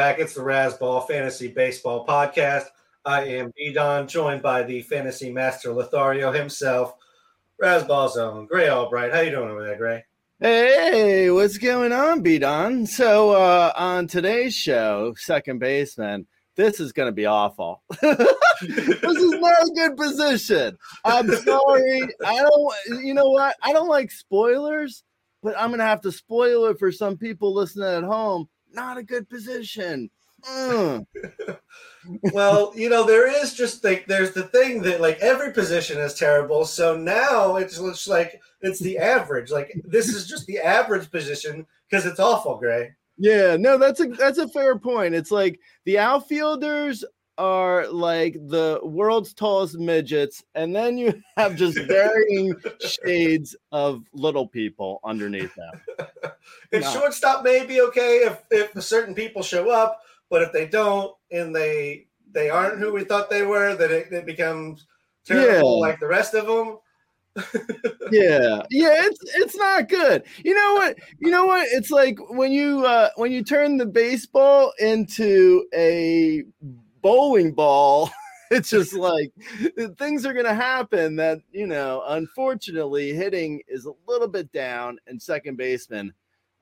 [0.00, 0.18] back.
[0.18, 2.68] It's the Razzball Fantasy Baseball Podcast.
[3.04, 6.94] I am B Don, joined by the fantasy master Lothario himself,
[7.62, 9.12] Razzball Zone, Gray Albright.
[9.12, 10.04] How you doing over there, Gray?
[10.38, 12.86] Hey, what's going on, Don?
[12.86, 17.82] So uh, on today's show, second baseman, this is going to be awful.
[18.00, 18.08] this
[18.70, 20.78] is not a good position.
[21.04, 22.00] I'm sorry.
[22.24, 23.04] I don't.
[23.04, 23.54] You know what?
[23.62, 25.04] I don't like spoilers,
[25.42, 28.48] but I'm going to have to spoil it for some people listening at home.
[28.72, 30.10] Not a good position.
[30.48, 31.06] Mm.
[32.32, 36.14] well, you know, there is just like there's the thing that like every position is
[36.14, 36.64] terrible.
[36.64, 39.50] So now it looks like it's the average.
[39.50, 42.92] Like this is just the average position because it's awful, Gray.
[43.18, 45.14] Yeah, no, that's a that's a fair point.
[45.14, 47.04] It's like the outfielders
[47.38, 54.46] are like the world's tallest midgets, and then you have just varying shades of little
[54.46, 55.80] people underneath them.
[56.72, 56.90] And No.
[56.90, 61.54] shortstop may be okay if if certain people show up, but if they don't and
[61.54, 64.86] they they aren't who we thought they were, then it, it becomes
[65.24, 65.88] terrible Yeah.
[65.88, 66.78] like the rest of them.
[68.12, 72.50] yeah yeah it's it's not good you know what you know what it's like when
[72.50, 76.42] you uh when you turn the baseball into a
[77.02, 78.10] bowling ball
[78.50, 79.32] it's just like
[79.98, 85.20] things are gonna happen that you know unfortunately hitting is a little bit down and
[85.20, 86.12] second baseman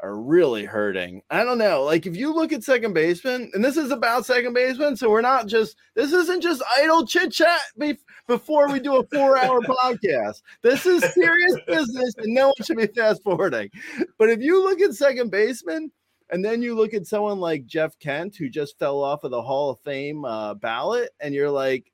[0.01, 1.23] are really hurting.
[1.31, 1.83] I don't know.
[1.83, 5.21] Like if you look at second baseman, and this is about second baseman, so we're
[5.21, 9.61] not just this isn't just idle chit chat be- before we do a four hour
[9.63, 10.43] podcast.
[10.63, 13.71] This is serious business, and no one should be fast forwarding.
[14.19, 15.91] But if you look at second baseman,
[16.31, 19.43] and then you look at someone like Jeff Kent, who just fell off of the
[19.43, 21.91] Hall of Fame uh, ballot, and you're like,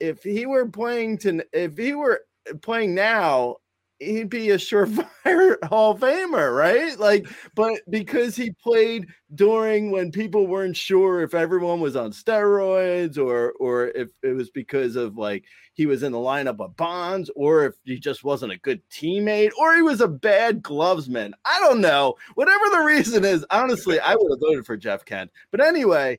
[0.00, 2.20] if he were playing to, if he were
[2.62, 3.56] playing now,
[4.00, 6.98] he'd be a surefire Hall of Famer, right?
[6.98, 13.18] Like, but because he played during when people weren't sure if everyone was on steroids
[13.18, 15.44] or or if it was because of like
[15.74, 19.50] he was in the lineup of Bonds or if he just wasn't a good teammate
[19.58, 21.32] or he was a bad glovesman.
[21.44, 22.14] I don't know.
[22.34, 25.30] Whatever the reason is, honestly, I would have voted for Jeff Kent.
[25.50, 26.18] But anyway,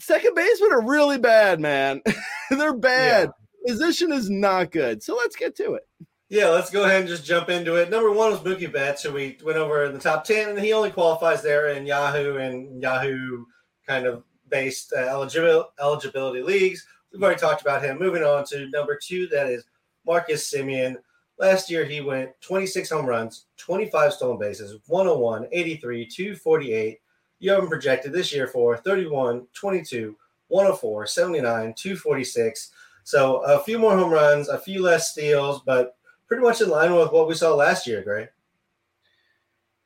[0.00, 2.02] second basemen are really bad, man.
[2.50, 3.30] They're bad.
[3.66, 5.02] Position is not good.
[5.02, 5.82] So let's get to it.
[6.28, 7.88] Yeah, let's go ahead and just jump into it.
[7.88, 10.72] Number one was Mookie Betts, who we went over in the top 10, and he
[10.72, 13.44] only qualifies there in Yahoo and Yahoo
[13.86, 16.84] kind of based uh, eligibil- eligibility leagues.
[17.12, 17.98] We've already talked about him.
[18.00, 19.64] Moving on to number two, that is
[20.04, 20.96] Marcus Semien.
[21.38, 27.00] Last year, he went 26 home runs, 25 stolen bases, 101, 83, 248.
[27.38, 30.16] You have him projected this year for 31, 22,
[30.48, 32.70] 104, 79, 246.
[33.04, 35.95] So a few more home runs, a few less steals, but
[36.28, 38.28] pretty much in line with what we saw last year, Gray.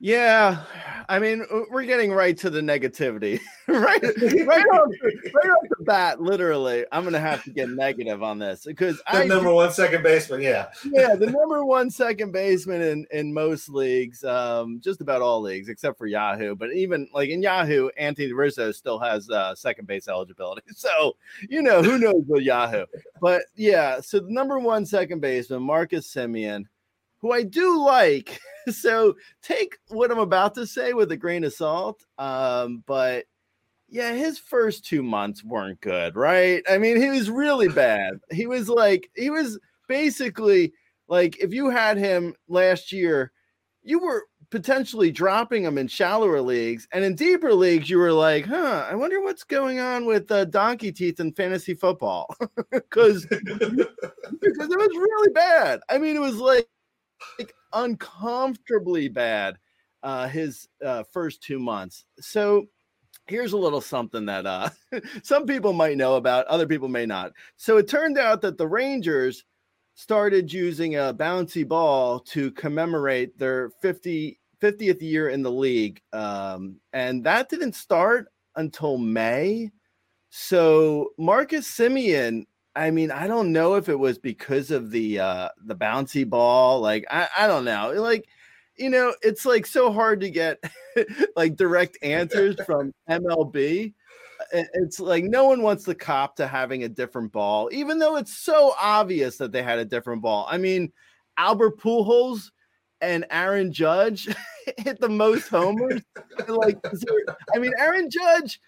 [0.02, 0.64] Yeah,
[1.10, 3.38] I mean, we're getting right to the negativity,
[3.68, 4.02] right?
[4.02, 8.64] Right off, right off the bat, literally, I'm gonna have to get negative on this
[8.64, 10.68] because The I number one second baseman, yeah.
[10.86, 15.68] yeah, the number one second baseman in in most leagues, um, just about all leagues
[15.68, 16.56] except for Yahoo.
[16.56, 20.62] But even like in Yahoo, Anthony Rizzo still has uh, second base eligibility.
[20.74, 21.14] So
[21.50, 22.86] you know who knows with Yahoo.
[23.20, 26.64] But yeah, so the number one second baseman, Marcus Semien,
[27.20, 28.40] who I do like.
[28.70, 32.04] So take what I'm about to say with a grain of salt.
[32.18, 33.24] Um, but
[33.88, 36.62] yeah, his first two months weren't good, right?
[36.70, 38.20] I mean, he was really bad.
[38.30, 39.58] He was like, he was
[39.88, 40.74] basically
[41.08, 43.32] like, if you had him last year,
[43.82, 48.44] you were potentially dropping him in shallower leagues, and in deeper leagues, you were like,
[48.44, 52.26] huh, I wonder what's going on with uh, donkey teeth in fantasy football
[52.70, 55.80] because because it was really bad.
[55.88, 56.68] I mean, it was like,
[57.38, 59.56] like uncomfortably bad
[60.02, 62.04] uh his uh first two months.
[62.20, 62.66] So
[63.26, 64.70] here's a little something that uh
[65.22, 67.32] some people might know about other people may not.
[67.56, 69.44] So it turned out that the rangers
[69.94, 76.76] started using a bouncy ball to commemorate their 50 50th year in the league um
[76.92, 79.70] and that didn't start until may.
[80.30, 82.46] So marcus semien
[82.76, 86.80] I mean, I don't know if it was because of the uh the bouncy ball.
[86.80, 87.92] Like, I, I don't know.
[87.96, 88.28] Like,
[88.76, 90.62] you know, it's like so hard to get
[91.36, 93.92] like direct answers from MLB.
[94.52, 98.36] It's like no one wants the cop to having a different ball, even though it's
[98.36, 100.46] so obvious that they had a different ball.
[100.48, 100.92] I mean,
[101.36, 102.50] Albert Pujols
[103.02, 104.28] and Aaron Judge
[104.78, 106.00] hit the most homers.
[106.48, 108.60] like, there- I mean, Aaron Judge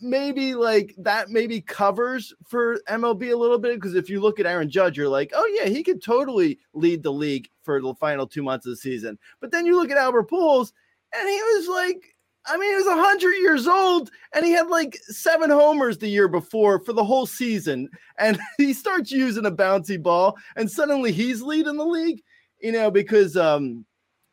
[0.00, 4.46] maybe like that maybe covers for MLB a little bit because if you look at
[4.46, 8.26] Aaron Judge, you're like, oh yeah, he could totally lead the league for the final
[8.26, 9.18] two months of the season.
[9.40, 10.72] But then you look at Albert Pujols,
[11.14, 14.96] and he was like, I mean, he was hundred years old, and he had like
[15.08, 17.88] seven homers the year before for the whole season,
[18.18, 22.22] and he starts using a bouncy ball, and suddenly he's leading the league.
[22.60, 23.84] You know, because um,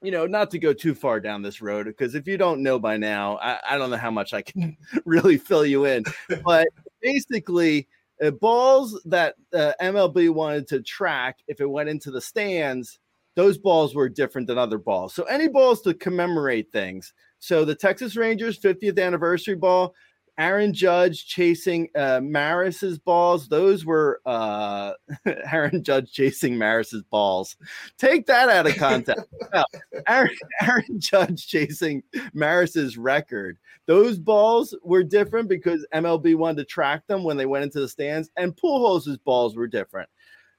[0.03, 2.77] you know, not to go too far down this road, because if you don't know
[2.77, 6.03] by now, I, I don't know how much I can really fill you in.
[6.43, 6.67] But
[7.01, 7.87] basically,
[8.21, 12.99] uh, balls that uh, MLB wanted to track if it went into the stands,
[13.35, 15.13] those balls were different than other balls.
[15.13, 17.13] So any balls to commemorate things.
[17.39, 19.95] So the Texas Rangers 50th anniversary ball,
[20.37, 23.47] Aaron Judge chasing uh, Maris's balls.
[23.47, 24.93] Those were uh,
[25.25, 27.55] Aaron Judge chasing Maris's balls.
[27.97, 29.25] Take that out of context.
[29.53, 29.63] No,
[30.07, 32.01] Aaron, Aaron Judge chasing
[32.33, 33.59] Maris's record.
[33.85, 37.87] Those balls were different because MLB wanted to track them when they went into the
[37.87, 40.09] stands, and Pujols' balls were different.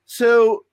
[0.07, 0.65] So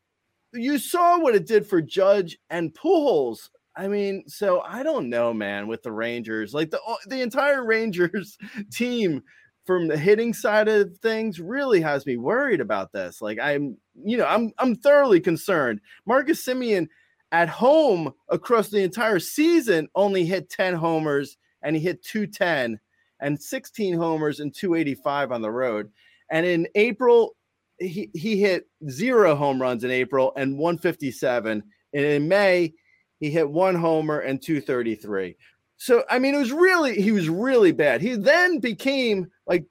[0.54, 3.50] you saw what it did for Judge and Pujols.
[3.76, 8.38] I mean, so I don't know, man, with the Rangers, like the the entire Rangers
[8.72, 9.24] team
[9.66, 13.22] from the hitting side of things really has me worried about this.
[13.22, 15.80] Like I'm, you know, I'm I'm thoroughly concerned.
[16.06, 16.88] Marcus Semien
[17.32, 22.80] at home across the entire season only hit 10 homers and he hit 210
[23.22, 25.90] and 16 homers and 285 on the road.
[26.30, 27.36] And in April,
[27.80, 31.64] he, he hit zero home runs in April and 157.
[31.94, 32.74] And in May,
[33.22, 35.38] he hit one homer and 233.
[35.78, 38.02] So I mean, it was really he was really bad.
[38.02, 39.66] He then became like,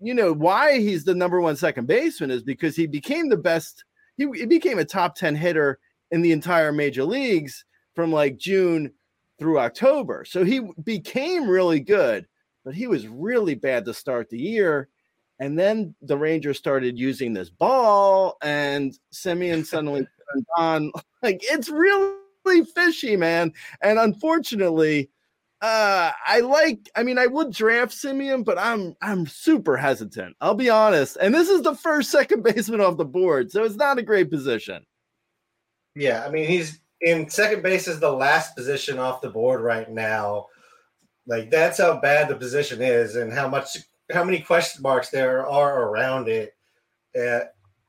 [0.00, 3.84] you know, why he's the number one second baseman is because he became the best.
[4.16, 5.78] He, he became a top 10 hitter
[6.10, 7.64] in the entire major leagues
[7.94, 8.92] from like June
[9.38, 10.24] through October.
[10.24, 12.26] So he became really good,
[12.64, 14.88] but he was really bad to start the year.
[15.38, 20.00] And then the Rangers started using this ball, and Semien suddenly
[20.32, 20.92] turned on.
[21.22, 22.14] Like it's really
[22.74, 23.52] fishy, man.
[23.82, 25.10] And unfortunately,
[25.60, 26.88] uh, I like.
[26.94, 30.36] I mean, I would draft Semien, but I'm I'm super hesitant.
[30.40, 31.16] I'll be honest.
[31.20, 34.30] And this is the first second baseman off the board, so it's not a great
[34.30, 34.84] position.
[35.96, 39.90] Yeah, I mean he's in second base is the last position off the board right
[39.90, 40.46] now.
[41.26, 43.76] Like that's how bad the position is, and how much
[44.12, 46.54] how many question marks there are around it.
[47.18, 47.40] Uh,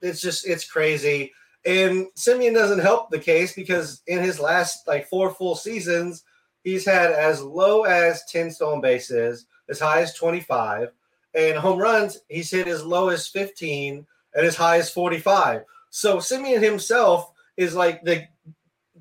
[0.02, 1.32] it's just it's crazy.
[1.66, 6.24] And Semien doesn't help the case because in his last like four full seasons,
[6.64, 10.90] he's had as low as 10 stolen bases, as high as 25,
[11.36, 15.64] and home runs, he's hit as low as 15 and as high as 45.
[15.90, 18.26] So Semien himself is like the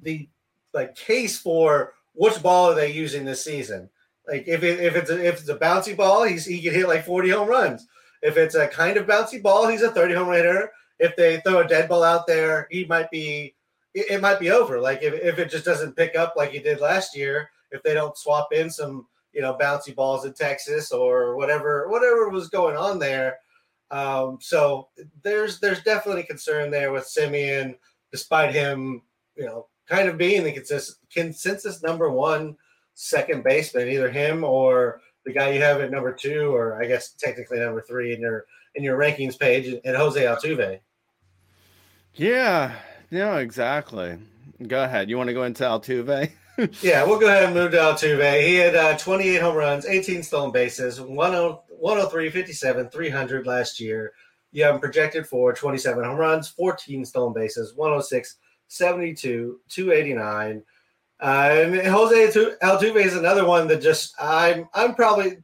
[0.03, 0.29] the
[0.73, 3.89] like case for which ball are they using this season.
[4.27, 6.89] Like if it, if it's a, if it's a bouncy ball, he's he can hit
[6.89, 7.87] like 40 home runs.
[8.21, 10.71] If it's a kind of bouncy ball, he's a 30 home hitter.
[10.99, 13.55] If they throw a dead ball out there, he might be
[13.95, 14.81] it, might be over.
[14.81, 17.95] Like if, if it just doesn't pick up like he did last year, if they
[17.95, 22.77] don't swap in some you know bouncy balls in Texas or whatever whatever was going
[22.77, 23.39] on there.
[23.91, 24.89] Um, so
[25.23, 27.77] there's there's definitely concern there with Semien,
[28.11, 29.03] despite him
[29.37, 32.57] you know kind of being the consensus, consensus number one
[32.95, 37.13] second baseman, either him or the guy you have at number two, or I guess
[37.13, 40.81] technically number three in your in your rankings page, and Jose Altuve.
[42.15, 42.75] Yeah,
[43.11, 44.19] yeah, exactly.
[44.67, 45.09] Go ahead.
[45.09, 46.31] You want to go into Altuve?
[46.83, 48.47] yeah, we'll go ahead and move to Altuve.
[48.47, 54.13] He had uh, 28 home runs, 18 stolen bases, 103, 57, 300 last year.
[54.51, 58.37] You have him projected for 27 home runs, 14 stolen bases, 106,
[58.67, 60.63] 72, 289.
[61.21, 65.39] Uh, and Jose Altuve is another one that just I'm I'm probably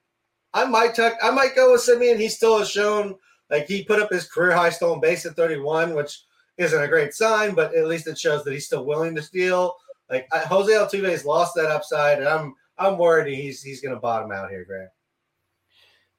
[0.53, 2.19] I might tuck I might go with Semien.
[2.19, 3.17] He still has shown
[3.51, 6.24] like he put up his career high stolen base at 31, which
[6.59, 9.75] isn't a great sign, but at least it shows that he's still willing to steal.
[10.11, 13.95] Like I, Jose Altuve has lost that upside, and I'm I'm worried he's he's going
[13.95, 14.91] to bottom out here, Grant.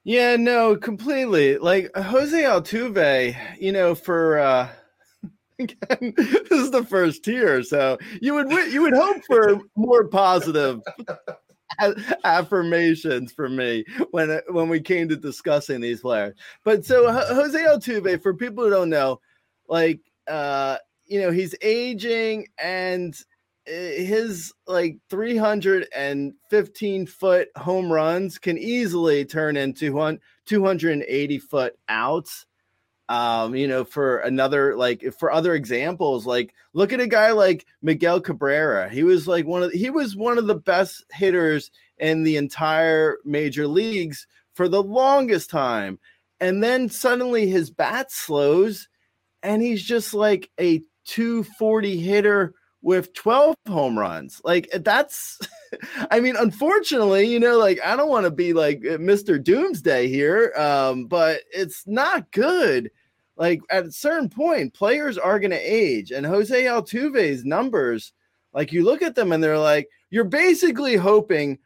[0.03, 1.57] Yeah, no, completely.
[1.57, 4.69] Like Jose Altuve, you know, for uh
[5.59, 10.81] again, this is the first tier, so you would you would hope for more positive
[12.23, 16.35] affirmations from me when when we came to discussing these players.
[16.63, 19.19] But so Jose Altuve, for people who don't know,
[19.67, 23.15] like uh, you know, he's aging and
[23.67, 32.45] eh, his like 315 foot home runs can easily turn into 280 foot outs.
[33.07, 37.67] Um you know for another like for other examples like look at a guy like
[37.83, 38.89] miguel cabrera.
[38.89, 43.17] He was like one of he was one of the best hitters in the entire
[43.23, 45.99] major leagues for the longest time.
[46.39, 48.87] And then suddenly his bat slows
[49.45, 54.41] and he's just like a 240 hitter with 12 home runs.
[54.43, 55.39] Like that's
[56.11, 59.41] I mean unfortunately, you know, like I don't want to be like uh, Mr.
[59.41, 62.91] Doomsday here, um but it's not good.
[63.37, 68.13] Like at a certain point, players are going to age and Jose Altuve's numbers
[68.53, 71.59] like you look at them and they're like you're basically hoping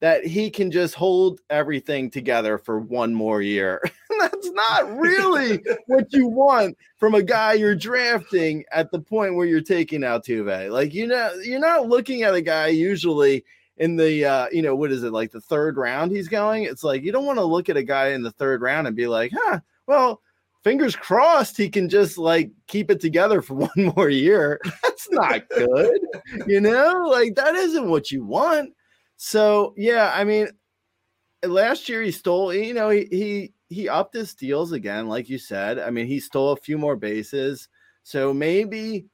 [0.00, 3.80] that he can just hold everything together for one more year.
[4.20, 9.46] That's not really what you want from a guy you're drafting at the point where
[9.46, 10.70] you're taking Altuve.
[10.70, 13.44] Like you know, you're not looking at a guy usually
[13.78, 16.64] in the uh, you know, what is it, like the third round he's going?
[16.64, 18.96] It's like you don't want to look at a guy in the third round and
[18.96, 20.22] be like, huh, well,
[20.64, 24.60] fingers crossed he can just like keep it together for one more year.
[24.82, 26.00] That's not good.
[26.46, 28.72] you know, like that isn't what you want.
[29.16, 30.48] So yeah, I mean,
[31.44, 32.52] last year he stole.
[32.52, 35.78] You know, he he he upped his steals again, like you said.
[35.78, 37.68] I mean, he stole a few more bases.
[38.02, 39.06] So maybe,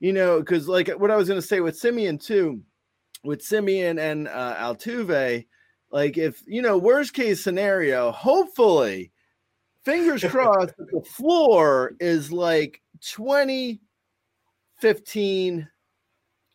[0.00, 2.62] you know, because like what I was going to say with Semien too,
[3.22, 5.46] with Semien and uh, Altuve,
[5.90, 9.12] like if you know, worst case scenario, hopefully,
[9.84, 12.82] fingers crossed, the floor is like
[13.12, 13.80] 20,
[14.78, 15.68] 15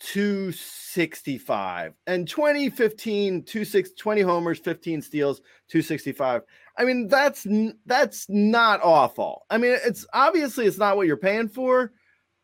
[0.02, 6.44] 265 and 2015 26 20 homers 15 steals 265
[6.80, 7.46] i mean that's
[7.86, 11.92] that's not awful i mean it's obviously it's not what you're paying for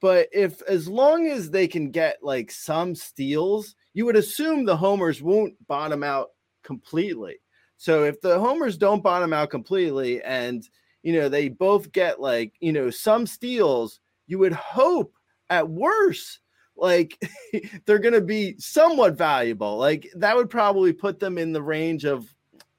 [0.01, 4.77] but if as long as they can get like some steals you would assume the
[4.77, 6.29] homers won't bottom out
[6.63, 7.35] completely
[7.77, 10.69] so if the homers don't bottom out completely and
[11.01, 15.15] you know they both get like you know some steals you would hope
[15.49, 16.39] at worst
[16.75, 17.17] like
[17.85, 19.77] they're going to be somewhat valuable.
[19.77, 22.33] Like that would probably put them in the range of,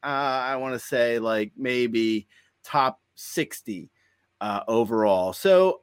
[0.06, 2.28] uh, I want to say like maybe
[2.62, 3.90] top 60
[4.40, 5.32] uh, overall.
[5.32, 5.80] So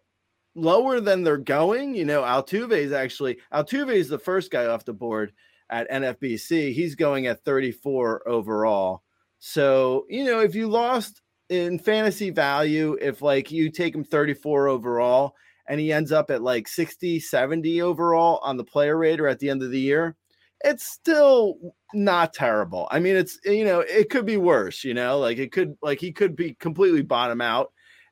[0.55, 1.93] lower than they're going.
[1.93, 5.33] You know, Altuve is actually, Altuve is the first guy off the board
[5.69, 6.73] at NFBC.
[6.73, 9.03] He's going at 34 overall.
[9.39, 14.69] So, you know, if you lost in fantasy value, if like you take him 34
[14.69, 15.35] overall,
[15.67, 19.49] and he ends up at like 60, 70 overall on the player rater at the
[19.49, 20.15] end of the year,
[20.63, 21.57] it's still
[21.93, 22.87] not terrible.
[22.89, 25.99] I mean, it's, you know, it could be worse, you know, like it could, like
[25.99, 27.71] he could be completely bottom out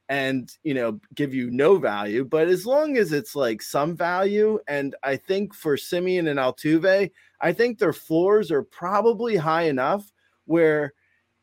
[0.10, 2.26] and, you know, give you no value.
[2.26, 7.12] But as long as it's like some value, and I think for Semien and Altuve,
[7.40, 10.12] I think their floors are probably high enough
[10.46, 10.94] where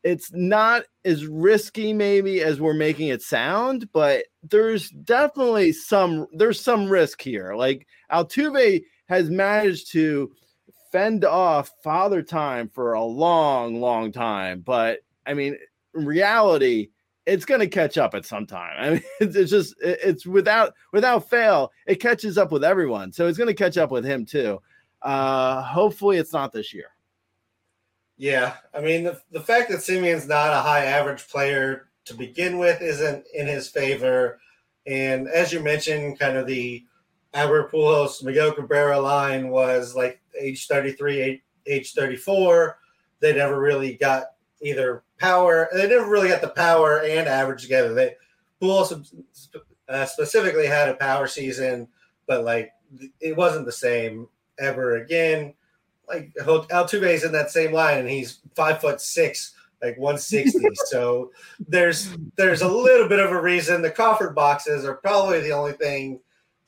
[0.03, 6.61] it's not as risky maybe as we're making it sound, but there's definitely some there's
[6.61, 7.55] some risk here.
[7.55, 10.31] Like Altuve has managed to
[10.91, 15.57] fend off father time for a long, long time, but I mean,
[15.95, 16.89] in reality,
[17.25, 18.73] it's going to catch up at some time.
[18.77, 23.11] I mean, it's, it's just it's without without fail, it catches up with everyone.
[23.11, 24.59] So it's going to catch up with him too.
[25.01, 26.87] Uh, hopefully, it's not this year.
[28.17, 32.57] Yeah, I mean the, the fact that Semien's not a high average player to begin
[32.57, 34.39] with isn't in his favor,
[34.85, 36.83] and as you mentioned, kind of the
[37.33, 42.79] Albert Pujols Miguel Cabrera line was like age thirty three, age thirty four.
[43.19, 44.31] They never really got
[44.61, 45.69] either power.
[45.73, 47.93] They never really got the power and average together.
[47.93, 48.15] They
[48.61, 49.13] Pujols
[49.87, 51.87] uh, specifically had a power season,
[52.27, 52.71] but like
[53.19, 54.27] it wasn't the same
[54.57, 55.53] ever again
[56.09, 60.59] like Altuve's in that same line, and he's five foot six, like 160.
[60.85, 61.31] so
[61.67, 63.81] there's there's a little bit of a reason.
[63.81, 66.19] The Crawford boxes are probably the only thing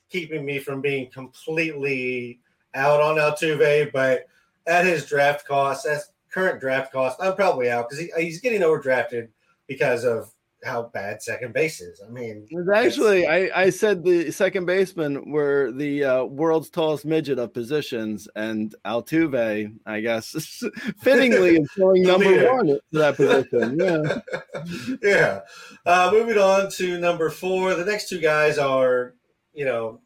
[0.08, 2.40] keeping me from being completely
[2.74, 4.26] out on Altuve, but
[4.66, 8.62] at his draft cost, at current draft cost, I'm probably out because he, he's getting
[8.62, 9.28] overdrafted
[9.66, 10.32] because of
[10.64, 12.00] how bad second base is.
[12.06, 17.04] I mean, it's actually, I, I said the second baseman were the uh, world's tallest
[17.04, 20.62] midget of positions, and Altuve, I guess,
[21.00, 22.54] fittingly is going number leader.
[22.54, 23.78] one to that position.
[23.78, 25.40] Yeah, yeah.
[25.84, 29.14] Uh, moving on to number four, the next two guys are,
[29.52, 30.00] you know,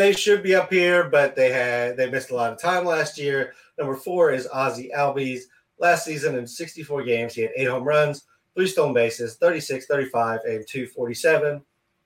[0.00, 3.18] they should be up here, but they had they missed a lot of time last
[3.18, 3.52] year.
[3.78, 5.42] Number four is Ozzie Albies.
[5.78, 10.40] Last season in 64 games, he had eight home runs three stolen bases, 36, 35,
[10.44, 11.62] and 247.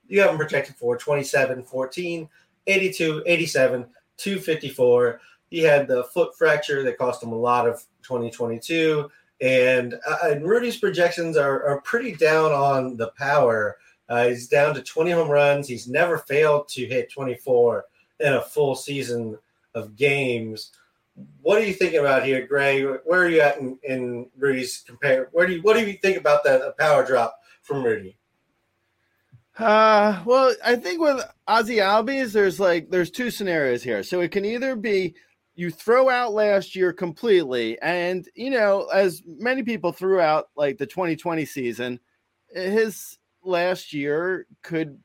[0.07, 2.29] You have him projected for 27, 14,
[2.67, 3.85] 82, 87,
[4.17, 5.21] 254.
[5.49, 9.09] He had the foot fracture that cost him a lot of 2022.
[9.41, 13.77] And, uh, and Rudy's projections are, are pretty down on the power.
[14.07, 15.67] Uh, he's down to 20 home runs.
[15.67, 17.85] He's never failed to hit 24
[18.19, 19.37] in a full season
[19.73, 20.71] of games
[21.41, 22.83] what are you thinking about here, Gray?
[22.83, 25.29] Where are you at in, in Rudy's compare?
[25.31, 28.17] Where do you what do you think about that power drop from Rudy?
[29.57, 34.03] Uh, well, I think with Ozzie Albies, there's like there's two scenarios here.
[34.03, 35.15] So it can either be
[35.55, 40.77] you throw out last year completely, and you know, as many people threw out like
[40.77, 41.99] the 2020 season,
[42.49, 44.99] his last year could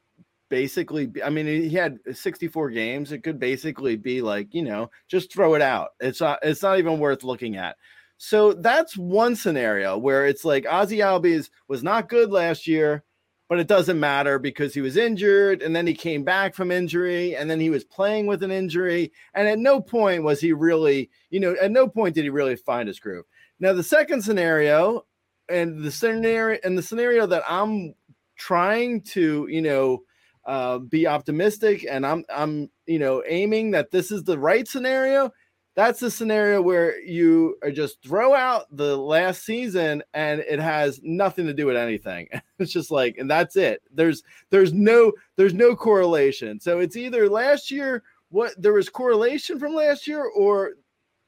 [0.48, 4.90] basically be, I mean he had 64 games it could basically be like you know
[5.08, 5.90] just throw it out.
[6.00, 7.76] It's not it's not even worth looking at.
[8.18, 13.04] So that's one scenario where it's like Ozzie Albies was not good last year
[13.50, 17.34] but it doesn't matter because he was injured and then he came back from injury
[17.34, 19.10] and then he was playing with an injury.
[19.34, 22.54] And at no point was he really you know at no point did he really
[22.54, 23.24] find his groove.
[23.58, 25.04] Now the second scenario
[25.48, 27.94] and the scenario and the scenario that I'm
[28.40, 30.02] trying to you know
[30.46, 35.30] uh, be optimistic and I'm I'm you know aiming that this is the right scenario.
[35.76, 41.46] That's the scenario where you just throw out the last season and it has nothing
[41.46, 42.28] to do with anything.
[42.58, 43.80] It's just like and that's it.
[43.90, 46.60] There's there's no there's no correlation.
[46.60, 50.72] So it's either last year what there was correlation from last year or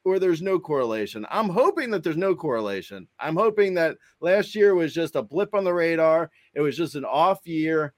[0.04, 1.26] or there's no correlation.
[1.30, 3.08] I'm hoping that there's no correlation.
[3.20, 6.30] I'm hoping that last year was just a blip on the radar.
[6.54, 7.94] It was just an off year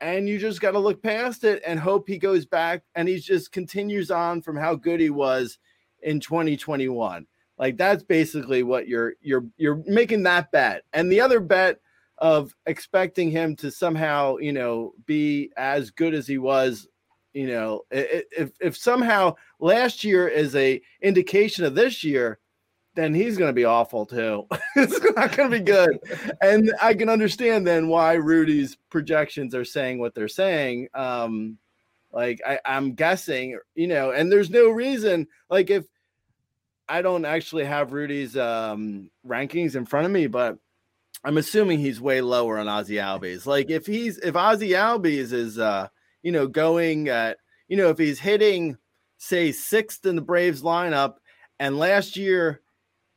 [0.00, 3.18] and you just got to look past it and hope he goes back and he
[3.18, 5.58] just continues on from how good he was
[6.02, 7.26] in 2021
[7.58, 11.78] like that's basically what you're you're you're making that bet and the other bet
[12.18, 16.88] of expecting him to somehow you know be as good as he was
[17.32, 22.38] you know if if somehow last year is a indication of this year
[22.94, 24.46] then he's going to be awful too.
[24.76, 25.98] it's not going to be good.
[26.42, 30.88] and I can understand then why Rudy's projections are saying what they're saying.
[30.94, 31.58] Um,
[32.12, 35.28] like I, I'm guessing, you know, and there's no reason.
[35.48, 35.86] Like if
[36.88, 40.58] I don't actually have Rudy's um, rankings in front of me, but
[41.22, 43.46] I'm assuming he's way lower on Ozzie Albies.
[43.46, 45.88] Like if he's if Ozzie Albies is uh,
[46.22, 48.76] you know going at you know if he's hitting
[49.18, 51.16] say sixth in the Braves lineup,
[51.58, 52.60] and last year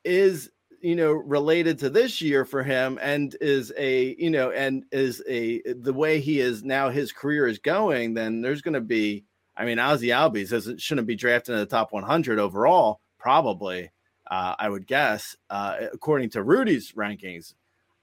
[0.04, 0.50] is
[0.82, 5.24] you know related to this year for him and is a you know and is
[5.28, 9.24] a the way he is now his career is going then there's going to be
[9.56, 13.90] i mean ozzie albies doesn't shouldn't be drafted in the top 100 overall probably
[14.30, 17.54] uh, i would guess uh, according to rudy's rankings.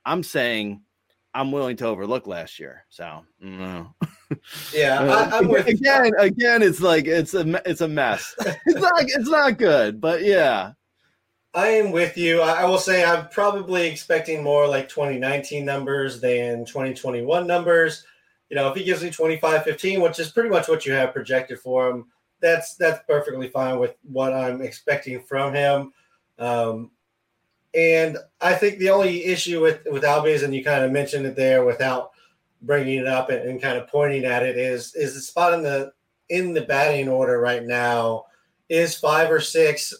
[0.04, 0.80] I'm saying
[1.34, 3.94] i'm willing to overlook last year so no.
[4.74, 5.00] yeah
[5.32, 8.34] I, am with again again it's like it's a it's a mess
[8.66, 10.72] it's not it's not good but yeah
[11.52, 12.42] I am with you.
[12.42, 18.04] I, will say I'm probably expecting more like 2019 numbers than 2021 numbers.
[18.50, 21.12] You know, if he gives me 25 15, which is pretty much what you have
[21.12, 22.06] projected for him,
[22.40, 25.92] that's that's perfectly fine with what I'm expecting from him.
[26.38, 26.90] Um,
[27.74, 31.36] And I think the only issue with with Albies, and you kind of mentioned it
[31.36, 32.10] there without
[32.62, 35.62] bringing it up and, and kind of pointing at it, is is the spot in
[35.62, 35.92] the
[36.28, 38.24] in the batting order right now
[38.68, 39.94] is five or six.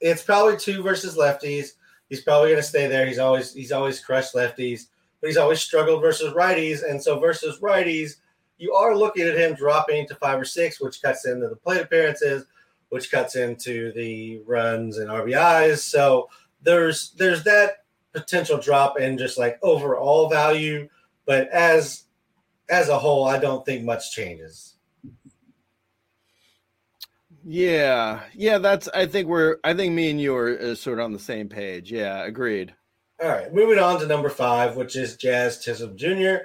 [0.00, 1.72] It's probably two versus lefties.
[2.08, 3.06] He's probably going to stay there.
[3.06, 4.86] He's always he's always crushed lefties,
[5.20, 6.88] but he's always struggled versus righties.
[6.88, 8.16] And so versus righties,
[8.58, 11.82] you are looking at him dropping to five or six, which cuts into the plate
[11.82, 12.46] appearances,
[12.88, 15.78] which cuts into the runs and RBIs.
[15.78, 16.28] So
[16.62, 20.88] there's there's that potential drop in just like overall value,
[21.26, 22.04] but as
[22.68, 24.74] as a whole, I don't think much changes.
[27.48, 28.88] Yeah, yeah, that's.
[28.88, 29.58] I think we're.
[29.62, 31.92] I think me and you are uh, sort of on the same page.
[31.92, 32.74] Yeah, agreed.
[33.22, 36.38] All right, moving on to number five, which is Jazz Chisholm Jr.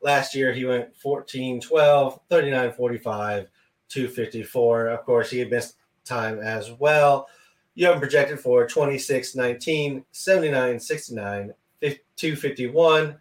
[0.00, 3.48] Last year, he went 14 12, 39 45,
[3.88, 4.86] 254.
[4.86, 7.28] Of course, he had missed time as well.
[7.76, 11.54] You have projected for 26 19, 79 69,
[12.16, 13.16] 251.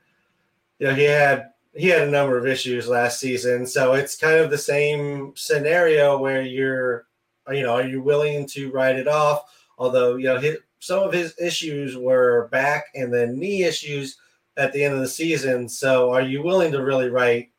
[0.80, 4.38] You know, he had he had a number of issues last season, so it's kind
[4.38, 7.06] of the same scenario where you're,
[7.52, 9.54] you know, are you willing to write it off?
[9.78, 14.16] Although you know, his, some of his issues were back and then knee issues
[14.56, 15.68] at the end of the season.
[15.68, 17.52] So, are you willing to really write,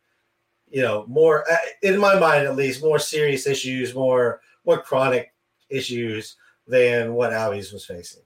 [0.70, 5.35] you know, more uh, in my mind at least, more serious issues, more more chronic
[5.68, 8.22] issues than what Albies was facing?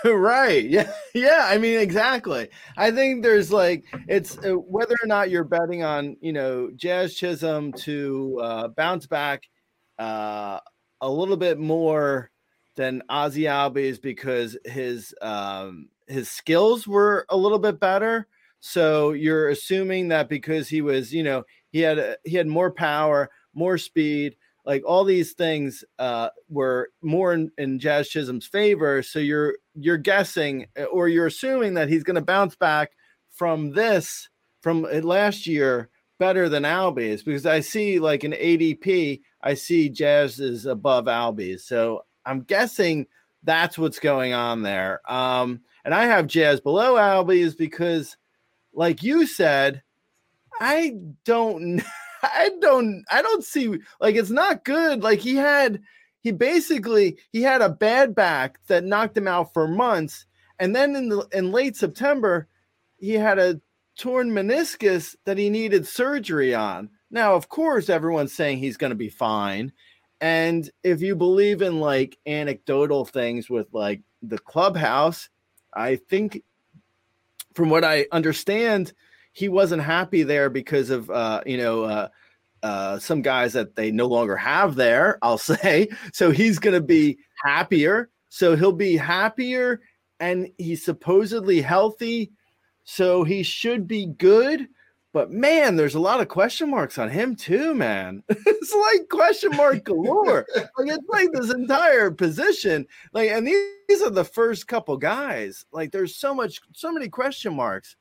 [0.04, 0.64] right.
[0.64, 0.90] Yeah.
[1.14, 1.46] Yeah.
[1.46, 2.48] I mean, exactly.
[2.76, 7.14] I think there's like, it's uh, whether or not you're betting on, you know, Jazz
[7.14, 9.42] Chisholm to uh, bounce back
[9.98, 10.60] uh,
[11.00, 12.30] a little bit more
[12.76, 18.26] than Ozzie Albies because his, um, his skills were a little bit better.
[18.60, 23.30] So you're assuming that because he was, you know, he had, he had more power,
[23.54, 29.02] more speed, like all these things uh, were more in, in Jazz Chisholm's favor.
[29.02, 32.92] So you're you're guessing uh, or you're assuming that he's going to bounce back
[33.30, 34.28] from this
[34.60, 39.88] from uh, last year better than Albies because I see like an ADP, I see
[39.88, 41.60] Jazz is above Albies.
[41.60, 43.06] So I'm guessing
[43.42, 45.00] that's what's going on there.
[45.10, 48.16] Um, and I have Jazz below Albies because,
[48.74, 49.82] like you said,
[50.60, 51.82] I don't.
[52.22, 55.02] I don't I don't see like it's not good.
[55.02, 55.80] Like he had
[56.22, 60.26] he basically he had a bad back that knocked him out for months
[60.58, 62.48] and then in the in late September
[62.98, 63.60] he had a
[63.96, 66.90] torn meniscus that he needed surgery on.
[67.10, 69.72] Now, of course, everyone's saying he's going to be fine.
[70.20, 75.28] And if you believe in like anecdotal things with like the clubhouse,
[75.74, 76.42] I think
[77.54, 78.92] from what I understand,
[79.32, 82.08] he wasn't happy there because of uh, you know uh,
[82.62, 85.18] uh, some guys that they no longer have there.
[85.22, 86.30] I'll say so.
[86.30, 88.10] He's going to be happier.
[88.28, 89.80] So he'll be happier,
[90.20, 92.32] and he's supposedly healthy.
[92.84, 94.68] So he should be good.
[95.12, 98.22] But man, there's a lot of question marks on him too, man.
[98.28, 100.46] it's like question mark galore.
[100.54, 102.86] like it's like this entire position.
[103.12, 105.64] Like, and these, these are the first couple guys.
[105.72, 107.96] Like, there's so much, so many question marks.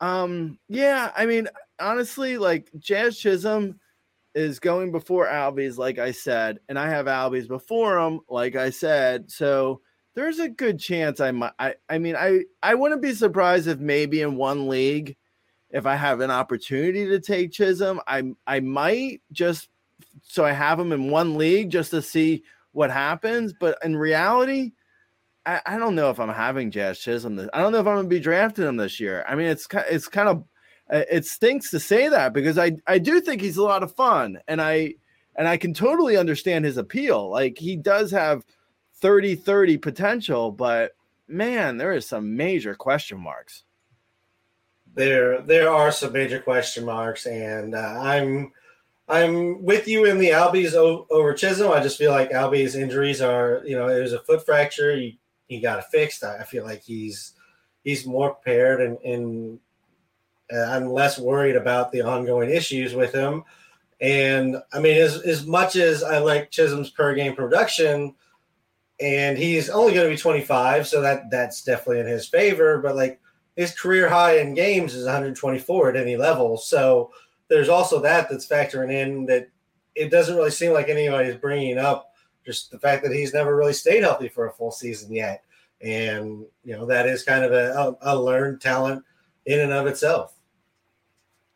[0.00, 1.48] Um, yeah, I mean,
[1.80, 3.78] honestly, like Jazz Chisholm
[4.34, 8.70] is going before Albies, like I said, and I have Albies before him, like I
[8.70, 9.30] said.
[9.30, 9.80] So
[10.14, 11.52] there's a good chance I might.
[11.58, 15.16] I, I mean, I I wouldn't be surprised if maybe in one league,
[15.70, 19.68] if I have an opportunity to take Chisholm, I I might just
[20.22, 23.52] so I have him in one league just to see what happens.
[23.58, 24.72] But in reality,
[25.46, 27.36] I, I don't know if I'm having Jazz Chisholm.
[27.36, 29.24] This, I don't know if I'm going to be drafting him this year.
[29.28, 30.44] I mean, it's it's kind of
[30.90, 34.38] it stinks to say that because I I do think he's a lot of fun
[34.48, 34.94] and I
[35.36, 37.30] and I can totally understand his appeal.
[37.30, 38.44] Like he does have
[39.02, 40.92] 30-30 potential, but
[41.28, 43.62] man, there is some major question marks.
[44.94, 48.52] There there are some major question marks, and uh, I'm
[49.08, 51.70] I'm with you in the Albies over Chisholm.
[51.70, 54.96] I just feel like Albies injuries are, you know, there's a foot fracture.
[54.96, 56.24] He, he got it fixed.
[56.24, 57.32] I feel like he's
[57.82, 59.60] he's more prepared and, and
[60.52, 63.44] uh, I'm less worried about the ongoing issues with him.
[64.00, 68.14] And I mean, as, as much as I like Chisholm's per game production,
[69.00, 72.78] and he's only going to be 25, so that that's definitely in his favor.
[72.78, 73.20] But like
[73.56, 77.10] his career high in games is 124 at any level, so
[77.48, 79.48] there's also that that's factoring in that
[79.94, 82.12] it doesn't really seem like anybody's bringing up
[82.46, 85.42] just the fact that he's never really stayed healthy for a full season yet,
[85.82, 89.04] and you know that is kind of a, a learned talent
[89.44, 90.34] in and of itself.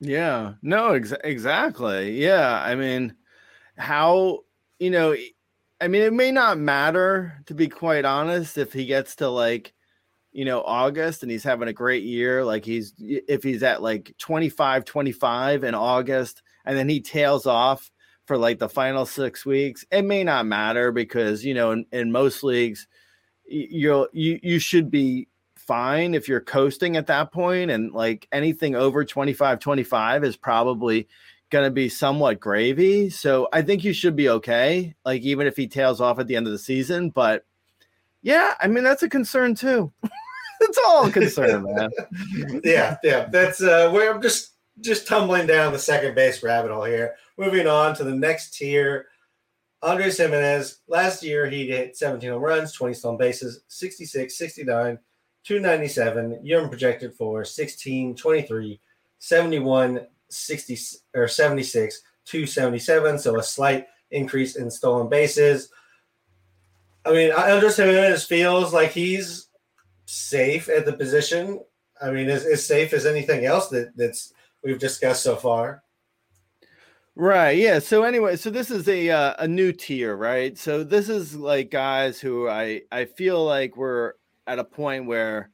[0.00, 2.20] Yeah, no, ex- exactly.
[2.20, 3.14] Yeah, I mean,
[3.76, 4.40] how
[4.78, 5.14] you know
[5.80, 9.72] I mean, it may not matter to be quite honest if he gets to like,
[10.32, 12.44] you know, August and he's having a great year.
[12.44, 17.90] Like he's if he's at like 25, 25 in August and then he tails off
[18.30, 22.12] for like the final six weeks, it may not matter because you know in, in
[22.12, 22.86] most leagues
[23.44, 28.76] you'll you you should be fine if you're coasting at that point and like anything
[28.76, 31.08] over 25 25 is probably
[31.50, 35.56] going to be somewhat gravy so i think you should be okay like even if
[35.56, 37.44] he tails off at the end of the season but
[38.22, 39.92] yeah i mean that's a concern too
[40.60, 41.90] it's all a concern man
[42.64, 43.28] yeah, yeah.
[43.30, 47.16] That's uh where I'm just just tumbling down the second base rabbit hole here.
[47.36, 49.06] Moving on to the next tier.
[49.82, 54.98] Andrés Giménez, last year he hit 17 home runs, 20 stolen bases, 66, 69,
[55.44, 56.44] 297.
[56.44, 58.80] Year projected for 16, 23,
[59.18, 60.78] 71, 60
[61.14, 63.18] or 76, 277.
[63.18, 65.70] So a slight increase in stolen bases.
[67.06, 69.48] I mean, Andrés Giménez feels like he's
[70.04, 71.60] safe at the position.
[72.02, 75.82] I mean, as, as safe as anything else that that's we've discussed so far.
[77.16, 77.58] Right.
[77.58, 77.80] Yeah.
[77.80, 80.56] So anyway, so this is a uh, a new tier, right?
[80.56, 84.14] So this is like guys who I I feel like we're
[84.46, 85.50] at a point where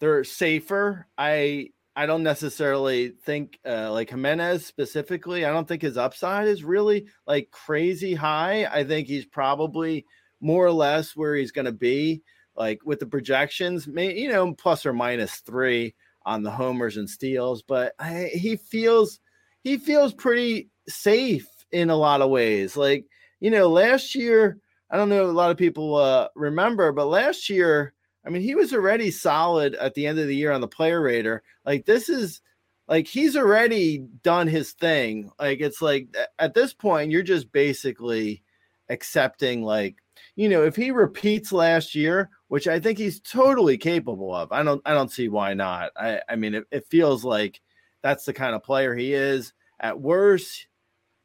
[0.00, 1.06] they're safer.
[1.16, 5.44] I I don't necessarily think uh, like Giménez specifically.
[5.44, 8.64] I don't think his upside is really like crazy high.
[8.64, 10.06] I think he's probably
[10.40, 12.22] more or less where he's going to be,
[12.56, 17.08] like with the projections, may you know plus or minus three on the homers and
[17.08, 17.62] steals.
[17.62, 19.20] But I, he feels
[19.62, 22.76] he feels pretty safe in a lot of ways.
[22.76, 23.06] Like
[23.40, 24.58] you know, last year
[24.90, 27.94] I don't know a lot of people uh, remember, but last year
[28.26, 31.00] I mean, he was already solid at the end of the year on the player
[31.00, 31.42] rater.
[31.66, 32.40] Like this is
[32.88, 35.30] like he's already done his thing.
[35.38, 38.42] Like it's like at this point, you're just basically
[38.88, 39.96] accepting like
[40.36, 44.62] you know if he repeats last year which i think he's totally capable of i
[44.62, 45.90] don't i don't see why not.
[45.96, 47.60] I i mean it, it feels like
[48.02, 49.54] that's the kind of player he is.
[49.80, 50.66] At worst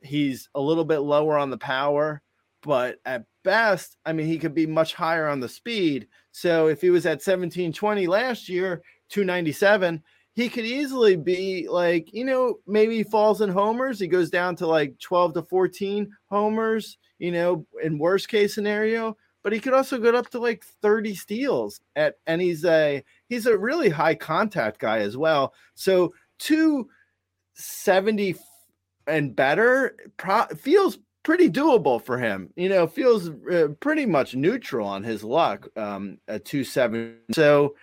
[0.01, 2.21] he's a little bit lower on the power
[2.61, 6.07] but at best i mean he could be much higher on the speed.
[6.31, 12.25] So if he was at 1720 last year 297 he could easily be like you
[12.25, 16.97] know maybe he falls in homers he goes down to like 12 to 14 homers
[17.17, 21.15] you know in worst case scenario but he could also go up to like 30
[21.15, 28.35] steals at and he's a he's a really high contact guy as well so 270
[29.07, 32.51] and better pro- feels pretty doable for him.
[32.55, 37.15] You know, feels uh, pretty much neutral on his luck um, at 270.
[37.33, 37.75] So,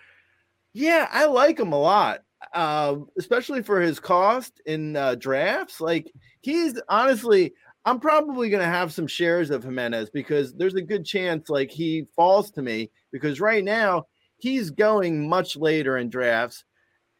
[0.73, 5.81] yeah, I like him a lot, uh, especially for his cost in uh, drafts.
[5.81, 7.53] Like he's honestly,
[7.85, 11.71] I'm probably going to have some shares of Giménez because there's a good chance like
[11.71, 16.63] he falls to me because right now he's going much later in drafts.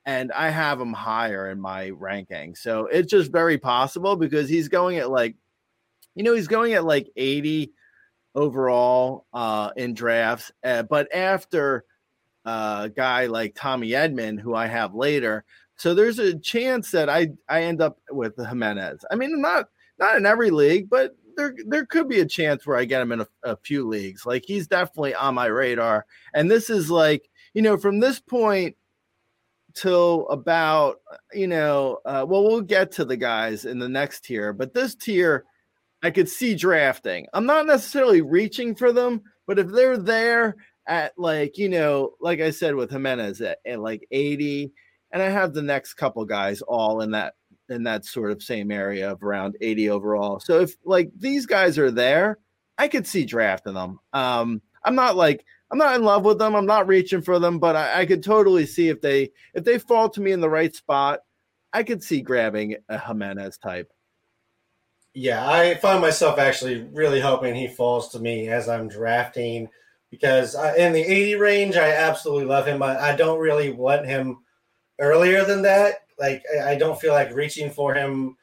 [0.05, 2.55] And I have him higher in my ranking.
[2.55, 5.35] So it's just very possible because he's going at like
[6.17, 7.71] you know, he's going at like 80
[8.33, 10.51] overall uh, in drafts.
[10.63, 11.85] Uh, but after
[12.47, 15.45] uh, a guy like Tommy Edman, who I have later,
[15.77, 19.03] so there's a chance that I I end up with Giménez.
[19.11, 22.77] I mean, not not in every league, but there there could be a chance where
[22.77, 24.25] I get him in a, a few leagues.
[24.25, 26.05] Like he's definitely on my radar.
[26.33, 28.75] And this is like you know from this point
[29.73, 30.99] till about
[31.31, 34.95] you know uh, well we'll get to the guys in the next tier, but this
[34.95, 35.45] tier
[36.03, 37.27] I could see drafting.
[37.33, 40.55] I'm not necessarily reaching for them, but if they're there
[40.87, 44.71] at like, you know, like I said with Giménez at, at like 80,
[45.11, 47.35] and I have the next couple guys all in that
[47.69, 50.39] in that sort of same area of around 80 overall.
[50.39, 52.39] So if like these guys are there,
[52.77, 53.99] I could see drafting them.
[54.13, 56.55] Um, I'm not like I'm not in love with them.
[56.55, 59.79] I'm not reaching for them, but I, I could totally see if they if they
[59.79, 61.19] fall to me in the right spot,
[61.73, 63.91] I could see grabbing a Giménez type.
[65.13, 69.67] Yeah, I find myself actually really hoping he falls to me as I'm drafting
[70.11, 72.81] because I, in the 80 range, I absolutely love him.
[72.81, 74.39] I, I, don't really want him
[74.99, 76.05] earlier than that.
[76.17, 78.37] Like, I, I don't feel like reaching for him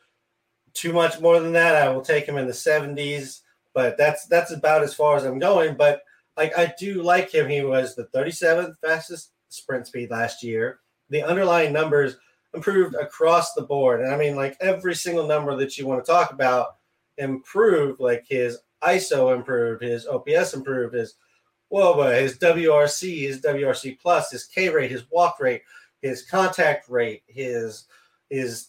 [0.74, 1.76] too much more than that.
[1.76, 3.40] I will take him in the 70s,
[3.72, 5.76] but that's that's about as far as I'm going.
[5.76, 6.02] But
[6.36, 7.48] like, I do like him.
[7.48, 10.80] He was the 37th fastest sprint speed last year.
[11.10, 12.16] The underlying numbers
[12.54, 14.00] improved across the board.
[14.00, 16.76] And I mean, like every single number that you want to talk about
[17.18, 18.00] improved.
[18.00, 21.14] Like his ISO improved, his OPS improved, his
[21.72, 25.62] WOBA, his WRC, his WRC plus, his K rate, his walk rate,
[26.02, 27.86] his contact rate, his
[28.30, 28.68] his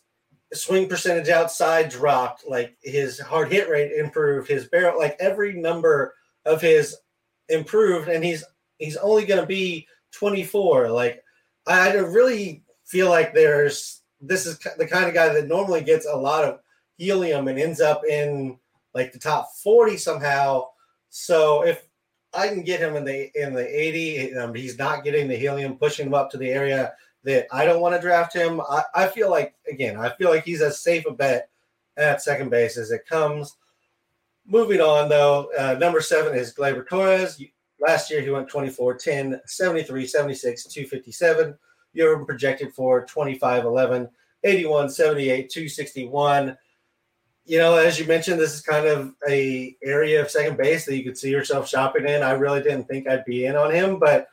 [0.53, 6.13] swing percentage outside dropped, like his hard hit rate improved, his barrel, like every number
[6.45, 6.97] of his
[7.49, 8.43] improved, and he's
[8.79, 10.89] he's only going to be 24.
[10.89, 11.23] Like
[11.67, 16.15] I really feel like there's this is the kind of guy that normally gets a
[16.15, 16.59] lot of
[16.97, 18.57] helium and ends up in
[18.93, 20.67] like the top 40 somehow.
[21.09, 21.85] So if
[22.35, 25.77] I can get him in the in the 80, um, he's not getting the helium,
[25.77, 26.93] pushing him up to the area
[27.23, 28.61] that I don't want to draft him.
[28.61, 31.49] I, I feel like again, I feel like he's as safe a bet
[31.97, 33.55] at second base as it comes.
[34.45, 37.41] Moving on though, uh, number seven is Gleyber Torres.
[37.79, 41.57] Last year he went 24, 10, 73, 76, 257.
[41.93, 44.09] You're projected for 25, 11,
[44.43, 46.57] 81, 78, 261
[47.45, 50.97] you know, as you mentioned, this is kind of a area of second base that
[50.97, 52.23] you could see yourself shopping in.
[52.23, 54.27] I really didn't think I'd be in on him, but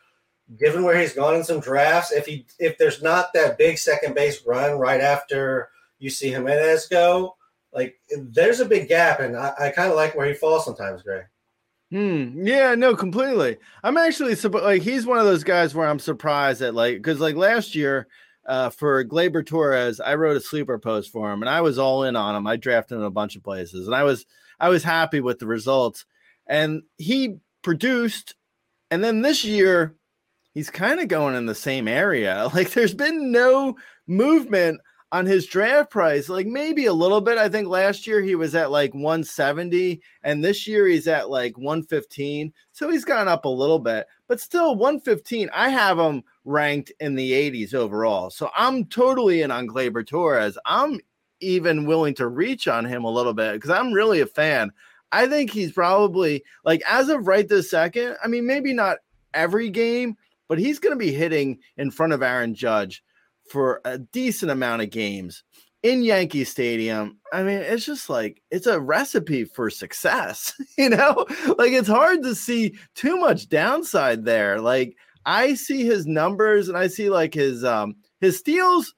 [0.58, 4.14] given where he's gone in some drafts, if he if there's not that big second
[4.14, 7.36] base run right after you see Giménez go,
[7.72, 11.02] like there's a big gap, and I, I kind of like where he falls sometimes,
[11.02, 11.22] Gray.
[11.90, 12.46] Hmm.
[12.46, 12.74] Yeah.
[12.74, 12.96] No.
[12.96, 13.58] Completely.
[13.84, 17.36] I'm actually like he's one of those guys where I'm surprised that like because like
[17.36, 18.08] last year
[18.46, 22.04] uh, for Gleyber Torres, I wrote a sleeper post for him, and I was all
[22.04, 22.46] in on him.
[22.46, 24.26] I drafted him a bunch of places, and I was
[24.60, 26.04] I was happy with the results.
[26.46, 28.34] And he produced,
[28.90, 29.96] and then this year,
[30.54, 32.48] he's kind of going in the same area.
[32.54, 33.76] Like there's been no
[34.06, 34.80] movement
[35.12, 37.36] on his draft price, like maybe a little bit.
[37.36, 41.56] I think last year he was at like 170, and this year he's at like
[41.58, 42.52] 115.
[42.72, 45.50] So he's gone up a little bit, but still 115.
[45.52, 48.30] I have him ranked in the 80s overall.
[48.30, 50.58] So I'm totally in on Gleyber Torres.
[50.66, 51.00] I'm
[51.40, 54.70] even willing to reach on him a little bit because I'm really a fan.
[55.10, 58.16] I think he's probably like as of right this second.
[58.24, 58.98] I mean, maybe not
[59.34, 60.16] every game,
[60.48, 63.02] but he's going to be hitting in front of Aaron Judge
[63.48, 65.42] for a decent amount of games
[65.82, 67.18] in Yankee Stadium.
[67.32, 71.26] I mean, it's just like it's a recipe for success, you know?
[71.58, 74.60] Like it's hard to see too much downside there.
[74.60, 78.94] Like I see his numbers and I see like his um his steals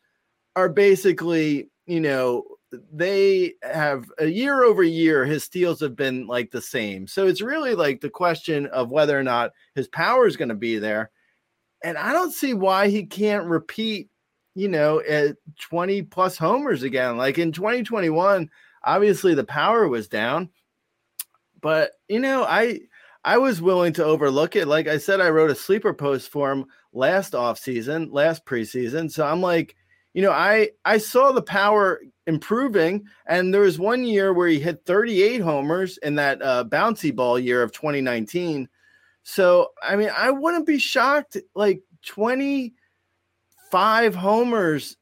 [0.56, 2.44] are basically, you know,
[2.92, 7.06] they have a year over year his steals have been like the same.
[7.06, 10.54] So it's really like the question of whether or not his power is going to
[10.54, 11.10] be there.
[11.82, 14.08] And I don't see why he can't repeat,
[14.54, 17.16] you know, at 20 plus homers again.
[17.16, 18.50] Like in 2021,
[18.82, 20.48] obviously the power was down.
[21.60, 22.80] But, you know, I
[23.24, 24.68] I was willing to overlook it.
[24.68, 29.10] Like I said, I wrote a sleeper post for him last offseason, last preseason.
[29.10, 29.74] So I'm like,
[30.12, 34.60] you know, I I saw the power improving, and there was one year where he
[34.60, 38.68] hit 38 homers in that uh, bouncy ball year of 2019.
[39.22, 41.36] So I mean, I wouldn't be shocked.
[41.54, 44.96] Like 25 homers,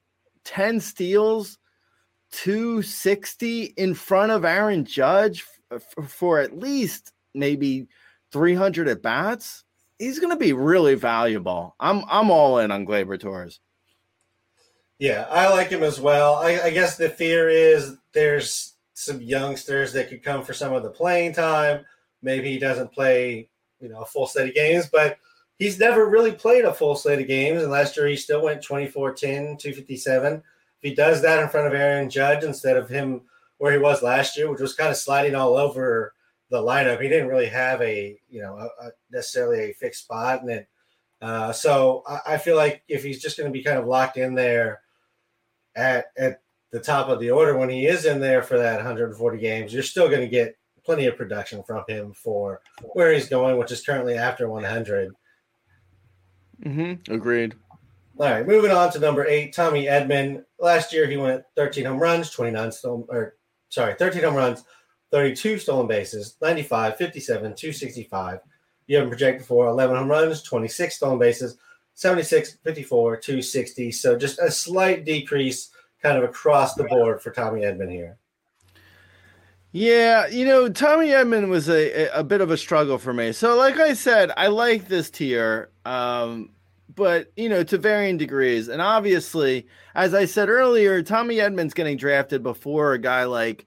[0.44, 1.58] 10 steals,
[2.30, 7.88] 260 in front of Aaron Judge f- for at least maybe
[8.32, 9.64] 300 at bats,
[9.98, 11.76] he's going to be really valuable.
[11.78, 13.60] I'm I'm all in on Gleyber Torres.
[14.98, 16.34] Yeah, I like him as well.
[16.34, 20.84] I, I, guess the fear is there's some youngsters that could come for some of
[20.84, 21.84] the playing time.
[22.22, 23.48] Maybe he doesn't play,
[23.80, 25.18] you know, a full slate of games, but
[25.58, 27.62] he's never really played a full slate of games.
[27.62, 30.34] And last year he still went 24 10, 257.
[30.34, 30.42] If
[30.80, 33.22] he does that in front of Aaron Judge instead of him
[33.58, 36.14] where he was last year, which was kind of sliding all over
[36.52, 37.00] the lineup.
[37.00, 40.66] He didn't really have a you know a, a necessarily a fixed spot, and then
[41.20, 44.18] uh, so I, I, feel like if he's just going to be kind of locked
[44.18, 44.82] in there
[45.74, 49.38] at at the top of the order when he is in there for that 140
[49.38, 52.60] games, you're still going to get plenty of production from him for
[52.92, 55.12] where he's going, which is currently after 100.
[56.64, 57.12] Mm-hmm.
[57.12, 57.54] Agreed.
[58.18, 60.44] All right, moving on to number eight, Tommy Edman.
[60.58, 63.36] Last year he went 13 home runs, 29 stolen, or
[63.68, 64.64] sorry, 13 home runs,
[65.12, 68.40] 32 stolen bases, 95, 57, 265.
[68.86, 71.58] You have him projected for 11 home runs, 26 stolen bases,
[71.94, 73.92] 76, 54, 260.
[73.92, 75.70] So just a slight decrease
[76.02, 78.18] kind of across the board for Tommy Edman here.
[79.70, 83.32] Yeah, you know, Tommy Edman was a, a bit of a struggle for me.
[83.32, 86.50] So, like I said, I like this tier, um,
[86.94, 88.68] but you know, to varying degrees.
[88.68, 93.66] And obviously, as I said earlier, Tommy Edman's getting drafted before a guy like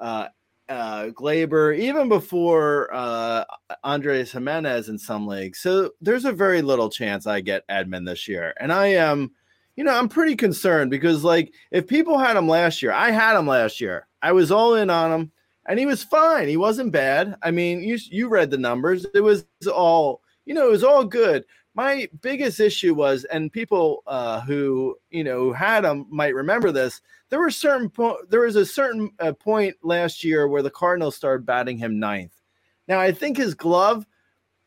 [0.00, 0.26] uh,
[0.68, 3.44] uh, Gleyber, even before uh,
[3.84, 5.60] Andrés Giménez in some leagues.
[5.60, 8.54] So there's a very little chance I get Edman this year.
[8.60, 9.32] And I am,
[9.76, 13.38] you know, I'm pretty concerned because, like, if people had him last year, I had
[13.38, 14.06] him last year.
[14.22, 15.32] I was all in on him
[15.66, 16.48] and he was fine.
[16.48, 17.36] He wasn't bad.
[17.42, 21.04] I mean, you, you read the numbers, it was all, you know, it was all
[21.04, 21.44] good
[21.74, 27.00] my biggest issue was, and people uh, who you know had him might remember this.
[27.30, 31.16] There were certain po- there was a certain uh, point last year where the Cardinals
[31.16, 32.40] started batting him ninth,
[32.86, 34.06] Now I think his glove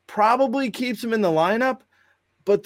[0.08, 1.82] probably keeps him in the lineup,
[2.46, 2.64] but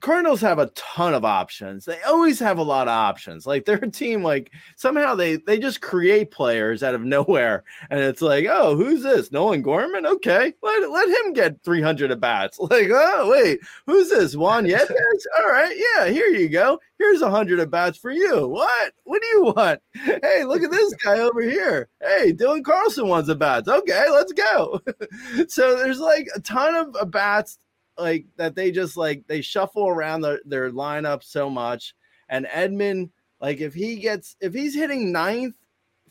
[0.00, 1.84] Cardinals have a ton of options.
[1.84, 3.46] They always have a lot of options.
[3.46, 7.64] Like they're a team like somehow they they just create players out of nowhere.
[7.90, 9.30] And it's like, oh, who's this?
[9.30, 10.06] Nolan Gorman?
[10.06, 10.54] Okay.
[10.62, 12.58] Let, let him get 300 at bats.
[12.72, 14.34] Like, oh, wait, who's this?
[14.34, 15.26] Juan Yepez?
[15.38, 15.76] All right.
[15.76, 16.78] Yeah, here you go.
[16.98, 18.48] Here's a 100 at bats for you.
[18.48, 18.92] What?
[19.04, 19.80] What do you want?
[19.92, 21.88] Hey, look at this guy over here.
[22.00, 23.68] Hey, Dylan Carlson wants a bats.
[23.68, 24.80] Okay, let's go.
[25.48, 27.58] so there's like a ton of uh, bats
[27.98, 31.94] like that they just like they shuffle around the, their lineup so much.
[32.28, 35.56] And Edman, like if he gets if he's hitting ninth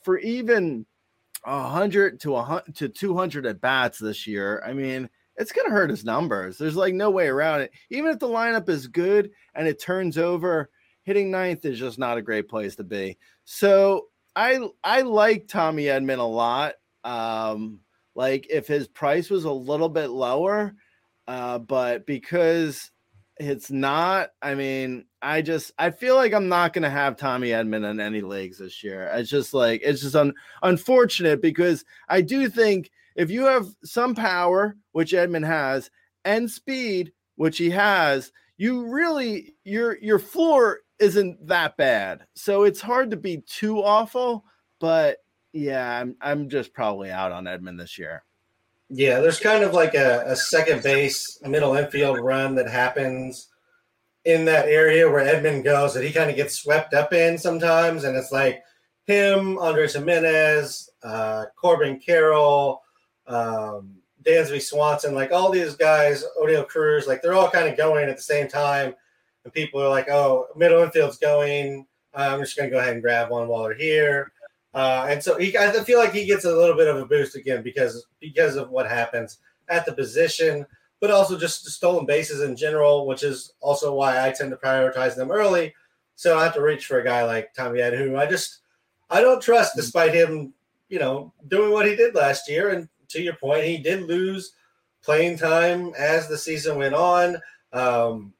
[0.03, 0.85] for even
[1.43, 5.89] hundred to a to two hundred at bats this year, I mean it's gonna hurt
[5.89, 6.57] his numbers.
[6.57, 7.71] There's like no way around it.
[7.89, 10.69] Even if the lineup is good and it turns over,
[11.03, 13.17] hitting ninth is just not a great place to be.
[13.45, 16.75] So I I like Tommy Edman a lot.
[17.03, 17.79] Um,
[18.13, 20.75] like if his price was a little bit lower,
[21.31, 22.91] uh, but because
[23.39, 27.89] it's not, I mean, I just I feel like I'm not to have Tommy Edman
[27.89, 29.09] in any leagues this year.
[29.13, 34.13] It's just like it's just un, unfortunate because I do think if you have some
[34.13, 35.89] power, which Edman has,
[36.25, 42.25] and speed, which he has, you really your your floor isn't that bad.
[42.35, 44.43] So it's hard to be too awful,
[44.81, 45.19] but
[45.53, 48.25] yeah, I'm I'm just probably out on Edman this year.
[48.93, 53.47] Yeah, there's kind of like a, a second base middle infield run that happens
[54.25, 58.03] in that area where Edman goes that he kind of gets swept up in sometimes,
[58.03, 58.61] and it's like
[59.05, 62.81] him, Andrés Giménez, uh, Corbin Carroll,
[63.27, 68.09] um, Dansby Swanson, like all these guys, Oneil Cruz, like they're all kind of going
[68.09, 68.93] at the same time,
[69.45, 71.87] and people are like, "Oh, middle infield's going.
[72.13, 74.33] I'm just going to go ahead and grab one while they're here."
[74.73, 77.35] Uh, and so he, I feel like he gets a little bit of a boost
[77.35, 80.65] again because because of what happens at the position,
[80.99, 85.15] but also just stolen bases in general, which is also why I tend to prioritize
[85.15, 85.73] them early.
[86.15, 88.59] So I have to reach for a guy like Tommy Ed, who I just
[89.09, 90.53] I don't trust, despite him,
[90.87, 92.69] you know, doing what he did last year.
[92.69, 94.53] And to your point, he did lose
[95.03, 97.37] playing time as the season went on.
[97.73, 98.33] Um,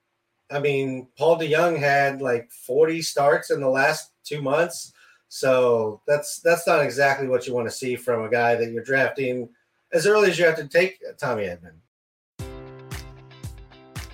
[0.50, 4.94] I mean, Paul DeJong had like 40 starts in the last two months.
[5.34, 8.84] So that's that's not exactly what you want to see from a guy that you're
[8.84, 9.48] drafting
[9.94, 11.76] as early as you have to take Tommy Edman.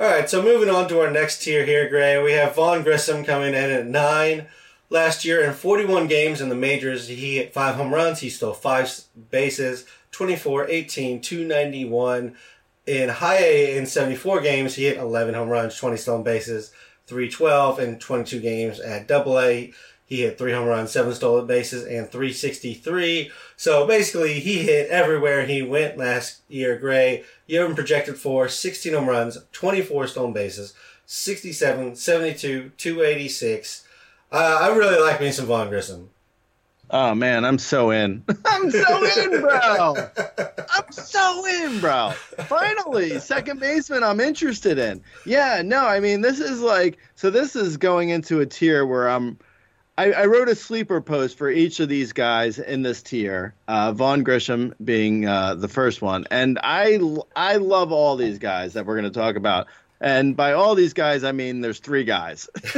[0.00, 3.22] All right, so moving on to our next tier here, Gray, we have Vaughn Grissom
[3.22, 4.46] coming in at nine.
[4.88, 8.20] Last year, in 41 games in the majors, he hit five home runs.
[8.20, 8.90] He stole five
[9.30, 12.34] bases, 24, 18, 291.
[12.86, 16.72] In high A, in 74 games, he hit 11 home runs, 20 stolen bases,
[17.06, 17.80] 312.
[17.80, 19.70] In 22 games at double A,
[20.10, 23.30] he hit three home runs, seven stolen bases, and 363.
[23.56, 26.76] So basically, he hit everywhere he went last year.
[26.76, 30.74] Gray, you have him projected for 16 home runs, 24 stolen bases,
[31.06, 33.86] 67, 72, 286.
[34.32, 36.10] Uh, I really like me some Vaughn Grissom.
[36.90, 38.24] Oh man, I'm so in.
[38.44, 39.94] I'm so in, bro.
[40.74, 42.10] I'm so in, bro.
[42.48, 45.00] Finally, second baseman I'm interested in.
[45.24, 49.08] Yeah, no, I mean this is like so this is going into a tier where
[49.08, 49.38] I'm
[50.00, 53.54] I, I, wrote a sleeper post for each of these guys in this tier.
[53.68, 56.98] Uh, Vaughn Grissom being uh, the first one, and I
[57.36, 59.66] I love all these guys that we're going to talk about.
[60.00, 62.48] And by all these guys, I mean there's three guys.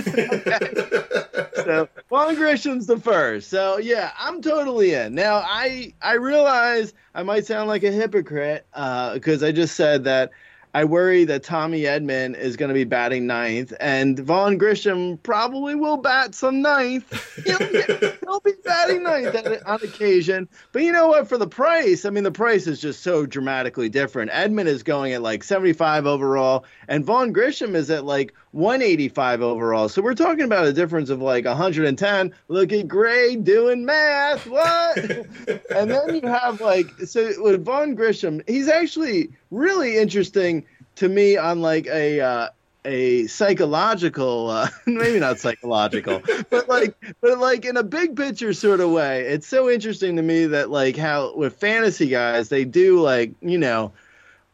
[1.55, 3.49] so Vaughn Grissom's the first.
[3.49, 5.15] So yeah, I'm totally in.
[5.15, 10.03] Now I I realize I might sound like a hypocrite because uh, I just said
[10.05, 10.33] that
[10.75, 15.75] I worry that Tommy Edman is going to be batting ninth, and Vaughn Grissom probably
[15.75, 17.13] will bat some ninth.
[17.45, 17.59] He'll,
[18.23, 20.49] he'll be batting ninth on occasion.
[20.73, 21.29] But you know what?
[21.29, 24.31] For the price, I mean, the price is just so dramatically different.
[24.31, 29.89] Edman is going at like 75 overall, and Vaughn Grissom is at like 185 overall.
[29.89, 32.35] So we're talking about a difference of like 110.
[32.49, 34.47] Look at Gray doing math.
[34.47, 34.99] What?
[35.75, 40.65] and then you have like, so with Vaughn Grissom, he's actually really interesting
[40.97, 42.49] to me on like a uh,
[42.85, 48.81] a psychological uh, maybe not psychological but like but like in a big picture sort
[48.81, 53.01] of way it's so interesting to me that like how with fantasy guys they do
[53.01, 53.93] like you know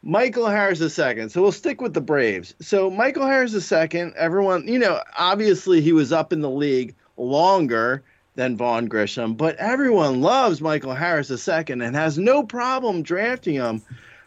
[0.01, 1.29] Michael Harris second.
[1.29, 2.55] So we'll stick with the Braves.
[2.61, 4.13] So Michael Harris second.
[4.15, 8.03] Everyone, you know, obviously he was up in the league longer
[8.35, 13.81] than Vaughn Grissom, but everyone loves Michael Harris second and has no problem drafting him.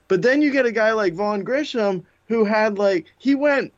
[0.09, 3.73] But then you get a guy like Vaughn Grissom who had like he went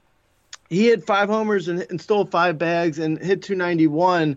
[0.69, 4.37] he hit five homers and, and stole five bags and hit 291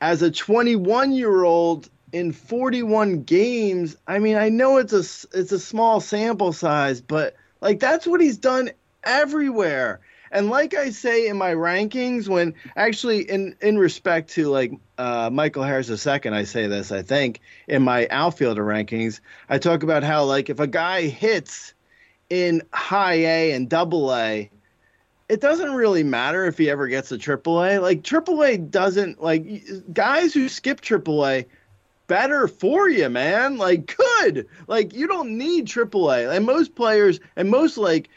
[0.00, 3.94] as a 21 year old in 41 games.
[4.06, 8.22] I mean, I know it's a it's a small sample size, but like that's what
[8.22, 8.70] he's done
[9.04, 10.00] everywhere.
[10.32, 15.28] And like I say in my rankings, when actually in in respect to like uh,
[15.30, 16.90] Michael Harris II, I say this.
[16.90, 21.74] I think in my outfielder rankings, I talk about how like if a guy hits
[22.30, 24.50] in high A and double A,
[25.28, 27.78] it doesn't really matter if he ever gets a triple A.
[27.78, 29.46] Like triple A doesn't like
[29.92, 31.44] guys who skip triple A
[32.06, 33.56] better for you, man.
[33.56, 34.46] Like good.
[34.66, 36.34] Like you don't need AAA.
[36.34, 38.08] And most players and most like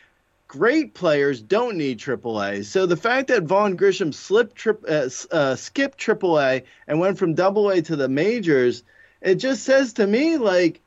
[0.47, 2.65] great players don't need AAA.
[2.65, 7.39] So the fact that Vaughn Grissom slipped trip, uh, uh, skipped AAA and went from
[7.39, 8.83] AA to the majors,
[9.21, 10.81] it just says to me like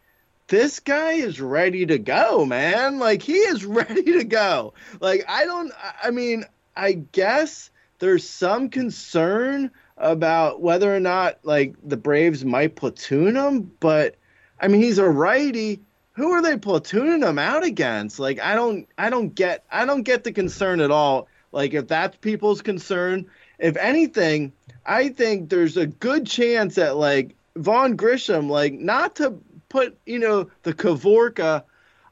[0.49, 2.99] this guy is ready to go, man.
[2.99, 4.75] Like he is ready to go.
[5.01, 5.73] Like I don't.
[6.03, 6.45] I mean,
[6.77, 9.71] I guess there's some concern
[10.03, 14.17] about whether or not like the Braves might platoon him, but
[14.61, 15.81] I mean he's a righty
[16.13, 18.19] who are they platooning him out against?
[18.19, 21.29] Like I don't I don't get I don't get the concern at all.
[21.53, 23.27] Like if that's people's concern,
[23.59, 24.53] if anything,
[24.85, 29.39] I think there's a good chance that like Vaughn Grissom, like not to
[29.69, 31.65] put, you know, the Kavorka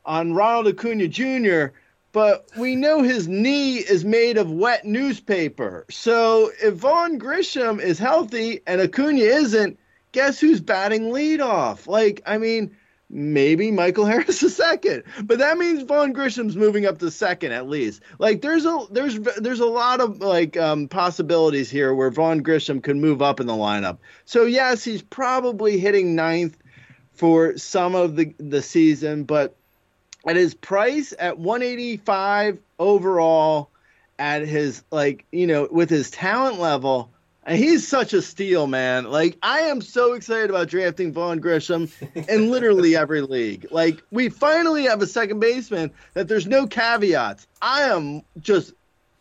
[0.05, 1.75] on Ronald Acuna Jr.,
[2.13, 5.87] but we know his knee is made of wet newspaper.
[5.91, 9.79] So if Vaughn Grissom is healthy and Acuna isn't,
[10.13, 11.87] guess who's batting leadoff?
[11.87, 12.77] Like, I mean,
[13.09, 17.69] maybe Michael Harris a second, but that means Vaughn Grissom's moving up to second at
[17.69, 18.03] least.
[18.19, 22.81] Like there's a there's there's a lot of like um, possibilities here where Vaughn Grissom
[22.81, 23.99] could move up in the lineup.
[24.25, 26.57] So yes, he's probably hitting ninth
[27.13, 29.57] for some of the the season, but
[30.27, 33.71] at his price at 185 overall,
[34.19, 37.11] at his like you know with his talent level
[37.45, 39.05] and he's such a steal, man.
[39.05, 43.67] Like I am so excited about drafting Vaughn Grissom in literally every league.
[43.71, 47.47] Like we finally have a second baseman that there's no caveats.
[47.63, 48.73] I am just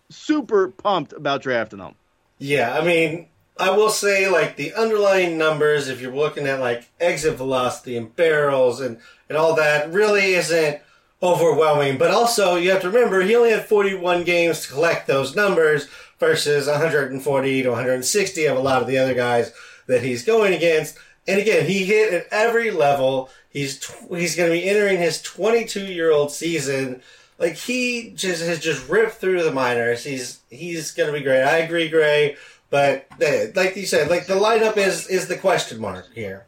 [0.10, 1.96] super pumped about drafting him.
[2.40, 3.28] Yeah, I mean,
[3.60, 8.16] I will say like the underlying numbers, if you're looking at like exit velocity and
[8.16, 10.82] barrels and and all that, really isn't
[11.22, 11.98] overwhelming.
[11.98, 15.88] But also, you have to remember he only had 41 games to collect those numbers
[16.20, 19.54] versus 140 to 160 of a lot of the other guys
[19.88, 20.98] that he's going against.
[21.28, 23.30] And again, he hit at every level.
[23.50, 27.02] He's tw- he's going to be entering his 22 year old season.
[27.38, 30.04] Like he just has just ripped through the minors.
[30.04, 31.44] He's he's going to be great.
[31.44, 32.36] I agree, Gray.
[32.70, 36.46] But uh, like you said, like the lineup is is the question mark here.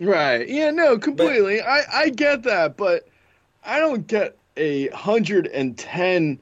[0.00, 0.46] Right.
[0.48, 0.70] Yeah.
[0.70, 0.98] No.
[0.98, 1.58] Completely.
[1.58, 3.08] But, I I get that, but
[3.64, 6.38] I don't get a hundred and ten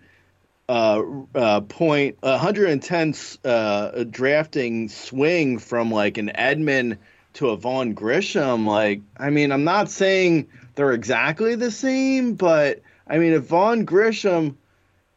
[0.69, 1.03] uh,
[1.35, 3.15] uh, point 110
[3.45, 6.99] uh, drafting swing from like an Edman
[7.35, 8.67] to a Vaughn Grissom.
[8.67, 13.85] Like, I mean, I'm not saying they're exactly the same, but I mean, if Vaughn
[13.85, 14.57] Grissom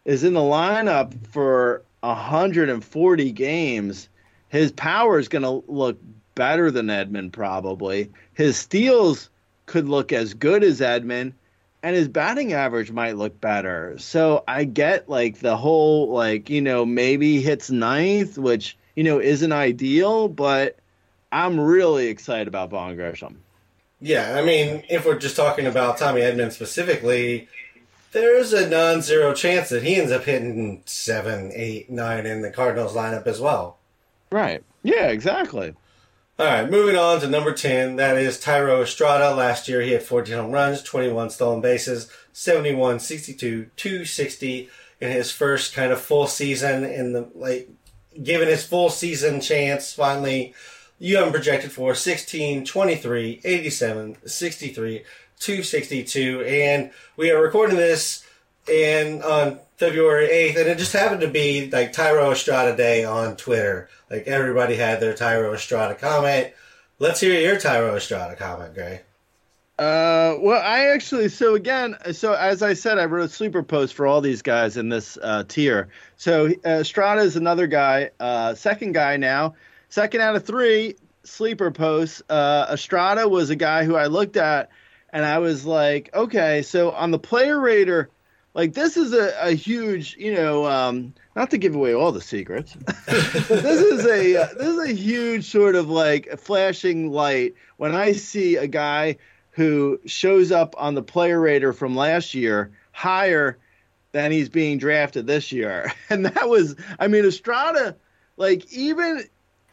[0.03, 4.09] is in the lineup for 140 games,
[4.49, 5.97] his power is going to look
[6.35, 8.11] better than Edman probably.
[8.33, 9.29] His steals
[9.65, 11.33] could look as good as Edman
[11.85, 13.95] and his batting average might look better.
[13.99, 19.21] So I get like the whole like you know maybe hits ninth, which you know
[19.21, 20.79] isn't ideal, but
[21.31, 23.39] I'm really excited about Vaughn Grissom.
[24.01, 27.47] Yeah, I mean, if we're just talking about Tommy Edman specifically,
[28.13, 32.95] there's a non-zero chance that he ends up hitting seven, eight, nine in the Cardinals
[32.95, 33.77] lineup as well.
[34.31, 34.63] Right.
[34.81, 35.09] Yeah.
[35.09, 35.75] Exactly.
[36.37, 37.95] All right, moving on to number 10.
[37.95, 39.33] That is Thairo Estrada.
[39.33, 44.69] Last year, he had 14 home runs, 21 stolen bases, 71, 62, 260
[44.99, 46.83] in his first kind of full season.
[46.83, 47.69] In the like,
[48.21, 50.53] given his full season chance, finally,
[50.99, 55.03] you have him projected for 16, 23, 87, 63,
[55.39, 56.41] 262.
[56.41, 58.27] And we are recording this
[58.67, 63.37] in on February 8th, and it just happened to be like Thairo Estrada Day on
[63.37, 63.89] Twitter.
[64.09, 66.53] Like everybody had their Thairo Estrada comment.
[66.99, 69.01] Let's hear your Thairo Estrada comment, Gray.
[69.77, 74.07] Uh, well, I actually, so again, so as I said, I wrote sleeper post for
[74.07, 75.89] all these guys in this uh, tier.
[76.15, 79.55] So uh, Estrada is another guy, uh, second guy now,
[79.89, 82.21] second out of three sleeper posts.
[82.29, 84.69] Uh, Estrada was a guy who I looked at
[85.09, 88.09] and I was like, okay, so on the player rater,
[88.53, 92.21] like this is a, a huge, you know, um, not to give away all the
[92.21, 92.73] secrets,
[93.05, 98.13] this is a uh, this is a huge sort of like flashing light when I
[98.13, 99.17] see a guy
[99.51, 103.57] who shows up on the player rater from last year higher
[104.11, 107.95] than he's being drafted this year, and that was, I mean, Estrada,
[108.37, 109.23] like even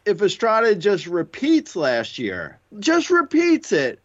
[0.05, 3.99] if Estrada just repeats last year, just repeats it,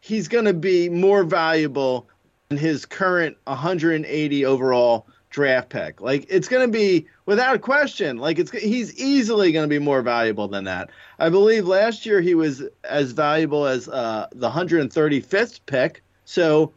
[0.00, 2.08] he's going to be more valuable
[2.48, 6.00] than his current 180 overall draft pick.
[6.00, 8.18] Like it's going to be without question.
[8.18, 10.90] Like it's he's easily going to be more valuable than that.
[11.18, 16.02] I believe last year he was as valuable as uh, the 135th pick.
[16.24, 16.72] So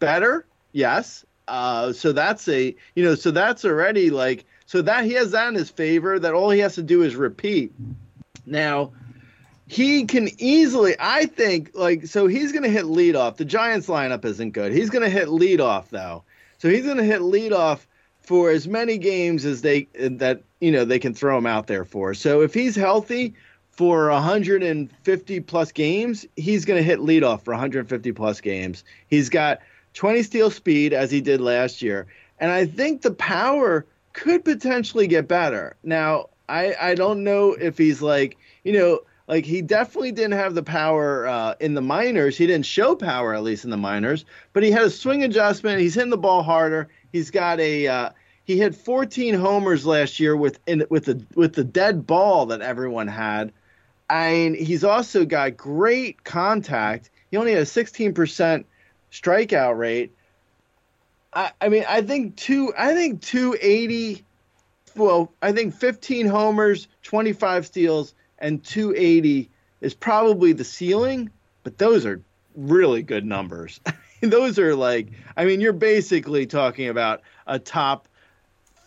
[0.00, 1.24] better, yes.
[1.46, 5.48] Uh, so that's a you know so that's already like so that he has that
[5.48, 6.18] in his favor.
[6.18, 7.72] That all he has to do is repeat.
[8.46, 8.92] Now
[9.66, 13.36] he can easily, I think, like, so he's going to hit leadoff.
[13.36, 14.72] The Giants lineup isn't good.
[14.72, 16.22] He's going to hit leadoff, though.
[16.64, 17.80] So he's going to hit leadoff
[18.22, 21.84] for as many games as they, that, you know, they can throw him out there
[21.84, 22.14] for.
[22.14, 23.34] So if he's healthy
[23.68, 28.82] for 150 plus games, he's going to hit leadoff for 150 plus games.
[29.08, 29.58] He's got
[29.92, 32.06] 20 steal speed as he did last year.
[32.38, 33.84] And I think the power
[34.14, 35.76] could potentially get better.
[35.82, 40.54] Now, I, I don't know if he's like, you know, like he definitely didn't have
[40.54, 42.36] the power uh, in the minors.
[42.36, 45.80] He didn't show power at least in the minors, but he had a swing adjustment.
[45.80, 46.88] He's hitting the ball harder.
[47.12, 48.10] He's got a uh,
[48.44, 52.60] he had 14 homers last year with in, with the with the dead ball that
[52.60, 53.52] everyone had.
[54.10, 57.10] And he's also got great contact.
[57.30, 58.64] He only had a 16%
[59.10, 60.14] strikeout rate.
[61.32, 62.74] I, I mean, I think two.
[62.76, 64.22] I think 280.
[64.94, 68.14] Well, I think 15 homers, 25 steals
[68.44, 69.48] and 280
[69.80, 71.30] is probably the ceiling,
[71.62, 72.20] but those are
[72.54, 73.80] really good numbers.
[74.20, 78.06] those are like, I mean, you're basically talking about a top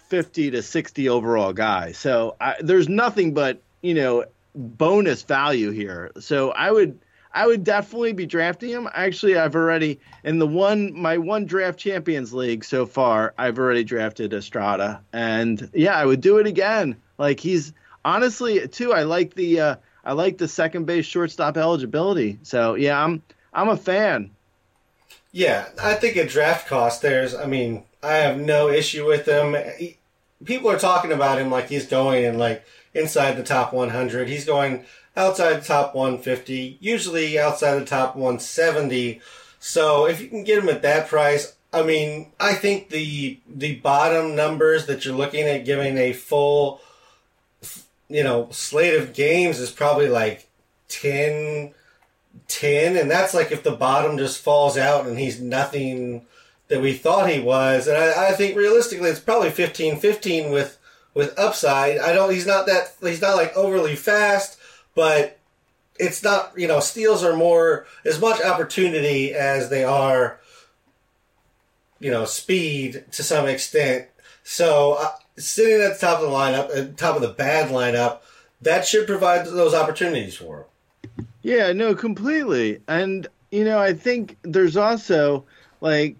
[0.10, 1.91] 50 to 60 overall guy.
[1.91, 6.12] So I, there's nothing but, you know, bonus value here.
[6.20, 6.99] So I would.
[7.34, 8.89] I would definitely be drafting him.
[8.91, 13.36] Actually, I've already in the one my one draft champions league so far.
[13.38, 16.95] I've already drafted Estrada, and yeah, I would do it again.
[17.20, 17.74] Like he's
[18.08, 22.39] honestly, too, I like the uh, I like the second base shortstop eligibility.
[22.43, 23.22] So yeah, I'm
[23.53, 24.32] I'm a fan.
[25.34, 27.36] Yeah, I think at draft cost, there's.
[27.36, 29.55] I mean, I have no issue with him.
[29.78, 29.97] He,
[30.43, 34.30] people are talking about him like he's going in like inside the top 100.
[34.30, 34.86] He's going
[35.16, 39.20] outside the top 150, usually outside the top 170.
[39.60, 43.76] So if you can get him at that price, I mean, I think the the
[43.76, 46.80] bottom numbers that you're looking at giving a full
[48.10, 50.47] you know, slate of games is probably like
[50.89, 51.74] 10,
[52.47, 56.26] 10, and that's like if the bottom just falls out and he's nothing
[56.70, 57.88] that we thought he was.
[57.88, 60.78] And I, I think realistically, it's probably 15, 15 with
[61.14, 61.97] with upside.
[61.97, 62.32] I don't.
[62.32, 62.95] He's not that.
[63.01, 64.60] He's not like overly fast,
[64.95, 65.39] but
[65.99, 66.53] it's not.
[66.55, 70.39] You know, steals are more as much opportunity as they are.
[71.99, 74.08] You know, speed to some extent.
[74.43, 78.20] So sitting at the top of the lineup, at the top of the bad lineup,
[78.62, 80.68] that should provide those opportunities for
[81.06, 81.26] him.
[81.44, 82.82] Yeah, no, completely.
[82.88, 85.46] And you know, I think there's also
[85.80, 86.18] like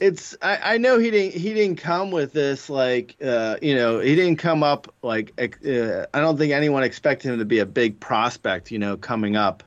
[0.00, 4.00] it's I, I know he didn't he didn't come with this like uh, you know
[4.00, 7.66] he didn't come up like uh, I don't think anyone expected him to be a
[7.66, 9.62] big prospect you know coming up,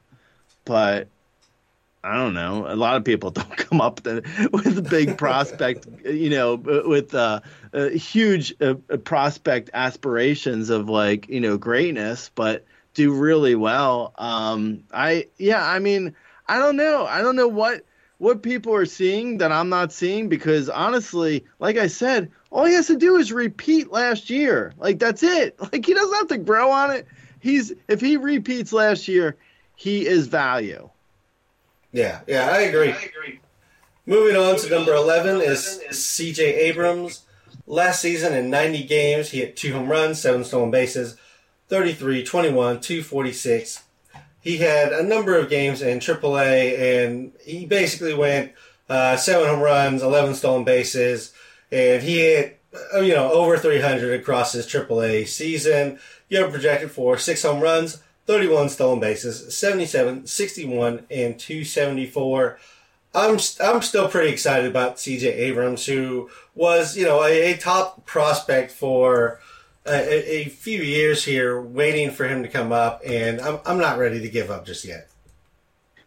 [0.66, 1.08] but
[2.06, 2.66] I don't know.
[2.68, 7.42] A lot of people don't come up with a big prospect, you know, with uh,
[7.74, 14.14] uh, huge uh, prospect aspirations of like, you know, greatness, but do really well.
[14.18, 16.16] Um, I, yeah, I mean,
[16.48, 17.06] I don't know.
[17.06, 17.84] I don't know what
[18.18, 22.74] what people are seeing that I'm not seeing because honestly, like I said, all he
[22.74, 24.74] has to do is repeat last year.
[24.78, 25.58] Like that's it.
[25.60, 27.08] Like he doesn't have to grow on it
[27.46, 29.38] he's if he repeats last year,
[29.76, 30.90] he is value.
[31.96, 32.92] Yeah, yeah, I agree.
[32.92, 33.40] I agree.
[34.06, 37.24] Moving on to number 11 is CJ Abrams.
[37.68, 41.16] Last season in 90 games, he hit two home runs, seven stolen bases,
[41.70, 43.84] 33, 21, 246.
[44.42, 48.52] He had a number of games in AAA, and he basically went
[48.90, 51.34] uh, seven home runs, 11 stolen bases,
[51.72, 52.60] and he hit
[52.94, 55.98] uh, you know over 300 across his AAA season.
[56.28, 62.60] You have projected for six home runs, 31 stolen bases, 77, 61, and 274.
[63.14, 65.32] I'm I'm still pretty excited about C.J.
[65.32, 69.40] Abrams, who was you know a, a top prospect for
[69.86, 74.00] a, a, few years here, waiting for him to come up, and I'm I'm not
[74.00, 75.10] ready to give up just yet.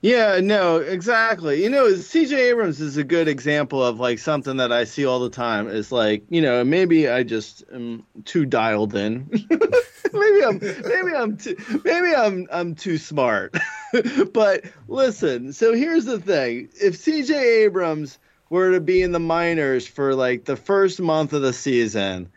[0.00, 1.62] Yeah, no, exactly.
[1.62, 5.18] You know, CJ Abrams is a good example of like something that I see all
[5.18, 5.66] the time.
[5.68, 9.28] Is like, you know, maybe I just am too dialed in.
[10.12, 13.56] maybe I'm maybe I'm too maybe I'm I'm too smart.
[14.32, 16.68] but listen, so here's the thing.
[16.80, 18.18] If CJ Abrams
[18.50, 22.30] were to be in the minors for like the first month of the season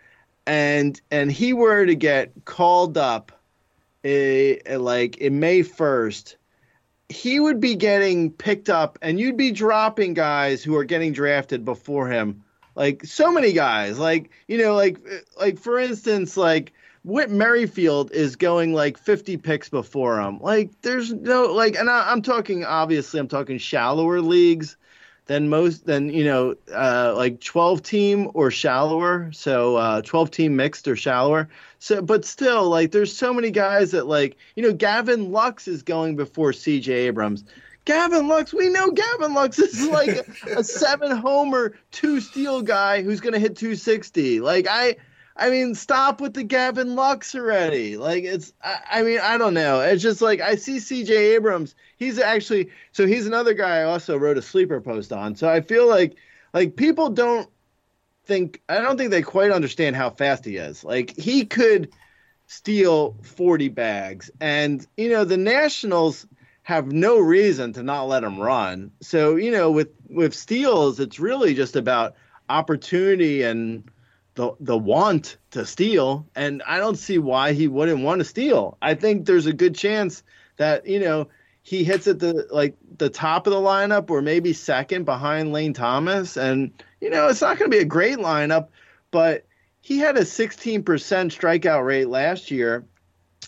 [0.48, 3.32] and and he were to get called up
[4.04, 6.36] a, a like in May 1st
[7.12, 11.66] he would be getting picked up and you'd be dropping guys who are getting drafted
[11.66, 12.44] before him.
[12.76, 14.00] Like so many guys.
[14.00, 14.98] Like you know like
[15.40, 20.40] like for instance like Whit Merrifield is going like 50 picks before him.
[20.40, 24.78] Like there's no like and I, i'm talking obviously i'm talking shallower leagues
[25.26, 29.32] than most than you know uh, like 12 team or shallower.
[29.32, 31.50] So uh, 12 team mixed or shallower.
[31.80, 35.84] So but still like there's so many guys that like you know gavin lux is
[35.84, 37.44] going before cj abrams.
[37.86, 43.02] Gavin lux we know gavin lux is like a, a seven homer two steal guy
[43.02, 44.96] who's going to hit 260 like i
[45.36, 47.98] I mean, stop with the Gavin Lux already.
[47.98, 49.80] Like it's, I, I, mean, I don't know.
[49.80, 51.16] It's just like I see C.J.
[51.36, 51.76] Abrams.
[51.98, 55.36] He's actually so he's another guy I also wrote a sleeper post on.
[55.36, 56.16] So I feel like
[56.54, 57.50] like people don't
[58.26, 60.84] think I don't think they quite understand how fast he is.
[60.84, 61.92] Like he could
[62.48, 66.28] steal 40 bags, and you know the Nationals
[66.64, 68.92] have no reason to not let him run.
[69.02, 72.16] So you know with with steals, it's really just about
[72.50, 73.90] opportunity and
[74.36, 78.78] the the want to steal, and I don't see why he wouldn't want to steal.
[78.82, 80.24] I think there's a good chance
[80.58, 81.28] that you know
[81.64, 85.74] he hits at the like the top of the lineup or maybe second behind Lane
[85.74, 86.72] Thomas, and
[87.02, 88.70] you know it's not going to be a great lineup,
[89.12, 89.46] but
[89.82, 92.86] he had a 16% strikeout rate last year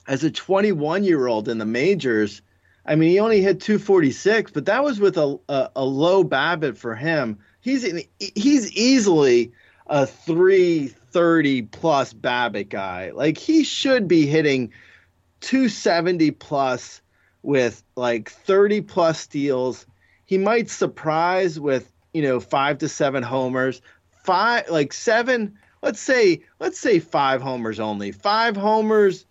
[0.08, 2.42] as a 21 year old in the majors.
[2.86, 6.76] I mean, he only hit 246, but that was with a, a, a low BABIP
[6.76, 7.40] for him.
[7.62, 7.84] He's
[8.20, 9.54] he's easily
[9.88, 13.12] a 330 plus BABIP guy.
[13.12, 14.72] Like he should be hitting
[15.42, 17.02] 270 plus
[17.42, 19.86] with like 30 plus steals.
[20.26, 23.82] He might surprise with, you know, 5 to 7 homers.
[24.24, 28.12] Five like 7, let's say let's say 5 homers only.
[28.12, 29.26] 5 homers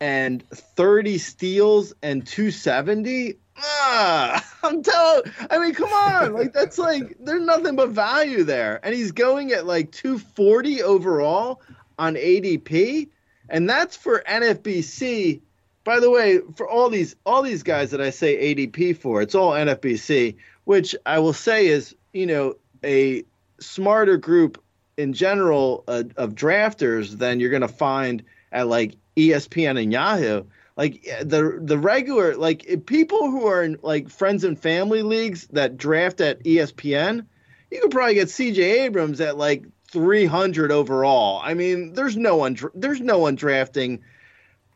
[0.00, 5.22] and 30 steals and 270 ah, I'm telling.
[5.50, 9.52] I mean, come on, like that's like there's nothing but value there, and he's going
[9.52, 11.62] at like 240 overall
[11.98, 13.08] on ADP,
[13.48, 15.40] and that's for NFBC.
[15.84, 19.34] By the way, for all these all these guys that I say ADP for, it's
[19.34, 22.54] all NFBC, which I will say is you know
[22.84, 23.24] a
[23.60, 24.62] smarter group
[24.96, 30.44] in general uh, of drafters than you're going to find at like ESPN and Yahoo
[30.78, 35.76] like the the regular like people who are in like friends and family leagues that
[35.76, 37.26] draft at ESPN,
[37.68, 41.40] you could probably get CJ Abrams at like 300 overall.
[41.42, 44.04] I mean, there's no one there's no one drafting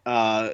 [0.05, 0.51] uh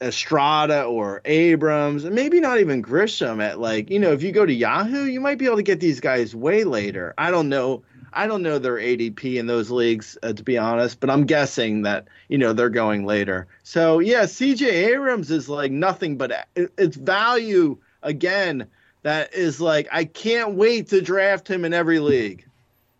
[0.00, 4.46] Estrada or Abrams, and maybe not even Grissom at like, you know, if you go
[4.46, 7.12] to Yahoo, you might be able to get these guys way later.
[7.18, 7.82] I don't know
[8.12, 11.82] I don't know their ADP in those leagues, uh, to be honest, but I'm guessing
[11.82, 13.46] that you know they're going later.
[13.62, 18.66] So yeah, CJ Abrams is like nothing but it's value again.
[19.02, 22.46] That is like I can't wait to draft him in every league.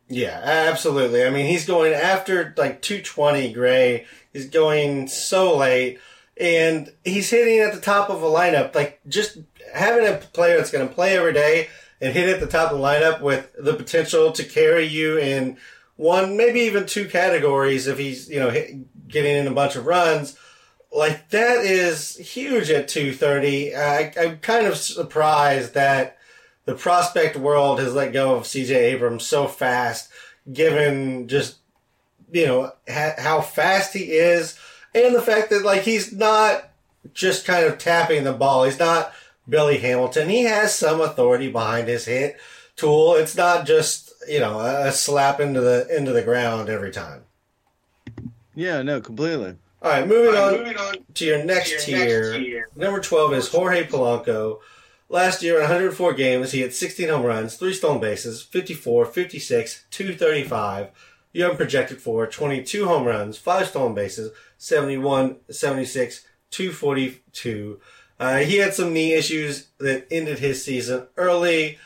[0.08, 1.24] Yeah, absolutely.
[1.24, 4.06] I mean, he's going after like 220 Gray.
[4.32, 5.98] He's going so late,
[6.36, 8.74] and he's hitting at the top of a lineup.
[8.74, 9.38] Like just
[9.74, 11.68] having a player that's going to play every day
[12.00, 15.56] and hit at the top of the lineup with the potential to carry you in
[15.96, 19.86] one, maybe even two categories if he's, you know, hit, getting in a bunch of
[19.86, 20.38] runs.
[20.92, 23.74] Like that is huge at 230.
[23.74, 26.18] I, I'm kind of surprised that
[26.64, 30.10] the prospect world has let go of CJ Abrams so fast,
[30.52, 31.56] given just,
[32.32, 34.58] you know, ha- how fast he is
[34.94, 36.70] and the fact that like he's not
[37.12, 38.64] just kind of tapping the ball.
[38.64, 39.12] He's not
[39.48, 40.28] Billy Hamilton.
[40.28, 42.36] He has some authority behind his hit
[42.76, 43.14] tool.
[43.14, 47.24] It's not just you know a slap into the into the ground every time.
[48.54, 49.56] Yeah, no, completely.
[49.82, 52.66] All right, moving, on, moving on, to your next, tier.
[52.74, 54.60] Number 12 is Jorge Polanco.
[55.08, 59.84] Last year, in 104 games, he had 16 home runs, 3 stolen bases, 54, 56,
[59.90, 60.88] 235.
[61.32, 67.78] You have him projected for 22 home runs, 5 stolen bases, 71, 76, 242.
[68.18, 71.78] Uh, he had some knee issues that ended his season early.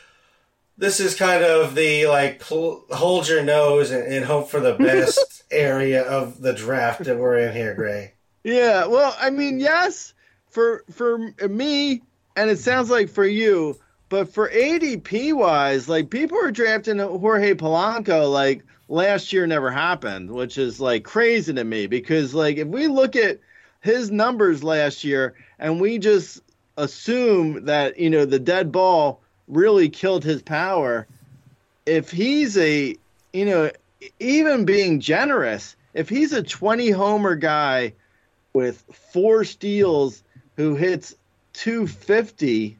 [0.77, 4.73] This is kind of the like pl- hold your nose and, and hope for the
[4.73, 8.13] best area of the draft that we're in here, Gray.
[8.43, 10.13] Yeah, well, I mean, yes,
[10.49, 11.17] for for
[11.47, 12.01] me,
[12.35, 13.77] and it sounds like for you,
[14.09, 20.31] but for ADP wise, like people are drafting Jorge Polanco like last year never happened,
[20.31, 23.39] which is like crazy to me because like if we look at
[23.81, 26.41] his numbers last year and we just
[26.77, 31.07] assume that you know the dead ball really killed his power,
[31.85, 32.95] if he's a
[33.33, 33.71] you know
[34.19, 37.93] even being generous, if he's a 20 homer guy
[38.53, 40.23] with four steals
[40.55, 41.15] who hits
[41.53, 42.77] 250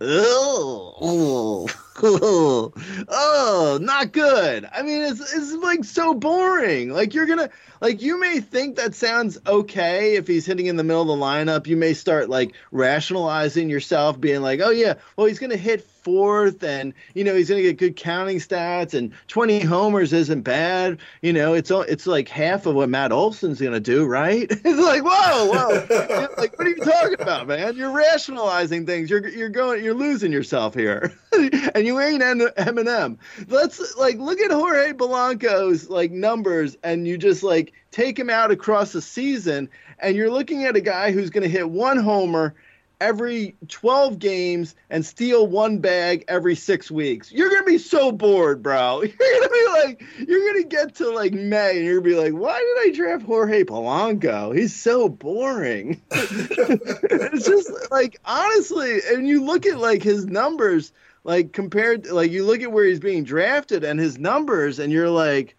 [0.00, 1.66] oh,
[2.02, 2.72] oh,
[3.08, 4.68] oh, not good.
[4.70, 6.90] I mean, it's it's like so boring.
[6.90, 10.84] Like you're gonna like you may think that sounds okay if he's hitting in the
[10.84, 11.66] middle of the lineup.
[11.66, 16.62] You may start like rationalizing yourself, being like, oh yeah, well he's gonna hit fourth
[16.62, 20.98] and you know he's going to get good counting stats and 20 homers isn't bad.
[21.20, 24.46] You know it's it's like half of what matt olson's going to do right?
[24.66, 26.28] It's like whoa whoa.
[26.38, 27.76] Like what are you talking about man?
[27.76, 29.10] You're rationalizing things.
[29.10, 31.12] You're you're going you're losing yourself here.
[31.74, 33.18] And you ain't eminem.
[33.48, 38.50] Let's like look at jorge Polanco's like numbers and you just like take him out
[38.50, 42.54] across the season and you're looking at a guy who's going to hit one homer
[43.00, 47.30] every 12 games and steal one bag every six weeks.
[47.30, 49.02] You're gonna be so bored, bro.
[49.20, 52.32] You're gonna be like, you're gonna get to like May and you're gonna be like,
[52.32, 54.56] why did I draft Jorge Polanco?
[54.56, 56.00] He's so boring.
[56.10, 60.92] it's just like honestly, and you look at like his numbers,
[61.24, 65.10] like compared like you look at where he's being drafted and his numbers, and you're
[65.10, 65.56] like,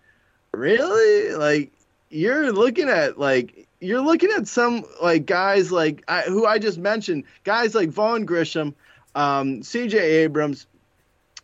[0.51, 1.33] really?
[1.35, 1.71] Like
[2.09, 6.77] you're looking at like you're looking at some like guys like I, who I just
[6.77, 8.75] mentioned, guys like Vaughn Grissom,
[9.15, 9.97] um, C.J.
[9.97, 10.67] Abrams,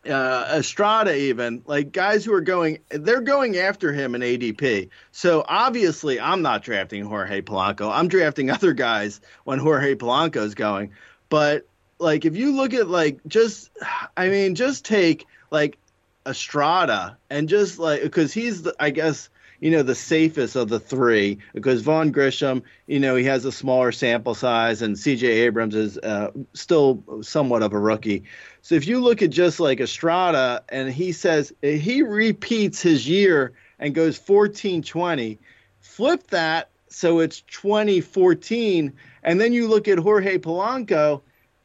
[0.10, 4.90] uh, Estrada, even like guys who are going, they're going after him in ADP.
[5.12, 7.92] So obviously, I'm not drafting Jorge Polanco.
[7.92, 10.92] I'm drafting other guys when Jorge Polanco is going.
[11.30, 11.68] But
[12.00, 13.70] like, if you look at like just,
[14.18, 15.78] I mean, just take like
[16.26, 19.30] Estrada and just like because he's the, I guess
[19.64, 23.52] you know, the safest of the three because Vaughn Grissom, you know, he has a
[23.52, 25.26] smaller sample size, and C.J.
[25.26, 28.26] Abrams is uh, still somewhat of a rookie.
[28.62, 33.54] So if you look at just like Estrada, and he says he repeats his year
[33.80, 35.38] and goes 14-20,
[35.80, 38.92] flip that so it's 2014,
[39.24, 41.22] and then you look at Jorge Polanco,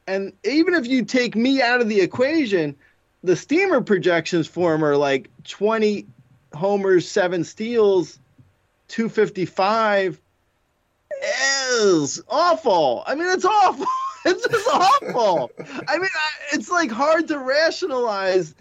[0.07, 2.77] and even if you take me out of the equation,
[3.25, 6.07] the steamer projections for him are like 20
[6.55, 8.19] homers, seven steals,
[8.89, 10.21] 255
[11.23, 13.05] is awful.
[13.07, 13.87] I mean, it's awful.
[14.25, 15.53] It's just awful.
[15.87, 16.11] I mean,
[16.53, 18.55] it's like hard to rationalize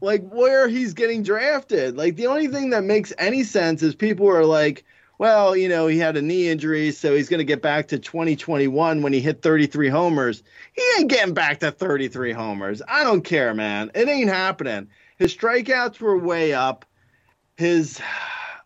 [0.00, 1.96] like where he's getting drafted.
[1.96, 4.84] Like the only thing that makes any sense is people are like,
[5.18, 7.98] well, you know, he had a knee injury, so he's going to get back to
[7.98, 10.42] 2021 when he hit 33 homers.
[10.72, 12.82] He ain't getting back to 33 homers.
[12.88, 13.92] I don't care, man.
[13.94, 14.88] It ain't happening.
[15.18, 16.84] His strikeouts were way up
[17.62, 18.00] his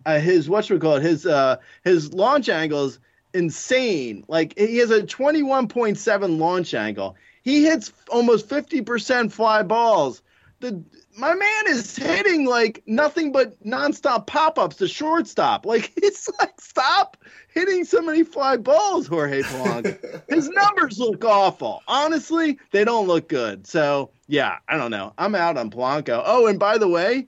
[0.06, 2.98] uh, his what should we call it his uh his launch angle is
[3.34, 4.24] insane.
[4.28, 7.16] Like he has a 21.7 launch angle.
[7.42, 10.22] He hits almost 50% fly balls.
[10.60, 10.82] The
[11.18, 15.66] my man is hitting like nothing but nonstop pop-ups to shortstop.
[15.76, 17.16] Like it's like stop
[17.54, 20.22] hitting so many fly balls jorge polanco.
[20.28, 21.82] His numbers look awful.
[21.86, 23.66] Honestly they don't look good.
[23.66, 25.12] So yeah i don't know.
[25.18, 26.22] I'm out on polanco.
[26.24, 27.26] Oh and by the way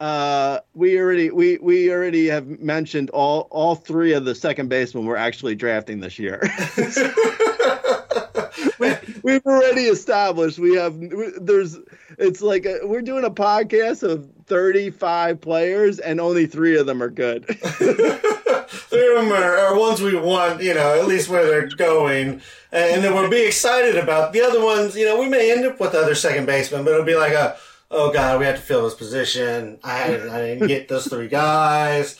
[0.00, 5.06] uh, we already we we already have mentioned all all three of the second basemen
[5.06, 6.42] we're actually drafting this year.
[8.78, 10.94] we, we've already established we have
[11.40, 11.78] there's
[12.18, 17.02] it's like a, we're doing a podcast of 35 players and only three of them
[17.02, 17.46] are good.
[17.46, 22.40] three of them are, are, ones we want, you know, at least where they're going,
[22.72, 24.96] and then we'll be excited about the other ones.
[24.96, 27.56] You know, we may end up with other second basemen, but it'll be like a
[27.90, 29.78] oh god, we have to fill this position.
[29.82, 32.18] I I didn't get those three guys.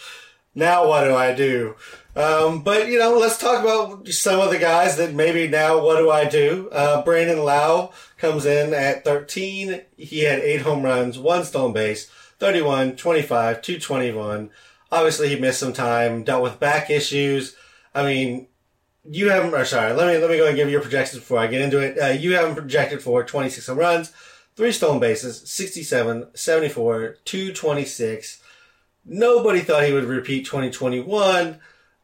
[0.55, 1.77] Now what do I do?
[2.17, 5.85] Um, but you know, let's talk about some of the guys that maybe now.
[5.85, 6.71] What do I do?
[6.73, 9.83] Uh, Brandon Lowe comes in at 13.
[9.99, 14.51] He had eight home runs, one stolen base, 31, 25, 221.
[14.91, 17.55] Obviously, he missed some time, dealt with back issues.
[17.95, 18.47] I mean,
[19.05, 19.53] you haven't.
[19.53, 21.61] Or sorry, let me let me go and give you your projections before I get
[21.61, 21.99] into it.
[21.99, 24.13] Uh, you haven't projected for 26 home runs,
[24.57, 28.43] three stolen bases, 67, 74, 226.
[29.05, 31.61] Nobody thought he would repeat 2021.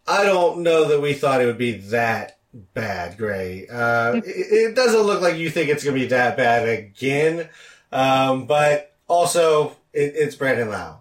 [0.07, 2.39] I don't know that we thought it would be that
[2.75, 3.67] bad, Gray.
[3.69, 7.49] Uh, it, it doesn't look like you think it's going to be that bad again.
[7.91, 10.99] Um, but also, it, it's Brandon Lowe.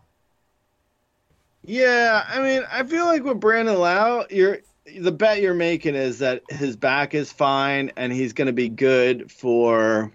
[1.64, 4.60] Yeah, I mean, I feel like with Brandon Lowe, you're
[5.00, 8.68] the bet you're making is that his back is fine and he's going to be
[8.68, 10.12] good for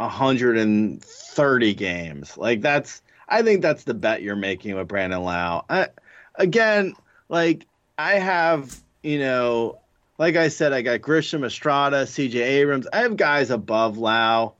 [0.00, 2.36] 130 games.
[2.36, 5.64] Like that's, I think that's the bet you're making with Brandon Lowe.
[5.68, 5.88] I,
[6.34, 6.94] again,
[7.28, 7.66] like
[7.98, 9.78] I have, you know,
[10.18, 12.86] like I said, I got Grissom, Estrada, CJ Abrams.
[12.92, 14.54] I have guys above Lowe.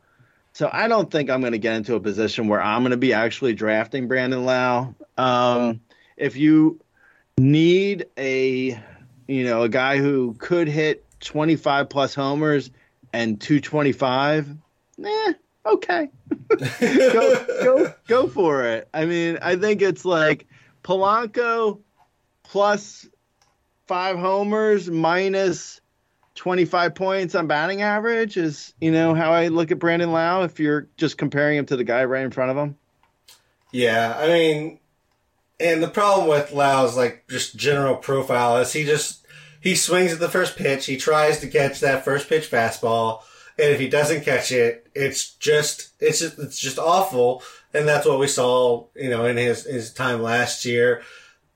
[0.52, 2.96] So I don't think I'm going to get into a position where I'm going to
[2.96, 4.94] be actually drafting Brandon Lowe.
[5.16, 5.80] Um,
[6.16, 6.80] if you
[7.38, 8.80] need a,
[9.26, 12.70] you know, a guy who could hit 25 plus homers
[13.12, 14.56] and 225,
[15.04, 15.32] eh,
[15.66, 16.08] okay,
[16.48, 18.88] go go go for it.
[18.92, 20.46] I mean, I think it's like
[20.82, 21.80] Polanco
[22.44, 23.08] plus
[23.86, 25.80] five homers minus
[26.36, 30.58] 25 points on batting average is, you know, how I look at Brandon Lowe if
[30.58, 32.76] you're just comparing him to the guy right in front of him.
[33.72, 34.80] Yeah, I mean,
[35.60, 39.26] and the problem with Lowe's like just general profile is he just
[39.60, 43.20] he swings at the first pitch, he tries to catch that first pitch fastball,
[43.60, 47.42] and if he doesn't catch it, it's just it's just it's just awful.
[47.72, 51.02] And that's what we saw, you know, in his his time last year.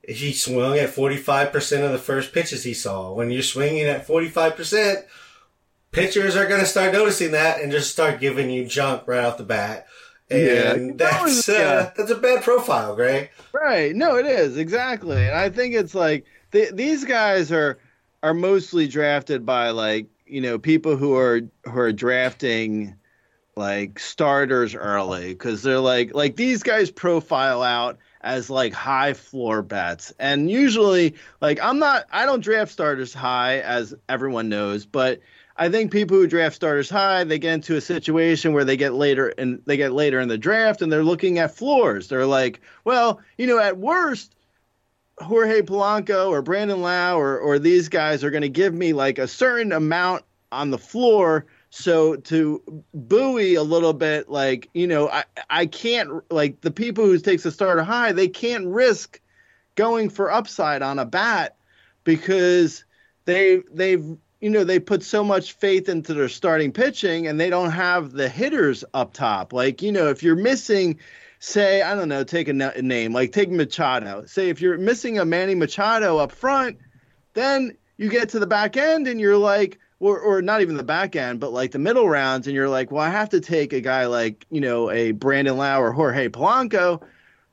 [0.06, 3.12] He swung at forty five percent of the first pitches he saw.
[3.12, 5.06] When you're swinging at forty five percent,
[5.92, 9.38] pitchers are going to start noticing that and just start giving you junk right off
[9.38, 9.86] the bat.
[10.30, 10.74] And Yeah.
[10.96, 11.90] that's uh, Yeah.
[11.96, 13.30] that's a bad profile, Gray.
[13.52, 13.94] Right.
[13.94, 17.78] No, it is exactly, and I think it's like th- these guys are
[18.22, 22.96] are mostly drafted by like you know people who are who are drafting
[23.54, 29.62] like starters early because they're like like these guys profile out as like high floor
[29.62, 30.12] bets.
[30.18, 35.20] And usually like i'm not i don't draft starters high as everyone knows but
[35.56, 38.92] i think people who draft starters high they get into a situation where they get
[38.92, 42.08] later and they get later in the draft and they're looking at floors.
[42.08, 44.33] They're like well you know at worst
[45.18, 49.18] Jorge Polanco or Brandon Lowe or or these guys are going to give me like
[49.18, 51.46] a certain amount on the floor.
[51.70, 52.62] So to
[52.94, 57.44] buoy a little bit, like you know, I I can't like the people who takes
[57.44, 59.20] a starter high, they can't risk
[59.74, 61.56] going for upside on a bat
[62.04, 62.84] because
[63.24, 67.50] they they've you know they put so much faith into their starting pitching and they
[67.50, 69.52] don't have the hitters up top.
[69.52, 70.98] Like you know, if you're missing
[71.44, 74.24] say, I don't know, take a, name, like take Machado.
[74.26, 76.78] Say if you're missing a Manny Machado up front,
[77.34, 80.82] then you get to the back end and you're like, or, or not even the
[80.82, 83.72] back end, but like the middle rounds, and you're like, well, I have to take
[83.72, 87.02] a guy like, you know, a Brandon Lowe or Jorge Polanco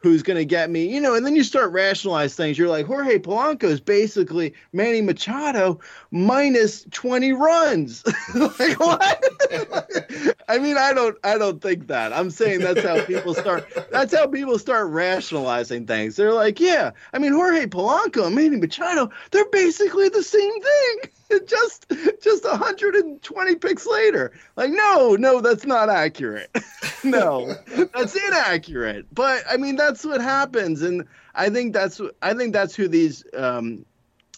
[0.02, 2.58] who's going to get me, you know, and then you start rationalize things.
[2.58, 5.80] You're like, Jorge Polanco is basically Manny Machado
[6.10, 8.04] minus 20 runs.
[8.36, 9.24] like what?
[10.47, 12.14] I mean, I don't, I don't think that.
[12.14, 13.68] I'm saying that's how people start.
[13.91, 16.16] That's how people start rationalizing things.
[16.16, 21.12] They're like, yeah, I mean, Jorge Polanco and Manny Machado, they're basically the same thing.
[21.47, 24.32] just, just 120 picks later.
[24.55, 26.55] Like, no, no, that's not accurate.
[27.03, 27.55] no,
[27.93, 29.05] that's inaccurate.
[29.13, 31.05] But I mean, that's what happens, and
[31.36, 33.23] I think that's, I think that's who these.
[33.34, 33.86] Um,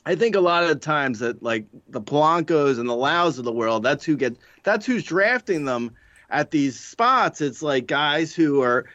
[0.05, 3.45] I think a lot of the times that like the Polancos and the Lowes of
[3.45, 5.91] the world, that's who get that's who's drafting them
[6.29, 7.39] at these spots.
[7.39, 8.85] It's like guys who are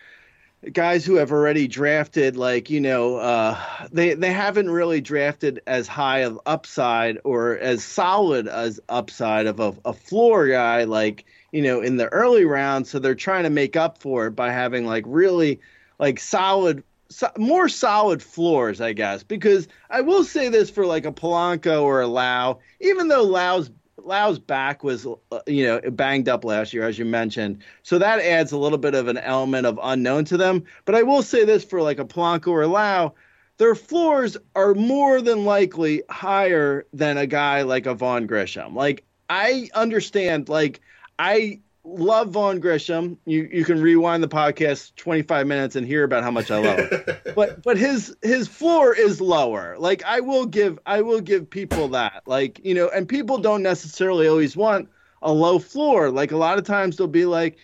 [0.72, 3.58] guys who have already drafted like you know uh,
[3.92, 9.60] they they haven't really drafted as high of upside or as solid as upside of
[9.60, 13.50] a, a floor guy like you know in the early rounds so they're trying to
[13.50, 15.60] make up for it by having like really
[15.98, 21.06] like solid so, more solid floors, I guess, because I will say this for like
[21.06, 23.70] a Polanco or a Lowe, even though Lowe's
[24.02, 28.20] Lowe's back was uh, you know banged up last year, as you mentioned, so that
[28.20, 30.64] adds a little bit of an element of unknown to them.
[30.84, 33.14] But I will say this for like a Polanco or Lowe,
[33.58, 38.74] their floors are more than likely higher than a guy like a Vaughn Grissom.
[38.74, 40.80] Like I understand, like
[41.18, 43.18] I love Vaughn Grissom.
[43.24, 46.78] You you can rewind the podcast 25 minutes and hear about how much I love
[46.78, 47.16] him.
[47.34, 49.76] but but his his floor is lower.
[49.78, 52.22] Like I will give I will give people that.
[52.26, 54.88] Like, you know, and people don't necessarily always want
[55.22, 56.10] a low floor.
[56.10, 57.58] Like a lot of times they'll be like,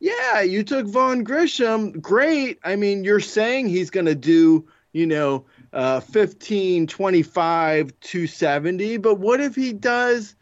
[0.00, 1.92] "Yeah, you took Vaughn Grissom.
[1.92, 2.58] Great.
[2.64, 9.14] I mean, you're saying he's going to do, you know, uh 15, 25, 270, but
[9.14, 10.36] what if he does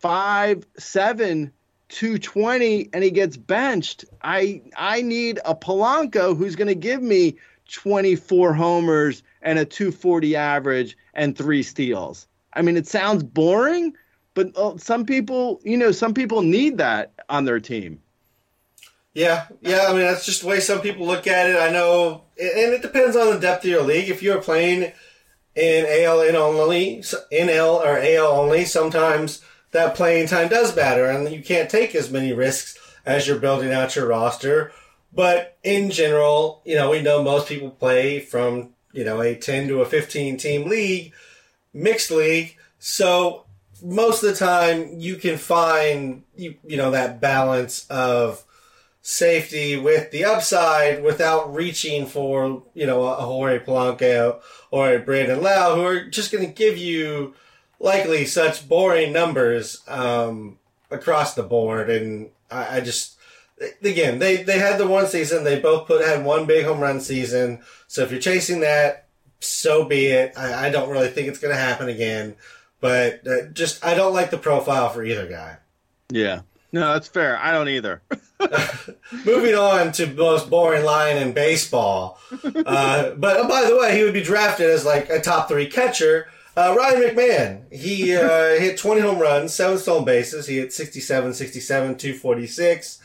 [0.00, 1.52] 5, 7
[1.88, 4.04] 220 and he gets benched.
[4.22, 7.36] I I need a Polanco who's going to give me
[7.68, 12.26] 24 homers and a 240 average and three steals.
[12.52, 13.94] I mean, it sounds boring,
[14.34, 18.00] but uh, some people, you know, some people need that on their team.
[19.14, 19.86] Yeah, yeah.
[19.88, 21.56] I mean, that's just the way some people look at it.
[21.56, 24.08] I know, and it depends on the depth of your league.
[24.08, 24.92] If you're playing
[25.54, 26.98] in AL in only,
[27.32, 29.42] NL or AL only, sometimes
[29.72, 33.72] that playing time does matter, and you can't take as many risks as you're building
[33.72, 34.72] out your roster.
[35.12, 39.68] But in general, you know, we know most people play from you know a 10
[39.68, 41.12] to a 15 team league,
[41.72, 42.56] mixed league.
[42.78, 43.44] So
[43.82, 48.44] most of the time, you can find you you know that balance of
[49.08, 54.38] safety with the upside without reaching for, you know, a Jorge Polanco
[54.70, 57.34] or a Brandon Lowe who are just going to give you
[57.80, 60.58] likely such boring numbers um,
[60.90, 61.90] across the board.
[61.90, 63.16] And I, I just,
[63.82, 65.44] again, they, they had the one season.
[65.44, 67.62] They both put had one big home run season.
[67.86, 69.06] So if you're chasing that,
[69.40, 70.32] so be it.
[70.36, 72.36] I, I don't really think it's going to happen again.
[72.80, 75.58] But uh, just, I don't like the profile for either guy.
[76.10, 76.42] Yeah.
[76.70, 77.38] No, that's fair.
[77.38, 78.02] I don't either.
[79.24, 82.18] Moving on to most boring line in baseball.
[82.44, 85.66] Uh, but oh, by the way, he would be drafted as like a top three
[85.66, 86.28] catcher.
[86.58, 90.48] Uh, Ryan McMahon, he uh, hit 20 home runs, seven stolen bases.
[90.48, 93.00] He hit 67, 67, 246.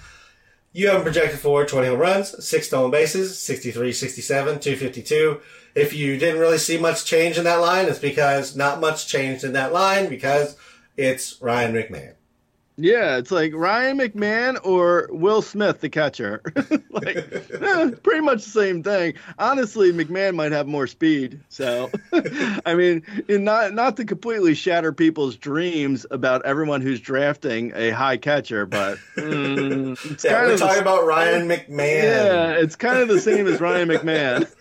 [0.72, 5.40] You have him projected for 20 home runs, six stolen bases, 63, 67, 252.
[5.76, 9.44] If you didn't really see much change in that line, it's because not much changed
[9.44, 10.58] in that line because
[10.98, 12.16] it's Ryan McMahon.
[12.76, 16.42] Yeah, it's like Ryan McMahon or Will Smith, the catcher.
[16.90, 17.18] like,
[17.62, 19.14] eh, pretty much the same thing.
[19.38, 21.40] Honestly, McMahon might have more speed.
[21.50, 21.92] So,
[22.66, 28.18] I mean, not not to completely shatter people's dreams about everyone who's drafting a high
[28.18, 32.04] catcher, but mm, it's yeah, kind we're of talking the, about Ryan McMahon.
[32.04, 34.52] Yeah, it's kind of the same as Ryan McMahon.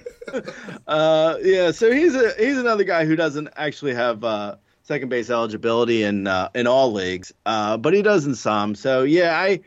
[0.87, 4.23] uh, yeah, so he's a he's another guy who doesn't actually have.
[4.23, 8.75] Uh, second base eligibility in uh, in all leagues, uh, but he does in some.
[8.75, 9.61] So yeah, I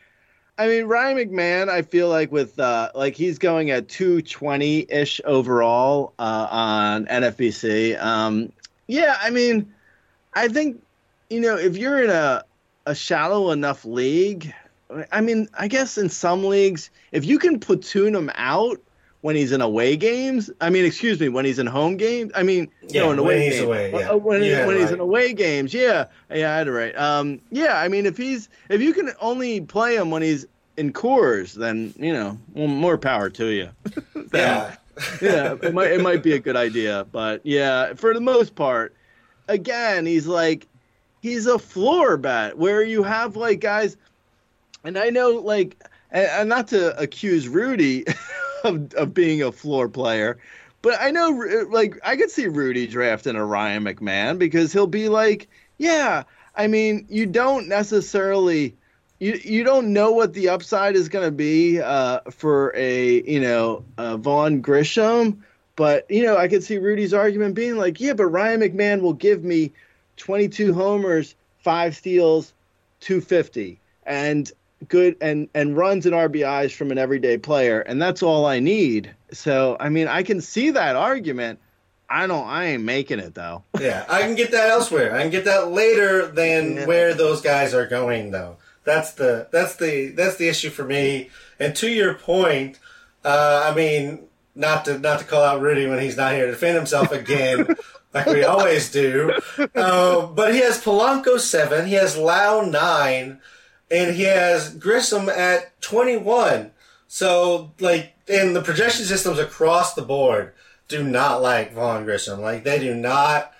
[0.57, 5.21] I mean Ryan McMahon, I feel like with uh, like he's going at 220 ish
[5.25, 8.01] overall uh, on NFBC.
[8.01, 8.51] Um,
[8.87, 9.73] yeah, I mean,
[10.33, 10.81] I think
[11.29, 12.43] you know if you're in a
[12.85, 14.53] a shallow enough league,
[15.11, 18.79] I mean, I guess in some leagues, if you can platoon him out
[19.25, 20.51] when he's in away games.
[20.61, 22.31] I mean, excuse me, when he's in home games.
[22.35, 23.65] I mean, yeah, no, in away when he's games.
[23.65, 23.91] away.
[23.91, 24.11] Yeah.
[24.13, 24.81] When, yeah, when right.
[24.81, 26.95] he's in away games, yeah, yeah, I had it right.
[26.95, 30.45] Um, yeah, I mean, if he's if you can only play him when he's
[30.77, 33.69] in Coors, then you know, well, more power to you.
[34.13, 34.75] then, yeah,
[35.19, 38.95] yeah, it might it might be a good idea, but yeah, for the most part,
[39.47, 40.67] again, he's like
[41.23, 43.97] he's a floor bat where you have like guys,
[44.83, 48.05] and I know like, and, and not to accuse Rudy
[48.65, 50.37] of, of being a floor player.
[50.81, 51.29] But I know,
[51.69, 55.47] like, I could see Rudy drafting a Ryan McMahon because he'll be like,
[55.77, 56.23] yeah,
[56.55, 58.75] I mean, you don't necessarily,
[59.19, 63.39] you you don't know what the upside is going to be uh, for a you
[63.39, 65.43] know uh, Vaughn Grissom,
[65.75, 69.13] but you know I could see Rudy's argument being like, yeah, but Ryan McMahon will
[69.13, 69.71] give me
[70.17, 72.53] 22 homers, five steals,
[73.01, 74.51] 250, and
[74.87, 79.13] good and and runs and RBIs from an everyday player, and that's all I need.
[79.31, 81.59] So I mean, I can see that argument.
[82.09, 82.47] I don't.
[82.47, 83.63] I ain't making it though.
[83.79, 85.15] yeah, I can get that elsewhere.
[85.15, 86.85] I can get that later than Yeah.
[86.85, 88.57] where those guys are going, though.
[88.83, 91.29] That's the that's the that's the issue for me.
[91.59, 92.79] And to your point,
[93.23, 94.19] uh, I mean,
[94.53, 97.75] not to not to call out Rudy when he's not here to defend himself again,
[98.13, 99.31] like we always do.
[99.73, 103.39] Uh, but he has Polanco seven, he has Lowe nine,
[103.91, 106.71] and he has Grissom at twenty one.
[107.07, 110.53] So like, and the projection systems across the board
[110.87, 112.41] do not like Vaughn Grissom.
[112.41, 113.51] Like they do not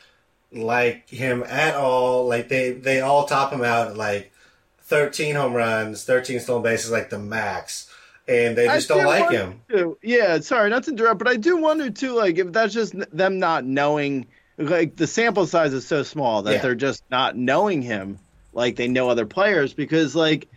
[0.51, 2.27] like him at all.
[2.27, 4.31] Like they they all top him out at like
[4.79, 7.89] thirteen home runs, thirteen stolen bases, like the max,
[8.27, 9.61] and they I just don't do like him.
[9.69, 12.93] too- Yeah, sorry, not to interrupt, but I do wonder too, like if that's just
[13.15, 14.27] them not knowing,
[14.57, 16.61] like the sample size is so small that Yeah.
[16.61, 18.19] they're just not knowing him
[18.55, 20.47] like they know other players because like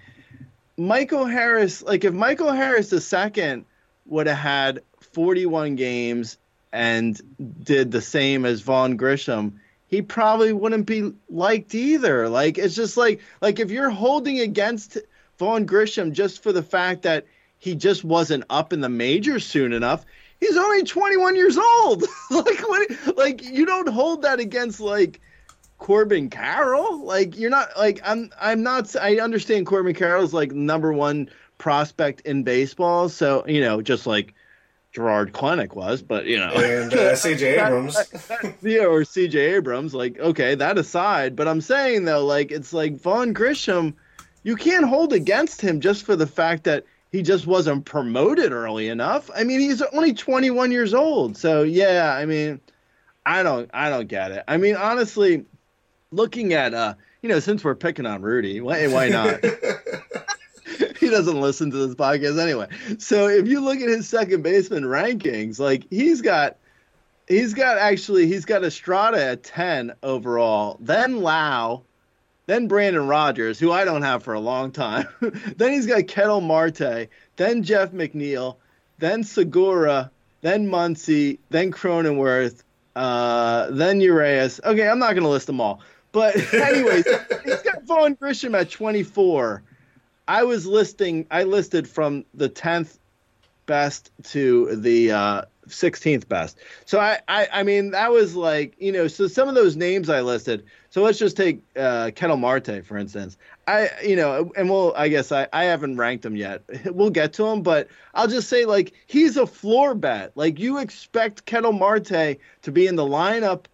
[0.79, 3.66] Michael Harris, like if Michael Harris the second
[4.07, 6.39] would have had 41 games
[6.73, 7.20] and
[7.62, 12.29] did the same as Vaughn Grissom, he probably wouldn't be liked either.
[12.29, 14.99] Like it's just like like if you're holding against
[15.39, 17.27] Vaughn Grissom just for the fact that
[17.59, 20.07] he just wasn't up in the majors soon enough.
[20.39, 22.03] He's only 21 years old.
[22.31, 25.20] like what like you don't hold that against like
[25.79, 27.05] Corbin Carroll.
[27.05, 32.23] Like you're not like I'm I'm not I understand Corbin Carroll's like number one prospect
[32.23, 33.09] in baseball.
[33.09, 34.35] So, you know, just like
[34.93, 37.97] Jarred Kelenic was, but you know, and uh, CJ Abrams,
[38.63, 39.95] yeah, or CJ Abrams.
[39.95, 43.95] Like, okay, that aside, but I'm saying though, like, it's like Vaughn Grissom,
[44.45, 48.89] you can't hold against him just for the fact that he just wasn't promoted early
[48.89, 49.31] enough.
[49.35, 52.61] I mean, he's only 21 years old, so yeah, I mean,
[53.27, 54.45] I don't, I don't get it.
[54.49, 55.45] I mean, honestly,
[56.10, 59.44] looking at, uh, you know, since we're picking on Rudy, why, why not?
[61.01, 62.68] he doesn't listen to this podcast anyway.
[62.98, 66.56] So if you look at his second baseman rankings, like he's got
[67.26, 71.85] he's got actually he's got Estrada at 10 overall, then Lowe,
[72.47, 75.06] then Brendan Rodgers, who I don't have for a long time.
[75.20, 78.56] then he's got Ketel Marte, then Jeff McNeil,
[78.98, 80.10] then Segura,
[80.40, 82.62] then Muncy, then Cronenworth,
[82.97, 84.60] uh, then Urias.
[84.64, 85.80] Okay, I'm not going to list them all.
[86.12, 87.06] But anyways,
[87.44, 89.62] he's got Vaughn Grissom at 24.
[90.26, 91.26] I was listing.
[91.30, 92.98] I listed from the tenth
[93.66, 96.59] best to the uh, 16th best.
[96.86, 100.09] So I, I, I mean, that was like, you know, so some of those names
[100.09, 100.64] I listed.
[100.90, 103.36] So let's just take uh, Ketel Marte, for instance.
[103.66, 106.62] I, you know, and we'll, I guess I, I haven't ranked him yet.
[106.98, 110.32] We'll get to him, but I'll just say, like, he's a floor bet.
[110.35, 113.66] Like, you expect Ketel Marte to be in the lineup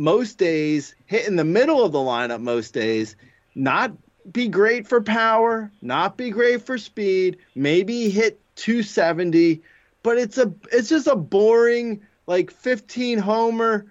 [0.00, 3.16] most days, hit in the middle of the lineup most days,
[3.54, 3.92] not
[4.32, 9.60] be great for power, not be great for speed, maybe hit 270,
[10.02, 13.84] but it's a it's just a boring like 15 homer,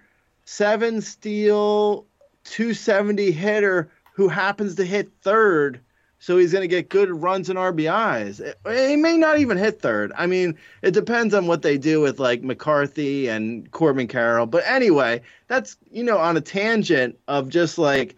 [0.45, 2.07] 7 steal,
[2.45, 5.79] 270 hitter who happens to hit third.
[6.21, 8.53] So he's going to get good runs and RBIs.
[8.87, 10.11] He may not even hit third.
[10.17, 14.45] I mean, it depends on what they do with like McCarthy and Corbin Carroll.
[14.45, 18.17] But anyway, that's, you know, on a tangent of just like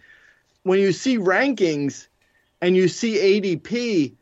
[0.64, 2.07] when you see rankings
[2.60, 4.15] and you see ADP,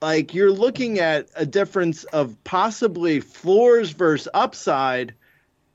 [0.00, 5.14] like you're looking at a difference of possibly floors versus upside.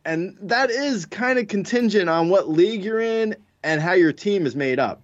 [0.05, 4.45] And that is kind of contingent on what league you're in and how your team
[4.45, 5.01] is made up.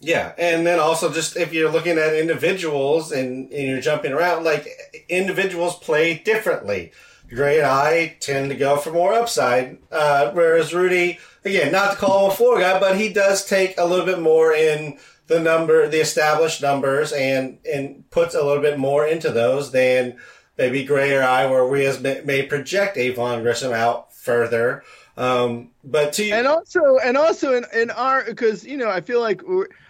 [0.00, 4.44] Yeah, and then also just if you're looking at individuals and, and you're jumping around,
[4.44, 4.68] like
[5.08, 6.92] individuals play differently.
[7.28, 11.96] Gray and I tend to go for more upside, uh, whereas Rudy, again, not to
[11.98, 15.38] call him a floor guy, but he does take a little bit more in the
[15.38, 20.16] number, the established numbers, and and puts a little bit more into those than
[20.56, 24.82] maybe Gray or I, where we as may, may project Avon Grissom out further.
[25.18, 29.20] Um, but to and also and also in, in our because you know I feel
[29.20, 29.42] like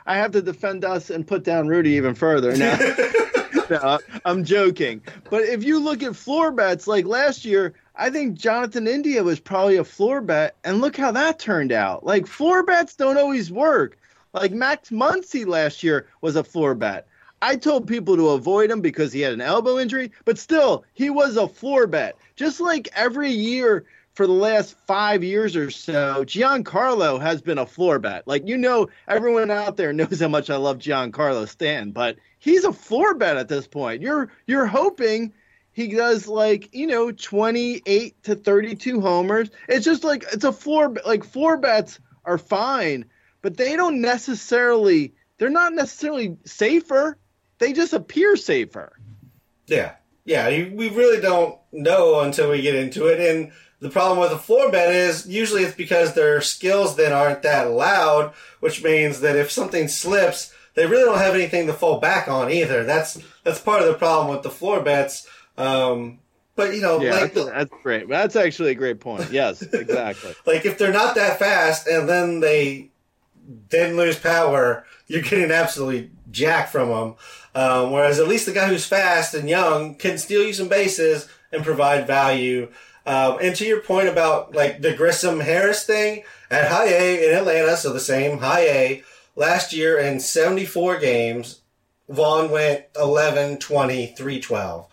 [0.06, 2.78] I have to defend us and put down Rudy even further now.
[3.70, 5.02] no, I'm joking.
[5.28, 9.38] But if you look at floor bets, like last year, I think Jonathan India was
[9.38, 12.06] probably a floor bet, and look how that turned out.
[12.06, 13.98] Like floor bets don't always work.
[14.32, 17.06] Like Max Muncy last year was a floor bet.
[17.42, 21.10] I told people to avoid him because he had an elbow injury, but still, he
[21.10, 22.16] was a floor bet.
[22.34, 23.84] Just like every year
[24.18, 28.26] for the last five years or so, Giancarlo has been a floor bet.
[28.26, 32.64] Like, you know, everyone out there knows how much I love Giancarlo Stan, but he's
[32.64, 34.02] a floor bet at this point.
[34.02, 35.32] You're you're hoping
[35.70, 39.50] he does like, you know, 28 to 32 homers.
[39.68, 43.04] It's just like it's a floor like floor bets are fine,
[43.40, 47.16] but they don't necessarily they're not necessarily safer.
[47.58, 48.98] They just appear safer.
[49.68, 49.92] Yeah.
[50.24, 53.18] Yeah, we really don't know until we get into it.
[53.18, 57.42] And the problem with a floor bet is usually it's because their skills then aren't
[57.42, 62.00] that loud, which means that if something slips, they really don't have anything to fall
[62.00, 62.84] back on either.
[62.84, 65.28] That's that's part of the problem with the floor bets.
[65.56, 66.18] Um,
[66.56, 68.08] but you know, yeah, like, that's, that's, great.
[68.08, 69.30] That's actually a great point.
[69.30, 70.34] Yes, exactly.
[70.44, 72.90] like if they're not that fast and then they
[73.70, 77.14] then lose power, you're getting absolutely jack from them.
[77.54, 81.28] Um, whereas at least the guy who's fast and young can steal you some bases
[81.52, 82.68] and provide value.
[83.08, 87.34] Um, and to your point about like the Grissom Harris thing at High A in
[87.38, 89.02] Atlanta, so the same High A
[89.34, 91.62] last year in 74 games,
[92.10, 94.86] Vaughn went 11, 20, 3, 12.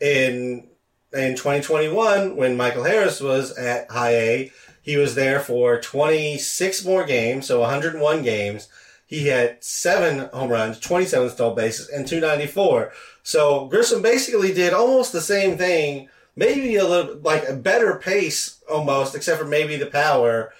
[0.00, 0.68] In
[1.12, 7.04] in 2021, when Michael Harris was at High A, he was there for 26 more
[7.04, 8.68] games, so 101 games.
[9.04, 12.92] he had seven home runs, 27 stolen bases, and 294.
[13.22, 16.08] So Grissom basically did almost the same thing,
[16.38, 20.52] maybe a little like a better pace almost, except for maybe the power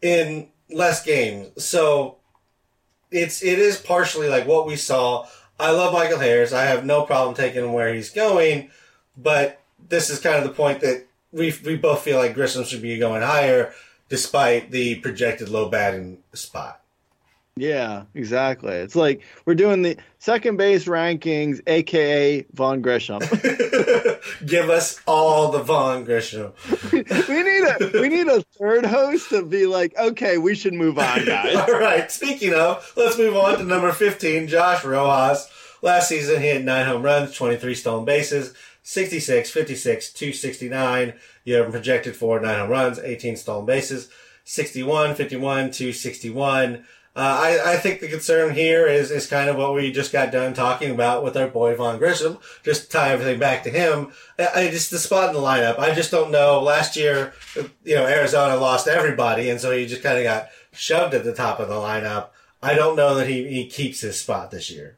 [0.00, 1.62] in less games.
[1.62, 2.18] So
[3.10, 5.26] it's it is partially like what we saw.
[5.58, 6.52] I love Michael Harris.
[6.52, 8.70] I have no problem taking him where he's going,
[9.16, 12.82] but this is kind of the point that we we both feel like Grissom should
[12.82, 13.72] be going higher,
[14.08, 16.80] despite the projected low batting spot.
[17.56, 18.72] Yeah, exactly.
[18.74, 23.20] It's like we're doing the second base rankings, aka Vaughn Grissom.
[24.46, 26.52] Give us all the Vaughn Grissom.
[26.92, 30.98] we need a we need a third host to be like, okay, we should move
[30.98, 31.54] on, guys.
[31.54, 32.10] all right.
[32.10, 35.48] Speaking of, let's move on to number fifteen, Josh Rojas.
[35.80, 38.52] Last season, he had nine home runs, twenty three stolen bases,
[38.82, 41.14] 66, 56, 269.
[41.44, 44.08] You have projected for nine home runs, 18 stolen bases,
[44.44, 46.84] 61, 51, 261.
[47.16, 50.32] Uh, I, I think the concern here is, is kind of what we just got
[50.32, 52.38] done talking about with our boy Vaughn Grissom.
[52.64, 54.12] Just tie everything back to him.
[54.36, 55.78] I, I just the spot in the lineup.
[55.78, 56.60] I just don't know.
[56.60, 57.32] Last year,
[57.84, 61.32] you know, Arizona lost everybody, and so he just kind of got shoved at the
[61.32, 62.30] top of the lineup.
[62.60, 64.96] I don't know that he, he keeps his spot this year.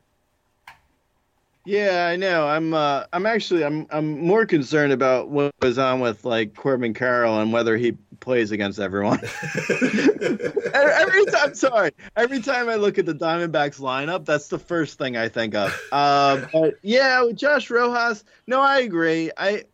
[1.66, 2.46] Yeah, I know.
[2.46, 6.94] I'm uh, I'm actually I'm I'm more concerned about what was on with like Corbin
[6.94, 9.20] Carroll and whether he plays against everyone.
[10.74, 15.16] every time, sorry, every time I look at the Diamondbacks lineup, that's the first thing
[15.16, 15.78] I think of.
[15.92, 19.30] Uh, but yeah, with Josh Rojas, no, I agree.
[19.36, 19.64] I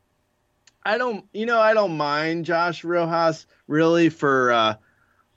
[0.84, 4.74] I don't, you know, I don't mind Josh Rojas really for uh,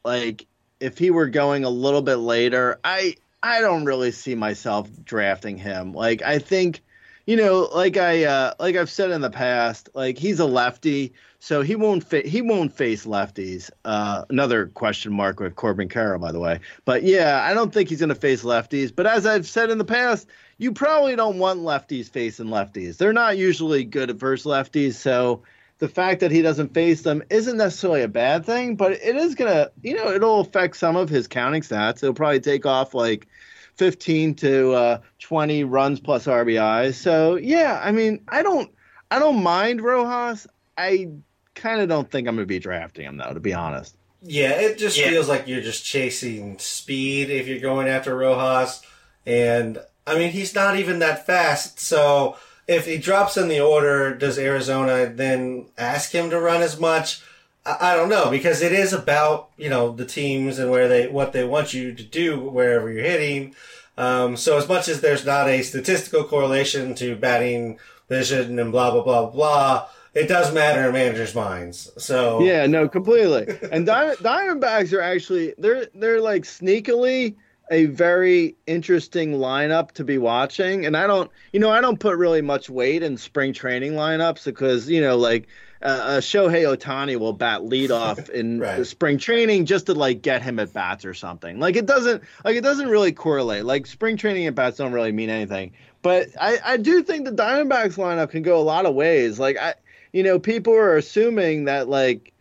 [0.04, 0.48] like
[0.80, 2.80] if he were going a little bit later.
[2.84, 5.94] I I don't really see myself drafting him.
[5.94, 6.82] Like I think,
[7.28, 11.14] you know, like I uh, like I've said in the past, like he's a lefty,
[11.46, 13.70] so he won't he won't face lefties.
[13.86, 16.60] Uh, another question mark with Corbin Carroll, by the way.
[16.86, 18.92] But yeah, I don't think he's going to face lefties.
[18.96, 20.28] But as I've said in the past,
[20.58, 22.98] you probably don't want lefties facing lefties.
[22.98, 25.44] They're not usually good at versus lefties, so
[25.78, 29.36] the fact that he doesn't face them isn't necessarily a bad thing, but it is
[29.36, 31.98] gonna, you know, it'll affect some of his counting stats.
[31.98, 33.28] It'll probably take off like
[33.76, 36.96] 15 to uh, 20 runs plus RBIs.
[36.96, 38.72] So yeah, I mean, I don't,
[39.12, 40.48] I don't mind Rojas.
[40.76, 41.10] I
[41.56, 43.96] kind of don't think I'm gonna be drafting him though, to be honest.
[44.22, 45.10] Yeah, it just Yeah.
[45.10, 48.82] feels like you're just chasing speed if you're going after Rojas.
[49.26, 51.80] And I mean, he's not even that fast.
[51.80, 52.36] So
[52.68, 57.22] if he drops in the order, does Arizona then ask him to run as much?
[57.66, 61.08] I, I don't know because it is about you know the teams and where they
[61.08, 63.56] what they want you to do wherever you're hitting.
[63.98, 67.80] Um, so as much as there's not a statistical correlation to batting
[68.10, 71.92] vision and blah blah blah blah, it does matter in managers' minds.
[71.98, 73.46] So Yeah, no, completely.
[73.72, 77.36] And Diamond, Diamondbacks are actually they're they're like sneakily
[77.72, 80.86] a very interesting lineup to be watching.
[80.86, 84.46] And I don't, you know, I don't put really much weight in spring training lineups
[84.46, 85.48] because you know, like
[85.82, 88.78] uh, Shohei Ohtani will bat leadoff in Right.
[88.78, 91.60] the spring training just to like get him at bats or something.
[91.60, 93.66] Like it doesn't, like it doesn't really correlate.
[93.66, 95.74] Like spring training at bats don't really mean anything.
[96.02, 99.40] But I, I do think the Diamondbacks lineup can go a lot of ways.
[99.40, 99.74] Like I,
[100.16, 102.32] you know, people are assuming that like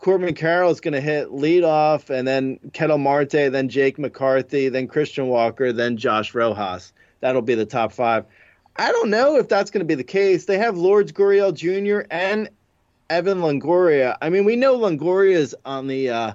[0.00, 4.88] Corbin Carroll is going to hit leadoff, and then Ketel Marte, then Jake McCarthy, then
[4.88, 6.92] Christian Walker, then Josh Rojas.
[7.20, 8.24] That'll be the top five.
[8.74, 10.46] I don't know if that's going to be the case.
[10.46, 12.08] They have Lourdes Gurriel Jr.
[12.10, 12.48] and
[13.08, 14.16] Evan Longoria.
[14.20, 16.32] I mean, we know Longoria's on the, uh,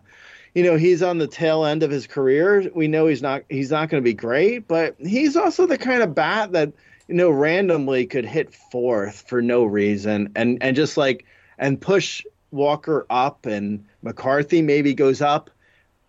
[0.56, 2.72] you know, he's on the tail end of his career.
[2.74, 6.02] We know he's not he's not going to be great, but he's also the kind
[6.02, 6.72] of bat that
[7.08, 11.26] you know randomly could hit fourth for no reason and and just like
[11.58, 15.50] and push Walker up and McCarthy maybe goes up.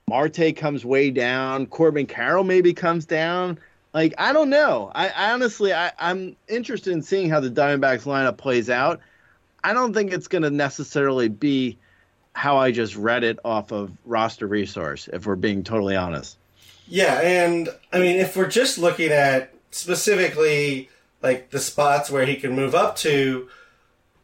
[0.08, 1.66] Marte comes way down.
[1.66, 3.58] Corbin Carroll maybe comes down.
[3.92, 4.90] Like I don't know.
[4.94, 9.00] I, I honestly I, I'm interested in seeing how the Diamondbacks lineup plays out.
[9.64, 11.78] I don't think it's going to necessarily be
[12.32, 15.08] how I just read it off of roster resource.
[15.12, 16.36] If we're being totally honest.
[16.86, 20.88] Yeah, and I mean, if we're just looking at specifically
[21.22, 23.48] like the spots where he can move up to,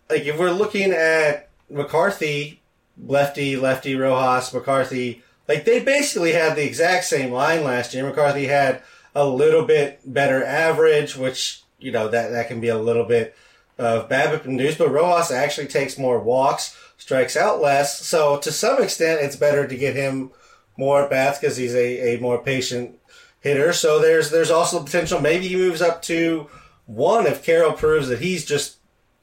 [0.09, 2.63] like if we're looking at McCarthy,
[3.03, 8.05] lefty, lefty, Rojas, McCarthy, like they basically had the exact same line last year.
[8.05, 8.83] McCarthy had
[9.15, 13.37] a little bit better average, which you know that that can be a little bit
[13.79, 18.01] of BABIP induced, but Rojas actually takes more walks, strikes out less.
[18.07, 20.31] So to some extent, it's better to get him
[20.77, 22.99] more at bats because he's a, a more patient
[23.45, 23.73] hitter.
[23.73, 25.21] So there's there's also potential.
[25.21, 26.49] Maybe he moves up to
[26.87, 28.79] one if Carroll proves that he's just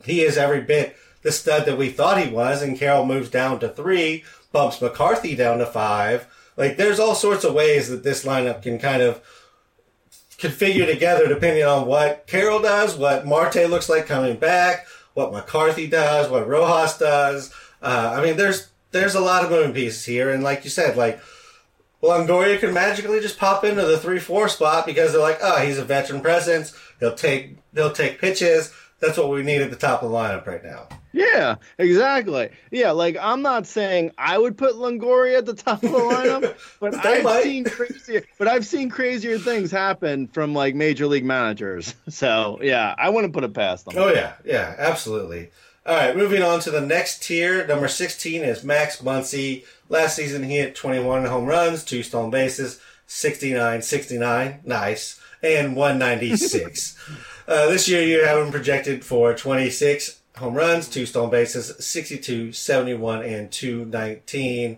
[0.05, 3.59] he is every bit the stud that we thought he was, and Carroll moves down
[3.59, 6.27] to three, bumps McCarthy down to five.
[6.55, 9.21] Like there's all sorts of ways that this lineup can kind of
[10.37, 15.87] configure together depending on what Carroll does, what Marte looks like coming back, what McCarthy
[15.87, 17.53] does, what Rojas does.
[17.81, 20.95] Uh, I mean, there's there's a lot of moving pieces here, and like you said,
[20.95, 21.19] like
[22.01, 25.77] Longoria could magically just pop into the three four spot because they're like, oh, he's
[25.77, 26.75] a veteran presence.
[26.99, 28.73] He'll take he'll take pitches.
[28.99, 30.87] That's what we need at the top of the lineup right now.
[31.13, 32.51] Yeah, exactly.
[32.69, 36.55] Yeah, like I'm not saying I would put Longoria at the top of the lineup,
[36.79, 37.43] but I've might.
[37.43, 38.23] seen crazier.
[38.37, 41.95] But I've seen crazier things happen from like major league managers.
[42.09, 43.95] So yeah, I wouldn't put it past them.
[43.97, 45.49] Oh yeah, yeah, absolutely.
[45.85, 47.65] All right, moving on to the next tier.
[47.65, 49.65] Number 16 is Max Muncy.
[49.91, 56.95] Last season he hit 21 home runs, two stolen bases, 69, 69, nice, and 196.
[57.49, 62.53] uh, this year you have him projected for 26 home runs, two stolen bases, 62,
[62.53, 64.77] 71, and 219.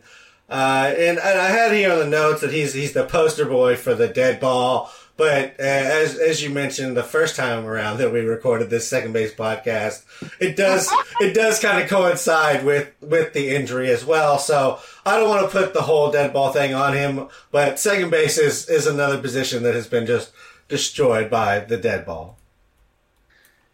[0.49, 3.75] Uh, and, and I had here on the notes that he's he's the poster boy
[3.75, 4.91] for the dead ball.
[5.15, 9.13] But uh, as as you mentioned the first time around that we recorded this second
[9.13, 10.05] base podcast,
[10.39, 10.89] it does
[11.21, 14.39] it does kind of coincide with with the injury as well.
[14.39, 17.27] So I don't want to put the whole dead ball thing on him.
[17.51, 20.31] But second base is is another position that has been just
[20.67, 22.37] destroyed by the dead ball.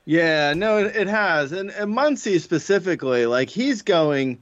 [0.03, 4.41] Yeah, no, it, it has, and, and Muncy specifically, like he's going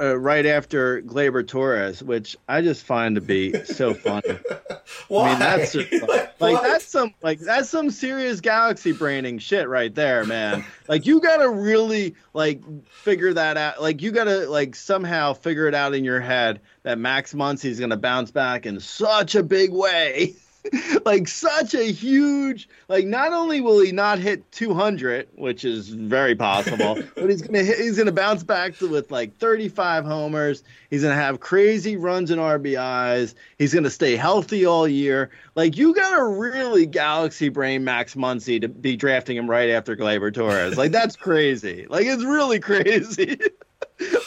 [0.00, 4.38] uh, right after Gleyber Torres, which I just find to be so funny.
[5.08, 5.28] Why?
[5.28, 6.70] I mean, that's just, like, Like, like what?
[6.70, 10.64] that's some like that's some serious galaxy braining shit right there, man.
[10.88, 13.82] like you gotta really like figure that out.
[13.82, 17.98] Like you gotta like somehow figure it out in your head that Max Muncy's gonna
[17.98, 20.34] bounce back in such a big way.
[21.06, 26.34] like such a huge like not only will he not hit 200 which is very
[26.34, 30.62] possible but he's gonna hit, he's gonna bounce back to, with like 35 homers.
[30.90, 35.30] He's gonna have crazy runs and rbis he's gonna stay healthy all year.
[35.54, 40.32] Like you gotta really galaxy brain max muncy to be drafting him right after gleyber
[40.32, 40.76] torres.
[40.76, 41.86] Like that's crazy.
[41.88, 43.38] Like it's really crazy.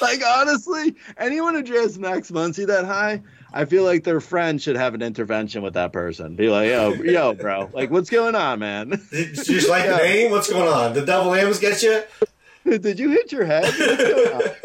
[0.01, 3.21] Like honestly anyone who drafts max muncy that high
[3.53, 6.35] I feel like their friend should have an intervention with that person.
[6.35, 9.01] Be like, yo, yo, bro, like, what's going on, man?
[9.11, 10.31] You just like the name?
[10.31, 10.93] What's going on?
[10.93, 12.01] The double M's get you?
[12.65, 13.65] Did you hit your head?
[13.65, 14.55] What's going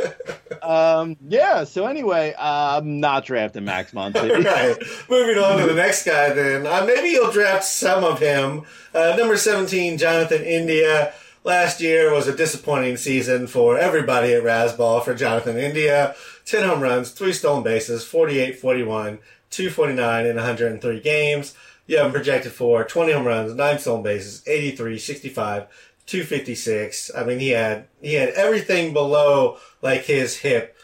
[0.62, 1.00] on?
[1.10, 1.64] um, yeah.
[1.64, 4.44] So anyway, uh, I'm not drafting Max Muncy.
[4.44, 4.76] right.
[5.10, 6.66] Moving on to the next guy, then.
[6.66, 8.62] Uh, maybe you'll draft some of him.
[8.94, 11.12] Uh, number 17, Jonathan India.
[11.44, 16.14] Last year was a disappointing season for everybody at Razzball for Jonathan India.
[16.48, 19.18] 10 home runs, 3 stolen bases, 48 41,
[19.50, 21.54] 249 in 103 games.
[21.86, 25.66] You have him projected for 20 home runs, 9 stolen bases, 83 65,
[26.06, 27.10] 256.
[27.14, 30.74] I mean, he had, he had everything below like his hip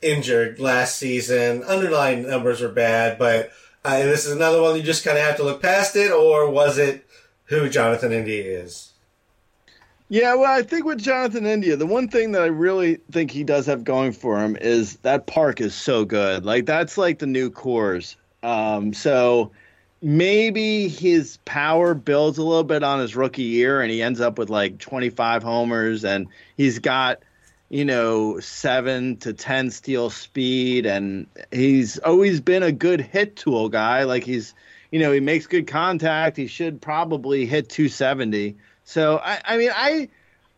[0.00, 1.64] injured last season.
[1.64, 3.50] Underlying numbers were bad, but
[3.84, 6.48] uh, this is another one you just kind of have to look past it, or
[6.48, 7.04] was it
[7.46, 8.87] who Jonathan India is?
[10.10, 13.44] Yeah, well, I think with Jonathan India, the one thing that I really think he
[13.44, 16.46] does have going for him is that park is so good.
[16.46, 18.16] Like that's like the new Coors.
[18.42, 19.52] Um, so
[20.00, 24.38] maybe his power builds a little bit on his rookie year, and he ends up
[24.38, 27.18] with like 25 homers, and he's got
[27.68, 33.68] you know seven to ten steal speed, and he's always been a good hit tool
[33.68, 34.04] guy.
[34.04, 34.54] Like he's
[34.90, 36.38] you know he makes good contact.
[36.38, 38.56] He should probably hit 270.
[38.88, 40.08] So I, I mean, I,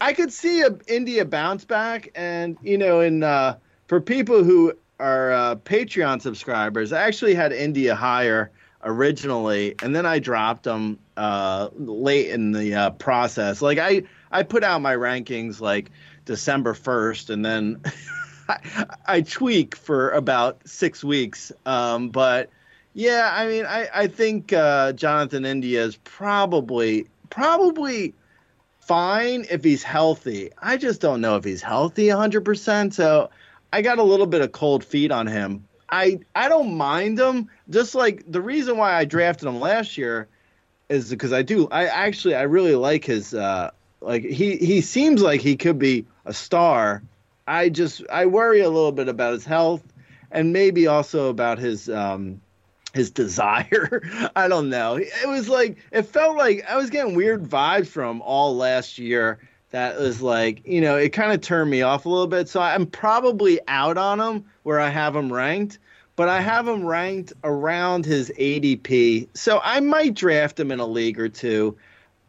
[0.01, 3.57] I could see a India bounce back, and you know, in uh,
[3.89, 8.53] for people who are uh, Patreon subscribers, I actually had India higher
[8.85, 13.63] originally, and then I dropped them uh, late in the uh, process.
[13.63, 15.91] Like I, I put out my rankings like
[16.25, 17.83] December first, and then
[18.49, 21.51] I, I tweak for about six weeks.
[21.67, 22.49] Um, but
[22.95, 28.15] yeah, I mean, I, I think uh, Jonathan India is probably probably
[28.91, 30.51] fine if he's healthy.
[30.61, 32.93] I just don't know if he's healthy 100%.
[32.93, 33.31] So
[33.73, 35.65] I got a little bit of cold feet on him.
[35.91, 37.49] I I don't mind him.
[37.69, 40.27] Just like the reason why I drafted him last year
[40.89, 41.69] is because I do.
[41.71, 46.05] I actually I really like his uh like he he seems like he could be
[46.25, 47.01] a star.
[47.47, 49.85] I just I worry a little bit about his health
[50.33, 52.41] and maybe also about his um
[52.93, 54.03] his desire.
[54.37, 54.97] I don't know.
[54.97, 59.39] It was like it felt like I was getting weird vibes from all last year.
[59.71, 62.49] That was like you know it kind of turned me off a little bit.
[62.49, 65.79] So I'm probably out on him where I have him ranked,
[66.17, 69.29] but I have him ranked around his ADP.
[69.35, 71.77] So I might draft him in a league or two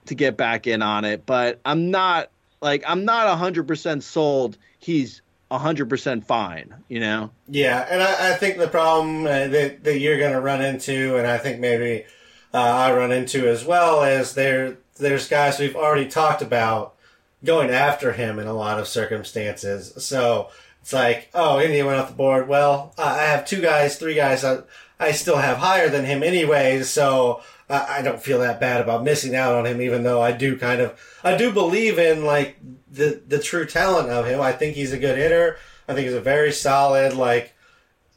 [0.06, 1.26] to get back in on it.
[1.26, 2.30] But I'm not
[2.62, 4.58] like I'm not hundred percent sold.
[4.78, 5.22] He's
[5.52, 6.74] hundred percent fine.
[6.88, 7.32] You know.
[7.48, 11.18] Yeah, and I, I think the problem uh, that that you're going to run into,
[11.18, 12.06] and I think maybe
[12.54, 16.96] uh, I run into as well, is there there's guys we've already talked about
[17.44, 19.94] going after him in a lot of circumstances.
[20.04, 20.50] So
[20.82, 22.48] it's like, oh, India went off the board.
[22.48, 24.60] Well, I have two guys, three guys I,
[25.00, 27.42] I still have higher than him anyways, so
[27.72, 30.82] I, don't feel that bad about missing out on him, even though I do kind
[30.82, 32.58] of, I do believe in like
[32.92, 34.42] the, the true talent of him.
[34.42, 35.58] I think he's a good hitter.
[35.88, 37.54] I think he's a very solid, like,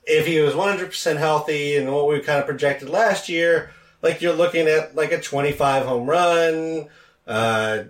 [0.07, 3.71] if he was 100% healthy and what we kind of projected last year,
[4.03, 6.89] like you're looking at like a 25 home run,
[7.27, 7.85] uh,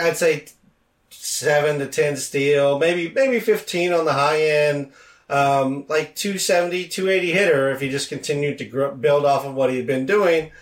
[0.00, 0.46] I'd say
[1.10, 4.92] seven to 10 steal, maybe, maybe 15 on the high end,
[5.32, 9.70] um, like 270, 280 hitter if he just continued to grow, build off of what
[9.70, 10.52] he'd been doing.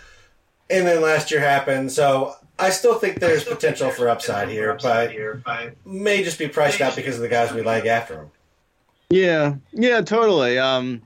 [0.71, 1.91] And then last year happened.
[1.91, 5.13] So I still think there's potential for upside here, but
[5.85, 8.31] may just be priced out because of the guys we like after him.
[9.09, 10.59] Yeah, yeah, totally.
[10.59, 11.03] Um,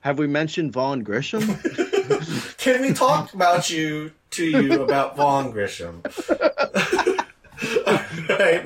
[0.00, 1.42] have we mentioned Vaughn Grissom?
[2.58, 6.02] Can we talk about you to you about Vaughn Grissom?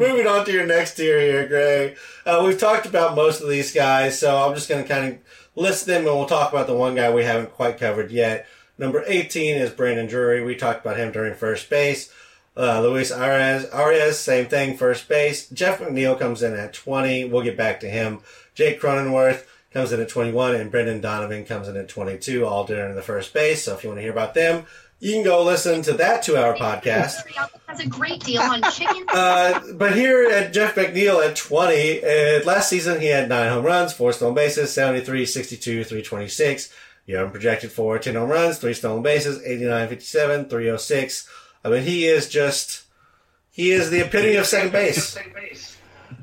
[0.01, 1.98] Moving on to your next tier here, Greg.
[2.24, 5.18] Uh, we've talked about most of these guys, so I'm just going to kind of
[5.55, 8.47] list them and we'll talk about the one guy we haven't quite covered yet.
[8.78, 10.43] Number 18 is Brandon Drury.
[10.43, 12.10] We talked about him during first base.
[12.56, 15.51] Uh, Luis Urias, Urias, same thing, first base.
[15.51, 17.27] Jeff McNeil comes in at 20.
[17.27, 18.20] We'll get back to him.
[18.55, 22.94] Jake Cronenworth comes in at 21, and Brendan Donovan comes in at 22, all during
[22.94, 23.64] the first base.
[23.64, 24.64] So if you want to hear about them,
[25.01, 27.27] you can go listen to that two hour podcast.
[27.66, 29.05] Has a great deal on chicken.
[29.12, 33.64] Uh, but here at Jeff McNeil at 20, uh, last season he had nine home
[33.64, 36.72] runs, four stolen bases, 73, 62, 326.
[37.06, 41.28] You have projected for 10 home runs, three stolen bases, 89, 57, 306.
[41.64, 42.85] I mean, he is just,
[43.51, 45.18] he is the epitome of second base.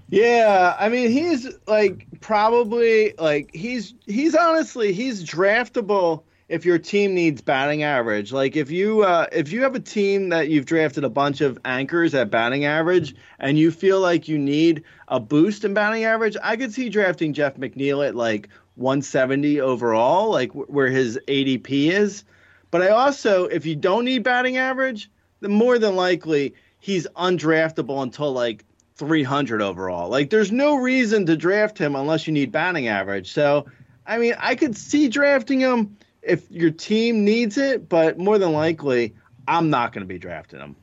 [0.10, 7.14] Yeah, I mean he's like probably like he's he's honestly he's draftable if your team
[7.14, 8.32] needs batting average.
[8.32, 11.60] Like if you uh, if you have a team that you've drafted a bunch of
[11.66, 16.38] anchors at batting average and you feel like you need a boost in batting average,
[16.42, 21.92] I could see drafting Jeff McNeil at like 170 overall, like w- where his ADP
[21.92, 22.24] is.
[22.72, 25.10] But I also, if you don't need batting average,
[25.42, 28.64] then more than likely he's undraftable until like
[28.96, 30.10] 300 overall.
[30.10, 33.32] Like there's no reason to draft him unless you need batting average.
[33.34, 33.66] So,
[34.06, 35.98] I mean, I could see drafting him
[36.28, 39.16] if your team needs it, but more than likely,
[39.48, 40.76] I'm not going to be drafting him.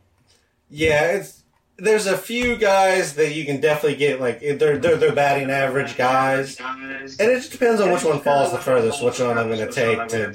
[0.71, 1.43] Yeah, it's
[1.77, 5.97] there's a few guys that you can definitely get like they're they're, they're batting average
[5.97, 9.59] guys, and it just depends on which one falls the furthest, which one I'm going
[9.67, 10.29] to take to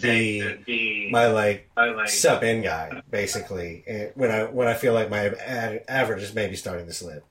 [0.65, 1.69] be my like
[2.07, 3.83] sub in guy, basically.
[3.87, 5.27] eh, When I when I feel like my
[5.87, 7.25] average is maybe starting to slip.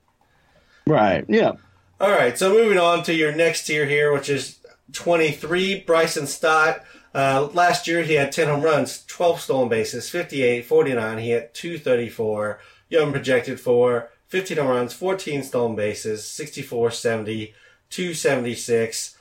[0.87, 1.23] Right.
[1.27, 1.53] Yeah.
[2.01, 4.59] All right, so moving on to your next tier here, which is
[4.93, 6.83] 23, Bryson Stott.
[7.19, 11.17] Uh, last year he had 10 home runs, 12 stolen bases, 58, 49.
[11.17, 12.61] He had 234.
[12.87, 17.53] Young projected for 15 home runs, 14 stolen bases, 64, 70,
[17.89, 19.17] 276.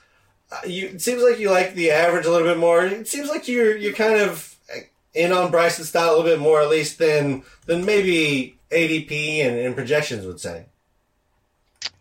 [0.53, 2.85] Uh, you, it seems like you like the average a little bit more.
[2.85, 4.57] It seems like you're you're kind of
[5.13, 9.59] in on Bryson Stott a little bit more, at least than than maybe ADP and,
[9.59, 10.67] and projections would say.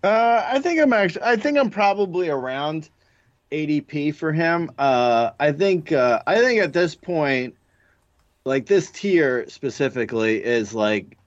[0.03, 1.23] Uh, I think I'm actually.
[1.23, 2.89] I think I'm probably around
[3.51, 4.71] ADP for him.
[4.77, 5.91] Uh, I think.
[5.91, 7.55] Uh, I think at this point,
[8.45, 11.17] like this tier specifically is like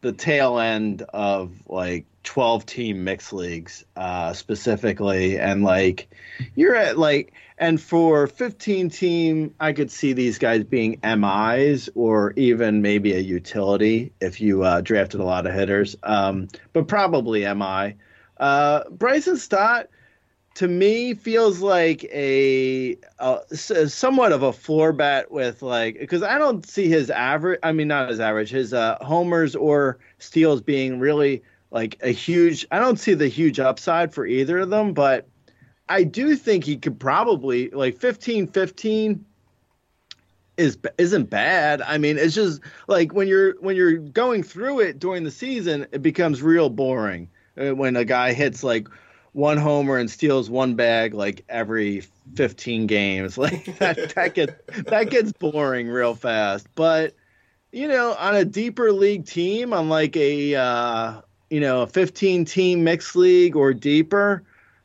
[0.00, 6.08] the tail end of like 12 team mixed leagues uh, specifically, and like
[6.54, 7.32] you're at like.
[7.62, 13.18] And for 15 team, I could see these guys being MIs or even maybe a
[13.18, 17.96] utility if you uh, drafted a lot of hitters, um, but probably MI.
[18.38, 19.88] Uh, Bryson Stott,
[20.60, 22.94] to me, feels like a
[23.54, 27.58] somewhat of a floor bet with like because I don't see his average.
[27.62, 32.66] I mean, not his average, his uh, homers or steals being really like a huge.
[32.70, 35.26] I don't see the huge upside for either of them, but
[35.88, 39.24] I do think he could probably like 15 15
[40.58, 41.80] is isn't bad.
[41.80, 45.86] I mean, it's just like when you're when you're going through it during the season,
[45.92, 48.88] it becomes real boring uh, when a guy hits like
[49.32, 52.02] one homer and steals one bag like every
[52.34, 53.38] 15 games.
[53.38, 54.52] Like that that gets
[54.86, 56.66] that gets boring real fast.
[56.74, 57.14] But
[57.72, 62.44] you know, on a deeper league team, on like a uh, you know a 15
[62.44, 64.44] team mixed league or deeper,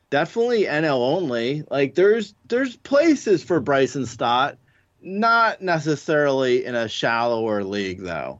[0.09, 1.63] definitely NL only.
[1.69, 4.57] Like there's there's places for Bryson Stott,
[5.01, 8.39] not necessarily in a shallower league though.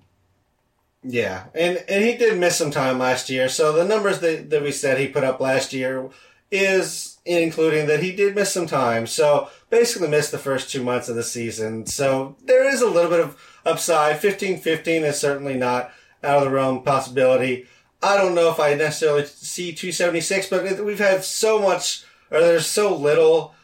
[1.08, 3.48] Yeah, and and he did miss some time last year.
[3.48, 6.10] So the numbers that, that we said he put up last year,
[6.52, 9.08] is including that he did miss some time.
[9.08, 11.86] So basically missed the first two months of the season.
[11.86, 14.22] So there is a little bit of upside.
[14.22, 15.92] 15-15 is certainly not
[16.24, 17.68] out of the realm possibility.
[18.02, 22.68] I don't know if I necessarily see 276, but we've had so much, or there's
[22.68, 23.56] so little,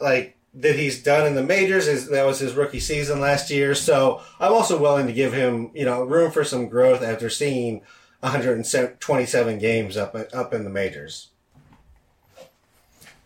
[0.00, 1.86] like that he's done in the majors.
[1.88, 3.74] Is that was his rookie season last year.
[3.74, 7.82] So I'm also willing to give him, you know, room for some growth after seeing
[8.20, 11.28] 127 games up up in the majors.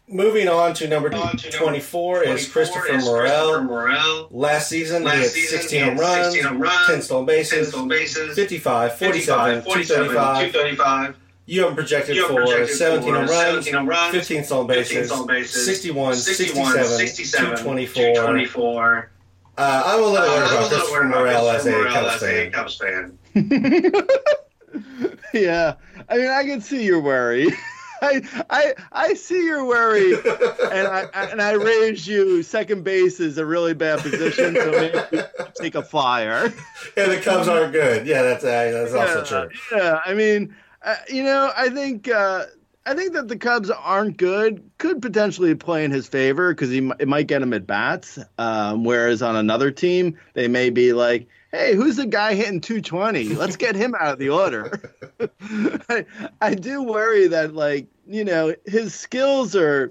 [0.06, 3.62] Moving on to number 24 is Christopher Morel.
[3.62, 4.28] Morel.
[4.30, 7.26] Last season, he Last had 16 he home had runs, 16 home runs, 10 stolen
[7.26, 10.52] bases, 10 stolen bases, 55, 47, 47, 235.
[10.52, 11.23] 235.
[11.46, 14.14] You have him projected You have for projected 17 for home runs, 17 home runs,
[14.14, 18.14] 15 stolen 15 bases, stolen bases, 61, 61, 67, 67, 224.
[18.14, 19.10] 224.
[19.56, 21.90] Uh, I'm a little Uh, worried I'm about little Christopher worried about Morel as a
[21.90, 22.50] Cubs fan.
[22.50, 23.18] Cubs fan.
[25.34, 25.74] yeah,
[26.08, 27.48] I mean, I can see your worry.
[28.02, 30.12] I, I, I see your worry,
[30.72, 32.42] and I, I and I raised you.
[32.42, 35.22] Second base is a really bad position, so maybe
[35.54, 36.52] take a flyer.
[36.96, 38.06] And the Cubs aren't good.
[38.06, 39.58] Yeah, that's uh, that's also true.
[39.72, 40.54] Yeah, I mean,
[40.84, 42.44] uh, you know, I think uh,
[42.86, 44.62] I think that the Cubs aren't good.
[44.78, 48.18] Could potentially play in his favor because he it might get him at bats.
[48.36, 53.30] Um, whereas on another team, they may be like, "Hey, who's the guy hitting 220?
[53.34, 54.92] Let's get him out of the order."
[55.88, 56.04] I,
[56.40, 59.90] I do worry that like you know his skills are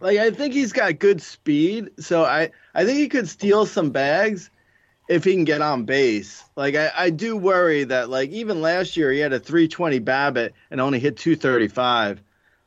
[0.00, 3.90] like I think he's got good speed, so I I think he could steal some
[3.90, 4.50] bags
[5.08, 6.44] if he can get on base.
[6.54, 10.50] Like I, I do worry that like even last year he had a 320 BABIP
[10.70, 12.22] and only hit 235.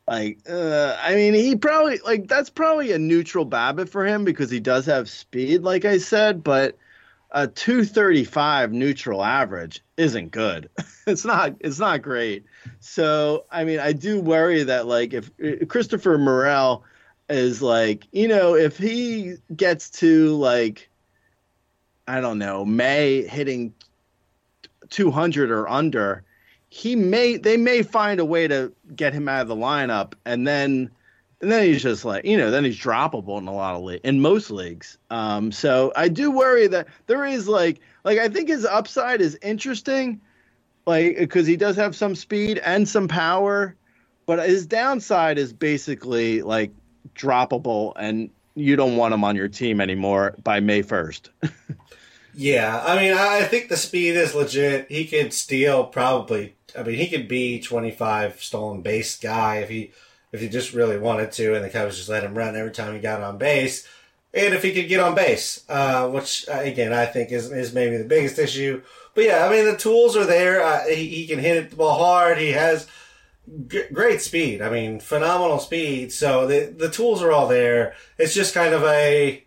[0.08, 4.50] Like uh, I mean he probably like that's probably a neutral BABIP for him because
[4.50, 6.78] he does have speed, like I said, but
[7.34, 10.70] a 235 neutral average isn't good.
[11.08, 12.46] it's not it's not great.
[12.80, 16.84] So I mean I do worry that like if, if Christopher Morel
[17.30, 20.90] is like you know if he gets to like
[22.08, 23.74] I don't know, May hitting
[24.90, 26.24] 200 or under,
[26.70, 30.48] he may they may find a way to get him out of the lineup, and
[30.48, 30.90] then
[31.42, 34.00] and then he's just like you know then he's droppable in a lot of le-
[34.04, 34.98] in most leagues.
[35.10, 39.38] Um, so I do worry that there is like like I think his upside is
[39.42, 40.22] interesting,
[40.86, 43.76] like because he does have some speed and some power,
[44.26, 46.72] but his downside is basically like
[47.16, 51.30] droppable and you don't want him on your team anymore by May 1st.
[52.34, 54.90] Yeah, I mean, I think the speed is legit.
[54.90, 56.56] He could steal probably.
[56.78, 59.92] I mean, he could be 25 stolen base guy if he
[60.32, 62.94] if he just really wanted to, and the Cubs just let him run every time
[62.94, 63.86] he got on base.
[64.34, 67.74] And if he could get on base, uh, which uh, again I think is is
[67.74, 68.82] maybe the biggest issue.
[69.14, 70.64] But yeah, I mean the tools are there.
[70.64, 72.38] Uh, he, he can hit the ball hard.
[72.38, 72.88] He has
[73.68, 74.62] g- great speed.
[74.62, 76.12] I mean, phenomenal speed.
[76.14, 77.96] So the the tools are all there.
[78.18, 79.44] It's just kind of a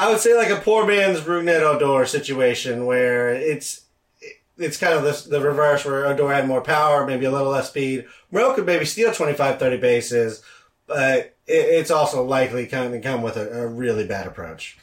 [0.00, 3.82] I would say like a poor man's Rougned Odor situation where it's
[4.56, 7.68] it's kind of the, the reverse where Odor had more power, maybe a little less
[7.68, 8.06] speed.
[8.30, 10.42] Morel could maybe steal 25, 30 bases,
[10.86, 14.78] but it, it's also likely kind of come with a, a really bad approach.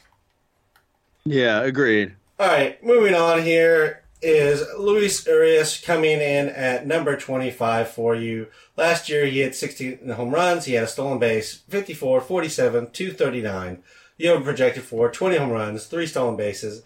[1.24, 2.14] Yeah, agreed.
[2.38, 8.46] All right, moving on here is Luis Urias coming in at number 25 for you.
[8.76, 13.82] Last year he had 16 home runs, he had a stolen base, 54, 47, 239.
[14.18, 16.82] You have him projected for 20 home runs, 3 stolen bases,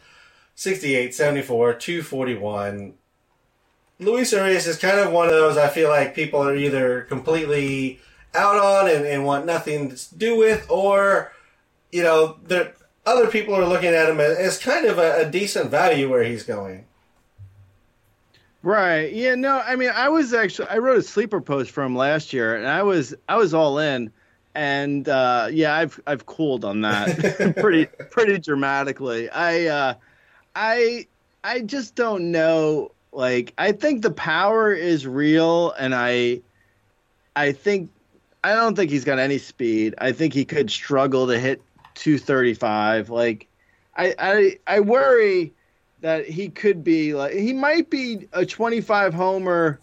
[0.55, 2.95] 68, 74, 241.
[3.99, 8.01] Luis Urias is kind of one of those I feel like people are either completely
[8.35, 11.33] out on and, and want nothing to do with, or,
[11.91, 12.37] you know,
[13.07, 16.45] other people are looking at him as, kind of a, a decent value where he's
[16.45, 16.87] going.
[18.63, 19.13] Right.
[19.13, 22.33] Yeah, no, I mean I was actually I wrote a sleeper post for him last
[22.33, 24.13] year and I was I was all in
[24.55, 29.31] and uh yeah, I've I've cooled on that pretty pretty dramatically.
[29.31, 29.95] I uh
[30.55, 31.07] I
[31.43, 36.41] I just don't know like I think the power is real and I
[37.35, 37.91] I think
[38.45, 39.95] I don't think he's got any speed.
[39.99, 41.63] I think he could struggle to hit
[41.95, 43.47] 235 like
[43.97, 45.53] I I I worry
[46.01, 49.81] that he could be like he might be a 25 homer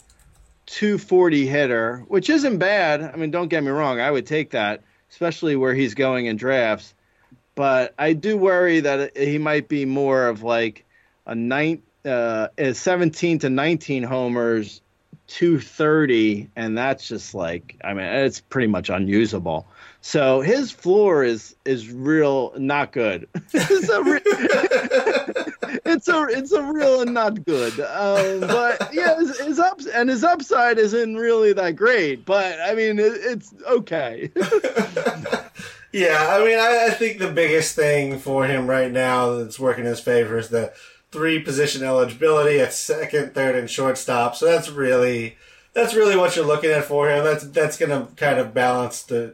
[0.70, 3.02] 240 hitter which isn't bad.
[3.02, 6.38] I mean don't get me wrong i would take that especially where he's going in
[6.38, 6.94] drafts.
[7.56, 10.86] But i do worry that he might be more of like
[11.26, 14.82] a nine uh a 17 to 19 homers
[15.28, 19.68] 230 and that's just like i mean it's pretty much unusable
[20.02, 24.22] so his floor is is real not good so re-
[25.86, 27.80] it's a it's a real and not good.
[27.80, 32.26] Um, but yeah, his, his ups and his upside isn't really that great.
[32.26, 34.32] But I mean, it, it's okay.
[35.92, 39.86] Yeah, I mean, I, I think the biggest thing for him right now that's working
[39.86, 40.72] in his favor is the
[41.12, 44.36] three position eligibility at second, third, and shortstop.
[44.36, 45.36] So that's really
[45.74, 47.24] that's really what you're looking at for him.
[47.24, 49.34] That's that's going to kind of balance the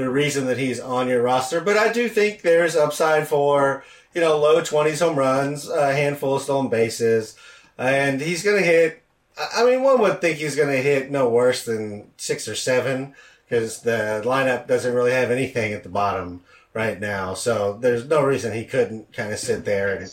[0.00, 1.60] the reason that he's on your roster.
[1.60, 6.36] But I do think there's upside for you know low twenties home runs, a handful
[6.36, 7.36] of stolen bases,
[7.78, 9.02] and he's going to hit.
[9.38, 12.54] I I mean, one would think he's going to hit no worse than six or
[12.54, 13.14] seven
[13.48, 16.42] because the lineup doesn't really have anything at the bottom
[16.74, 17.34] right now.
[17.34, 20.10] So there's no reason he couldn't kind of sit there and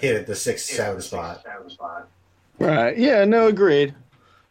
[0.00, 1.44] hit at the six, seven spot.
[2.58, 2.96] right?
[2.96, 3.24] Yeah.
[3.24, 3.46] No.
[3.46, 3.94] Agreed.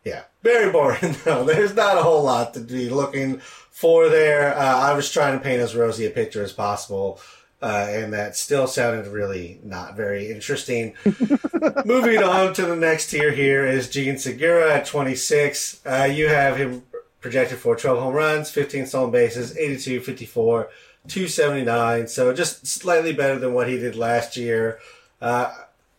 [0.04, 1.44] Yeah, very boring though.
[1.44, 3.40] There's not a whole lot to be looking
[3.82, 4.56] for there.
[4.56, 7.20] Uh, I was trying to paint as rosy a picture as possible,
[7.64, 10.94] uh, and that still sounded really not very interesting.
[11.86, 15.82] Moving on to the next tier here is Jean Segura at 26.
[15.84, 16.84] Uh, you have him
[17.22, 20.70] projected for 12 home runs, 15 stolen bases, 82, 54,
[21.08, 22.08] 279.
[22.08, 24.78] So just slightly better than what he did last year.
[25.20, 25.52] Uh,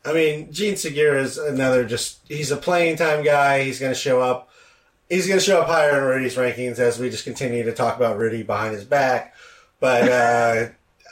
[0.05, 3.65] I mean, Jean Segura is another just, he's a playing time guy.
[3.65, 4.51] He's going to show up.
[5.13, 7.97] He's going to show up higher in Rudy's rankings as we just continue to talk
[7.97, 9.35] about Rudy behind his back.
[9.79, 10.69] But, uh,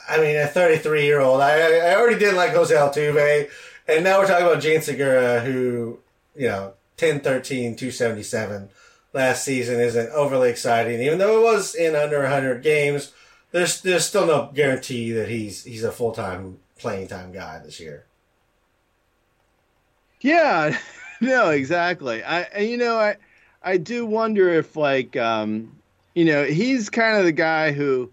[0.09, 3.51] I mean, a 33 year old, I, I already didn't like Jose Altuve.
[3.87, 5.99] And now we're talking about Jean Segura, who,
[6.35, 8.69] you know, 10 13, 277
[9.13, 13.11] last season isn't overly exciting, even though it was in under 100 games.
[13.51, 17.79] There's there's still no guarantee that he's he's a full time playing time guy this
[17.79, 18.05] year.
[20.21, 20.77] Yeah,
[21.21, 22.23] no, exactly.
[22.23, 23.17] I you know I
[23.63, 25.77] I do wonder if like um
[26.15, 28.11] you know he's kind of the guy who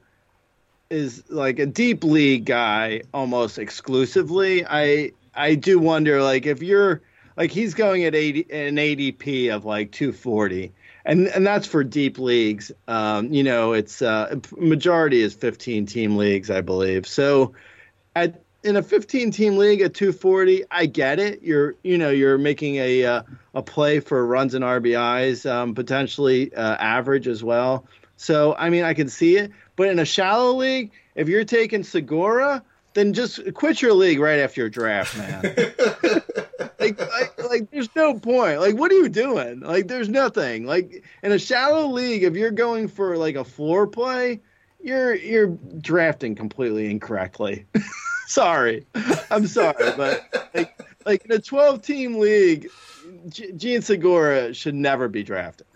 [0.90, 4.64] is like a deep league guy almost exclusively.
[4.66, 7.02] I I do wonder like if you're
[7.36, 10.72] like he's going at 80 an ADP of like 240
[11.04, 12.70] and and that's for deep leagues.
[12.86, 17.06] Um, you know, it's uh, majority is 15 team leagues, I believe.
[17.06, 17.54] So
[18.14, 21.43] at in a 15 team league at 240, I get it.
[21.43, 23.22] You're you know you're making a uh,
[23.55, 27.86] a play for runs and RBIs, um, potentially uh, average as well.
[28.16, 29.52] So I mean, I can see it.
[29.76, 32.62] But in a shallow league, if you're taking Segura,
[32.94, 35.43] then just quit your league right after your draft, man.
[36.80, 38.59] like, like, like, there's no point.
[38.59, 39.60] Like, what are you doing?
[39.60, 40.66] Like, there's nothing.
[40.66, 44.40] Like, in a shallow league, if you're going for like a floor play,
[44.82, 47.66] you're you're drafting completely incorrectly.
[48.28, 48.86] sorry,
[49.30, 52.68] I'm sorry, but like, like in a 12 team league,
[53.28, 55.66] G- Jean Segura should never be drafted.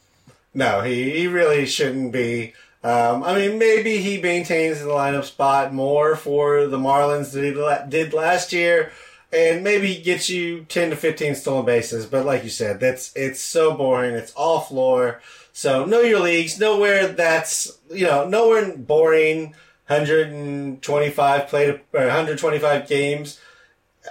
[0.55, 2.53] No, he, he really shouldn't be.
[2.85, 7.89] Um, I mean, maybe he maintains the lineup spot more for the Marlins than he
[7.89, 8.91] did last year,
[9.33, 12.07] and maybe he gets you ten to fifteen stolen bases.
[12.07, 14.15] But like you said, that's it's so boring.
[14.15, 15.21] It's all floor.
[15.53, 16.59] So know your leagues.
[16.59, 19.55] Nowhere that's you know nowhere boring.
[20.01, 23.39] 125 played or 125 games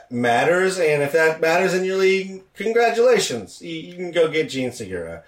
[0.10, 3.62] matters, and if that matters in your league, congratulations.
[3.62, 5.24] You, you can go get Jean Segura.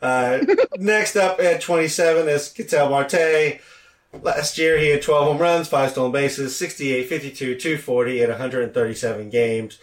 [0.00, 0.44] Uh,
[0.78, 3.60] next up at 27 is Ketel Marte.
[4.22, 9.30] Last year he had 12 home runs, 5 stolen bases, 68, 52, 240 at 137
[9.30, 9.78] games.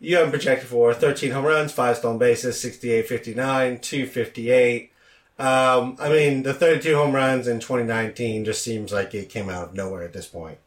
[0.00, 4.92] You have him projected for 13 home runs, 5 stolen bases, 68, 59, 258.
[5.38, 9.68] Um, I mean, the 32 home runs in 2019 just seems like it came out
[9.68, 10.58] of nowhere at this point.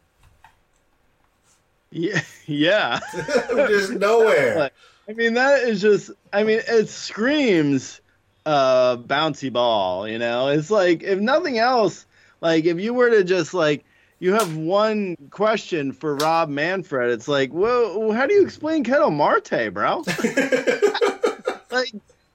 [1.90, 3.00] Yeah, yeah.
[3.14, 4.70] just nowhere.
[5.08, 6.10] I mean, that is just.
[6.32, 8.00] I mean, it screams
[8.46, 10.08] uh bouncy ball.
[10.08, 12.06] You know, it's like if nothing else,
[12.40, 13.84] like if you were to just like
[14.20, 19.10] you have one question for Rob Manfred, it's like, well, how do you explain Ketel
[19.10, 20.04] Marte, bro?
[21.70, 21.92] like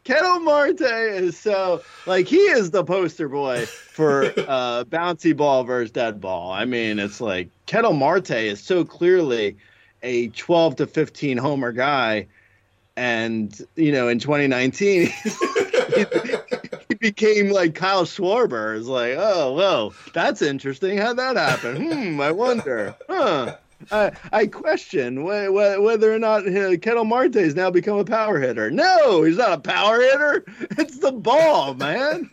[0.08, 5.92] Ketel Marte is so like he is the poster boy for uh, bouncy ball versus
[5.92, 6.50] dead ball.
[6.50, 9.58] I mean, it's like Ketel Marte is so clearly
[10.04, 12.28] a 12 to 15 homer guy,
[12.96, 15.10] and you know, in 2019, he,
[16.88, 18.78] he became like Kyle Schwarber.
[18.78, 20.98] It's like, oh, well, that's interesting.
[20.98, 21.92] How'd that happen?
[21.92, 22.96] Hmm, I wonder.
[23.10, 23.58] Huh.
[23.91, 28.06] I, I question wh- wh- whether or not uh, Ketel Marte has now become a
[28.06, 28.72] power hitter.
[28.72, 30.45] No, he's not a power hitter.
[30.78, 32.30] It's the ball, man.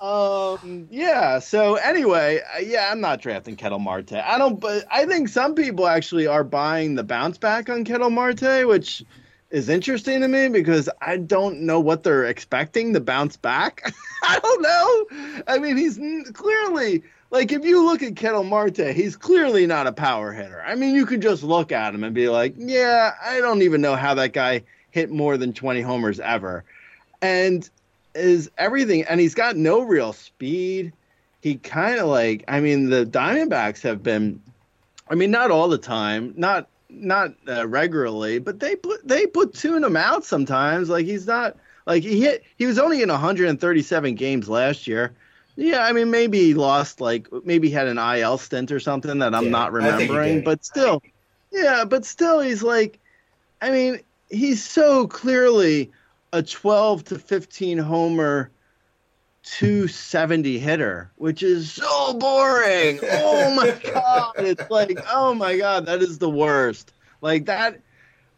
[0.00, 1.38] um, yeah.
[1.38, 4.14] So anyway, uh, yeah, I'm not drafting Ketel Marte.
[4.14, 8.10] I don't, but I think some people actually are buying the bounce back on Kettle
[8.10, 9.04] Marte, which
[9.50, 13.92] is interesting to me because I don't know what they're expecting to bounce back.
[14.22, 15.42] I don't know.
[15.46, 15.98] I mean, he's
[16.32, 17.02] clearly
[17.32, 20.62] like if you look at Ketel Marte, he's clearly not a power hitter.
[20.64, 23.80] I mean, you can just look at him and be like, yeah, I don't even
[23.80, 26.62] know how that guy hit more than 20 homers ever.
[27.22, 27.68] And
[28.14, 30.92] is everything and he's got no real speed.
[31.40, 34.40] He kind of like I mean the Diamondbacks have been
[35.08, 39.82] I mean not all the time, not not uh, regularly, but they put they platoon
[39.82, 40.90] him out sometimes.
[40.90, 41.56] Like he's not
[41.86, 42.44] like he hit.
[42.58, 45.14] He was only in 137 games last year.
[45.56, 49.18] Yeah, I mean maybe he lost like maybe he had an IL stint or something
[49.18, 50.42] that I'm Yeah, not I think he remembering.
[50.42, 51.02] But still,
[51.50, 52.98] yeah, but still he's like,
[53.60, 54.00] I mean
[54.30, 55.92] he's so clearly
[56.32, 58.50] a 12 to 15 homer.
[59.44, 63.00] 270 hitter, which is so boring.
[63.02, 66.92] Oh my god, it's like, oh my god, that is the worst.
[67.20, 67.82] Like that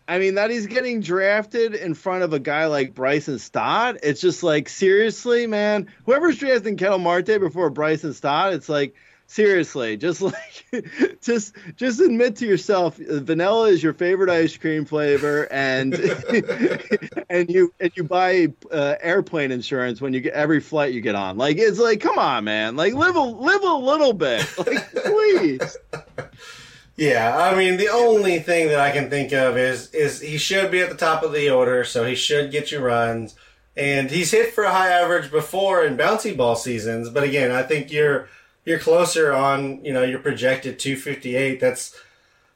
[0.06, 3.97] I mean that he's getting drafted in front of a guy like Bryson Stott.
[4.02, 5.89] It's just like seriously, man.
[6.05, 8.94] Whoever's drafting Ketel Marte before Bryson Stott, it's like
[9.26, 15.51] seriously, just like just just admit to yourself vanilla is your favorite ice cream flavor
[15.51, 15.94] and
[17.31, 21.14] and you and you buy uh, airplane insurance when you get every flight you get
[21.14, 21.39] on.
[21.39, 22.76] Like it's like come on, man.
[22.76, 24.47] Like live a live a little bit.
[24.59, 25.76] Like please.
[26.97, 30.71] Yeah, I mean the only thing that I can think of is is he should
[30.71, 33.35] be at the top of the order, so he should get you runs.
[33.77, 37.65] And he's hit for a high average before in bouncy ball seasons, but again, I
[37.65, 38.29] think you're
[38.65, 41.61] you're closer on, you know, your projected 258.
[41.61, 42.01] That's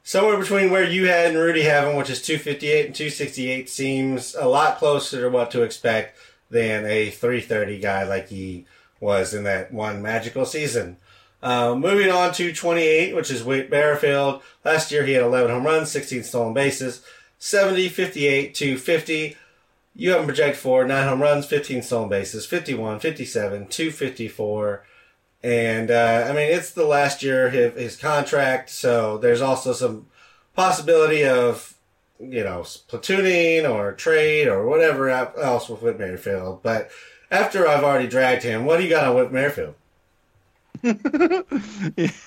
[0.02, 4.46] somewhere between where you had and Rudy having, which is 258 and 268 seems a
[4.46, 6.16] lot closer to what to expect
[6.50, 8.64] than a 330 guy like he
[9.00, 10.96] was in that one magical season.
[11.42, 14.42] Uh, moving on to 28, which is Whit Merrifield.
[14.64, 17.02] Last year he had 11 home runs, 16 stolen bases,
[17.38, 19.36] 70, 58, 250.
[19.94, 24.84] You have him projected for 9 home runs, 15 stolen bases, 51, 57, 254.
[25.42, 30.06] And, uh, I mean, it's the last year of his contract, so there's also some
[30.54, 31.76] possibility of,
[32.18, 36.64] you know, platooning or trade or whatever else with Whit Merrifield.
[36.64, 36.90] But
[37.30, 39.74] after I've already dragged him, what do you got on Whit Merrifield?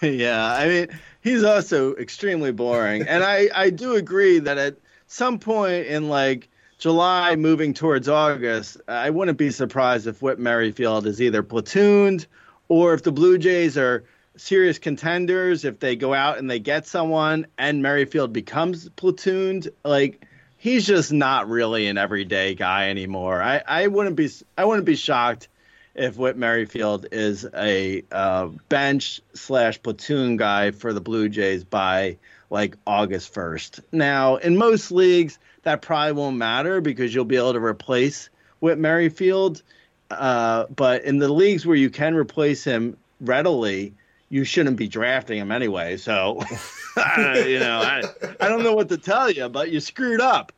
[0.02, 0.88] yeah, I mean,
[1.22, 3.04] he's also extremely boring.
[3.08, 4.76] And I, I do agree that at
[5.08, 11.08] some point in like July moving towards August, I wouldn't be surprised if Whit Merrifield
[11.08, 12.26] is either platooned
[12.68, 14.04] or if the Blue Jays are
[14.36, 20.26] serious contenders, if they go out and they get someone and Merrifield becomes platooned, like
[20.58, 23.42] he's just not really an everyday guy anymore.
[23.42, 25.48] I, I wouldn't be I wouldn't be shocked
[25.96, 32.18] if Whit Merrifield is a uh, bench slash platoon guy for the Blue Jays by
[32.50, 33.82] like August 1st.
[33.92, 38.78] Now, in most leagues, that probably won't matter because you'll be able to replace Whit
[38.78, 39.64] Merrifield.
[40.10, 43.94] Uh, but in the leagues where you can replace him readily,
[44.30, 45.98] you shouldn't be drafting him anyway.
[45.98, 46.42] So,
[46.98, 48.02] you know, I,
[48.40, 50.52] I don't know what to tell you, but you screwed up.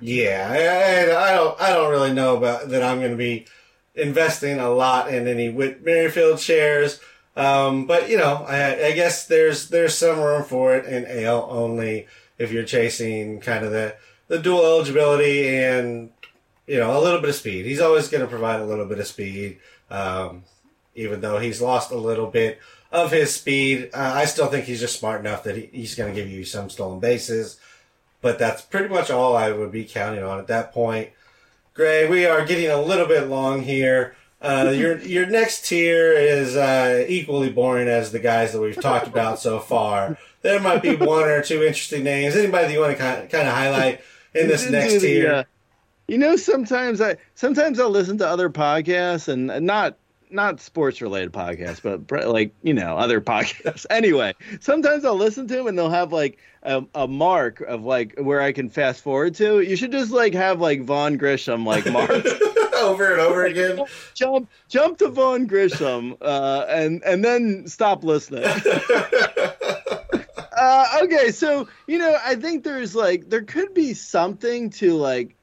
[0.00, 1.60] Yeah, I, I, don't.
[1.62, 2.82] I don't really know about that.
[2.82, 3.46] I'm going to be
[3.94, 7.00] investing a lot in any Whit Merrifield shares.
[7.36, 11.48] Um, but you know, I, I guess there's there's some room for it in AL
[11.50, 12.06] only
[12.38, 13.96] if you're chasing kind of the
[14.28, 16.10] the dual eligibility and
[16.66, 17.66] you know a little bit of speed.
[17.66, 19.58] He's always going to provide a little bit of speed,
[19.90, 20.44] um,
[20.94, 22.58] even though he's lost a little bit
[22.92, 23.90] of his speed.
[23.92, 26.44] Uh, I still think he's just smart enough that he, he's going to give you
[26.44, 27.58] some stolen bases.
[28.20, 31.10] But that's pretty much all I would be counting on at that point.
[31.74, 34.14] Gray, we are getting a little bit long here.
[34.40, 39.08] Uh, your your next tier is uh, equally boring as the guys that we've talked
[39.08, 40.16] about so far.
[40.42, 42.36] There might be one or two interesting names.
[42.36, 44.00] Anybody that you want to kind of, kind of highlight
[44.34, 45.32] in this next the, tier?
[45.32, 45.44] uh,
[46.06, 49.98] you know, sometimes I sometimes I'll listen to other podcasts and and not
[50.34, 53.86] not sports related podcasts, but like you know other podcasts.
[53.94, 58.14] Anyway, sometimes I'll listen to them and they'll have like a, a mark of like
[58.18, 59.60] where I can fast forward to.
[59.60, 62.10] You should just like have like Vaughn Grissom like mark.
[62.74, 63.84] over and over again.
[64.14, 68.44] jump jump to Vaughn Grissom uh, and and then stop listening.
[70.56, 75.36] uh, okay, so you know, I think there's like there could be something to like.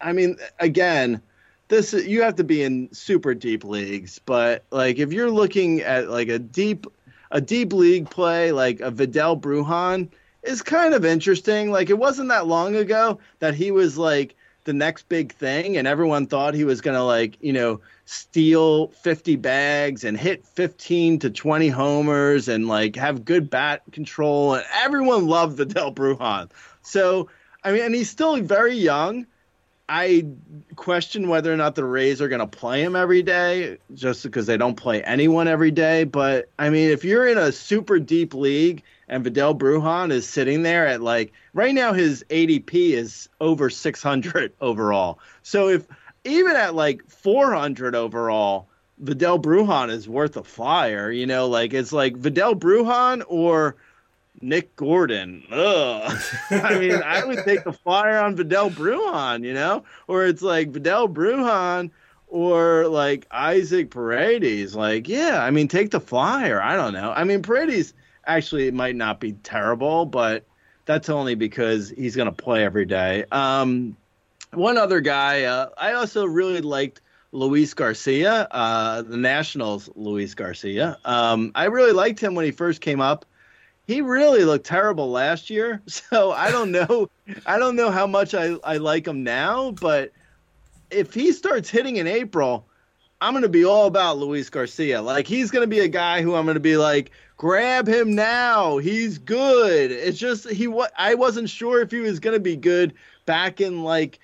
[0.00, 1.20] I mean, again,
[1.68, 6.08] this you have to be in super deep leagues, but like if you're looking at
[6.08, 6.86] like a deep
[7.30, 10.08] a deep league play like a Vidal Brujan
[10.42, 11.70] is kind of interesting.
[11.70, 15.86] Like it wasn't that long ago that he was like the next big thing and
[15.86, 21.20] everyone thought he was going to like, you know, steal 50 bags and hit 15
[21.20, 26.50] to 20 homers and like have good bat control and everyone loved Vidal Brujan.
[26.82, 27.28] So
[27.64, 29.26] I mean, and he's still very young.
[29.88, 30.26] I
[30.74, 34.46] question whether or not the Rays are going to play him every day just because
[34.46, 36.04] they don't play anyone every day.
[36.04, 40.62] But I mean, if you're in a super deep league and Vidal Brujan is sitting
[40.62, 45.20] there at like right now, his ADP is over 600 overall.
[45.42, 45.86] So if
[46.24, 48.68] even at like 400 overall,
[48.98, 51.12] Vidal Brujan is worth a flyer.
[51.12, 53.76] You know, like it's like Vidal Brujan or
[54.46, 55.42] Nick Gordon.
[55.50, 56.22] Ugh.
[56.50, 60.70] I mean, I would take the flyer on Vidal Brujan, you know, or it's like
[60.70, 61.90] Vidal Brujan
[62.28, 64.76] or like Isaac Paredes.
[64.76, 66.62] Like, yeah, I mean, take the flyer.
[66.62, 67.12] I don't know.
[67.12, 67.92] I mean, Paredes
[68.24, 70.44] actually might not be terrible, but
[70.84, 73.24] that's only because he's going to play every day.
[73.32, 73.96] Um,
[74.52, 77.00] one other guy, uh, I also really liked
[77.32, 80.98] Luis Garcia, uh, the Nationals, Luis Garcia.
[81.04, 83.26] Um, I really liked him when he first came up
[83.86, 85.82] he really looked terrible last year.
[85.88, 87.10] So I don't know.
[87.46, 90.12] I don't know how much I, I like him now, but
[90.90, 92.66] if he starts hitting in April,
[93.20, 95.02] I'm going to be all about Luis Garcia.
[95.02, 98.14] Like he's going to be a guy who I'm going to be like, grab him
[98.14, 98.78] now.
[98.78, 99.90] He's good.
[99.90, 100.72] It's just he.
[100.96, 102.94] I wasn't sure if he was going to be good
[103.24, 104.20] back in like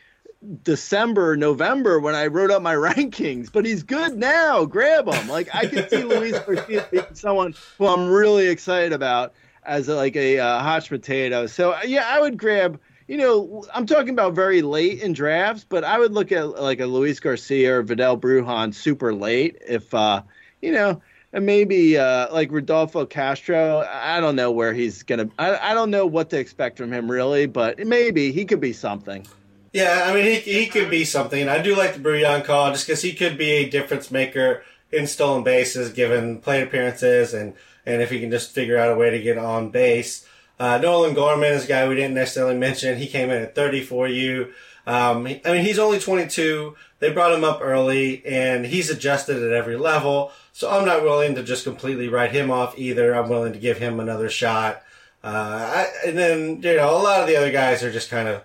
[0.62, 4.64] December, November when I wrote up my rankings, but he's good now.
[4.64, 5.28] Grab him.
[5.28, 9.34] Like I can see Luis Garcia being someone who I'm really excited about
[9.64, 11.46] as like a uh, hot potato.
[11.46, 12.80] So yeah, I would grab.
[13.08, 16.80] You know, I'm talking about very late in drafts, but I would look at like
[16.80, 20.22] a Luis Garcia or Vidal Brujan super late if uh,
[20.62, 21.02] you know,
[21.32, 23.86] and maybe uh, like Rodolfo Castro.
[23.90, 25.28] I don't know where he's gonna.
[25.38, 28.72] I, I don't know what to expect from him really, but maybe he could be
[28.72, 29.26] something.
[29.72, 31.48] Yeah, I mean, he, he could be something.
[31.48, 34.62] I do like the Brujan call just because he could be a difference maker
[34.92, 37.54] in stolen bases given plate appearances and
[37.84, 40.26] and if he can just figure out a way to get on base.
[40.58, 42.96] Uh, Nolan Gorman is a guy we didn't necessarily mention.
[42.96, 44.52] He came in at 30 for you.
[44.86, 46.76] Um, I mean, he's only 22.
[47.00, 50.30] They brought him up early, and he's adjusted at every level.
[50.52, 53.14] So I'm not willing to just completely write him off either.
[53.14, 54.82] I'm willing to give him another shot.
[55.24, 58.28] Uh, I, and then you know, a lot of the other guys are just kind
[58.28, 58.42] of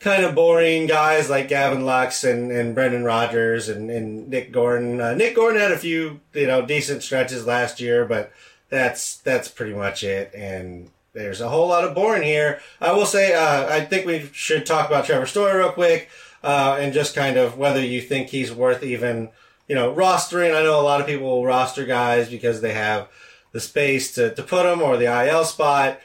[0.00, 5.00] kind of boring guys like Gavin Lux and, and Brendan Rodgers and, and Nick Gordon.
[5.00, 8.32] Uh, Nick Gordon had a few you know decent stretches last year, but
[8.68, 10.32] that's that's pretty much it.
[10.34, 12.60] And there's a whole lot of boring here.
[12.80, 16.10] I will say, uh, I think we should talk about Trevor Story real quick,
[16.42, 19.30] uh, and just kind of whether you think he's worth even,
[19.66, 20.54] you know, rostering.
[20.54, 23.08] I know a lot of people will roster guys because they have
[23.52, 25.98] the space to, to put them or the IL spot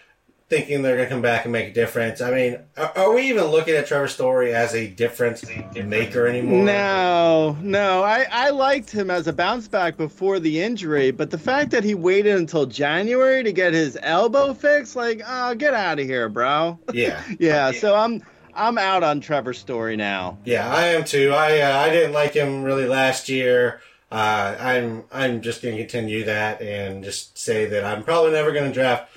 [0.52, 2.19] thinking they're going to come back and make a difference.
[2.19, 6.65] I mean, are, are, we even looking at Trevor Story as a difference maker anymore?
[6.65, 8.03] No, no.
[8.03, 11.86] I, I liked him as a bounce back before the injury, but the fact that
[11.86, 16.28] he waited until January to get his elbow fixed, like, oh, get out of here,
[16.28, 16.78] bro.
[16.94, 17.23] Yeah.
[17.30, 17.72] yeah, yeah.
[17.72, 18.22] So I'm.
[18.53, 20.38] I'm out on Trevor Story now.
[20.44, 21.32] Yeah, I am too.
[21.32, 23.80] I uh, I didn't like him really last year.
[24.11, 28.52] Uh, I'm I'm just going to continue that and just say that I'm probably never
[28.52, 29.10] going to draft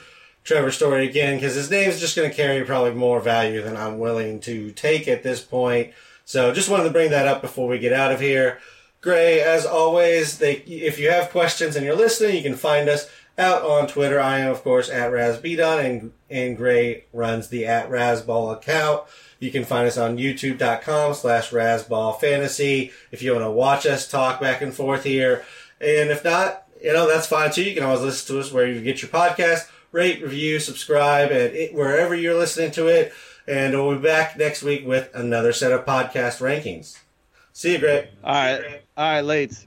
[0.45, 3.99] Trevor Story again because his name's just going to carry probably more value than I'm
[3.99, 5.93] willing to take at this point.
[6.27, 8.59] So just wanted to bring that up before we get out of here.
[9.01, 13.11] Gray, as always, they, if you have questions and you're listening, you can find us
[13.37, 14.21] out on Twitter.
[14.21, 19.03] I am, of course, at RazBeaton, and, and Gray runs the at Razball account.
[19.41, 24.41] You can find us on youtube.com slash razballfantasy if you want to watch us talk
[24.41, 25.45] back and forth here.
[25.81, 27.65] And if not, you know, that's fine too.
[27.65, 31.55] You can always listen to us where you get your podcast rate, review, subscribe at
[31.55, 33.12] it, wherever you're listening to it.
[33.47, 36.99] And we'll be back next week with another set of podcast rankings.
[37.53, 38.09] See you, Greg.
[38.23, 38.83] All right.
[38.97, 39.66] All right, late.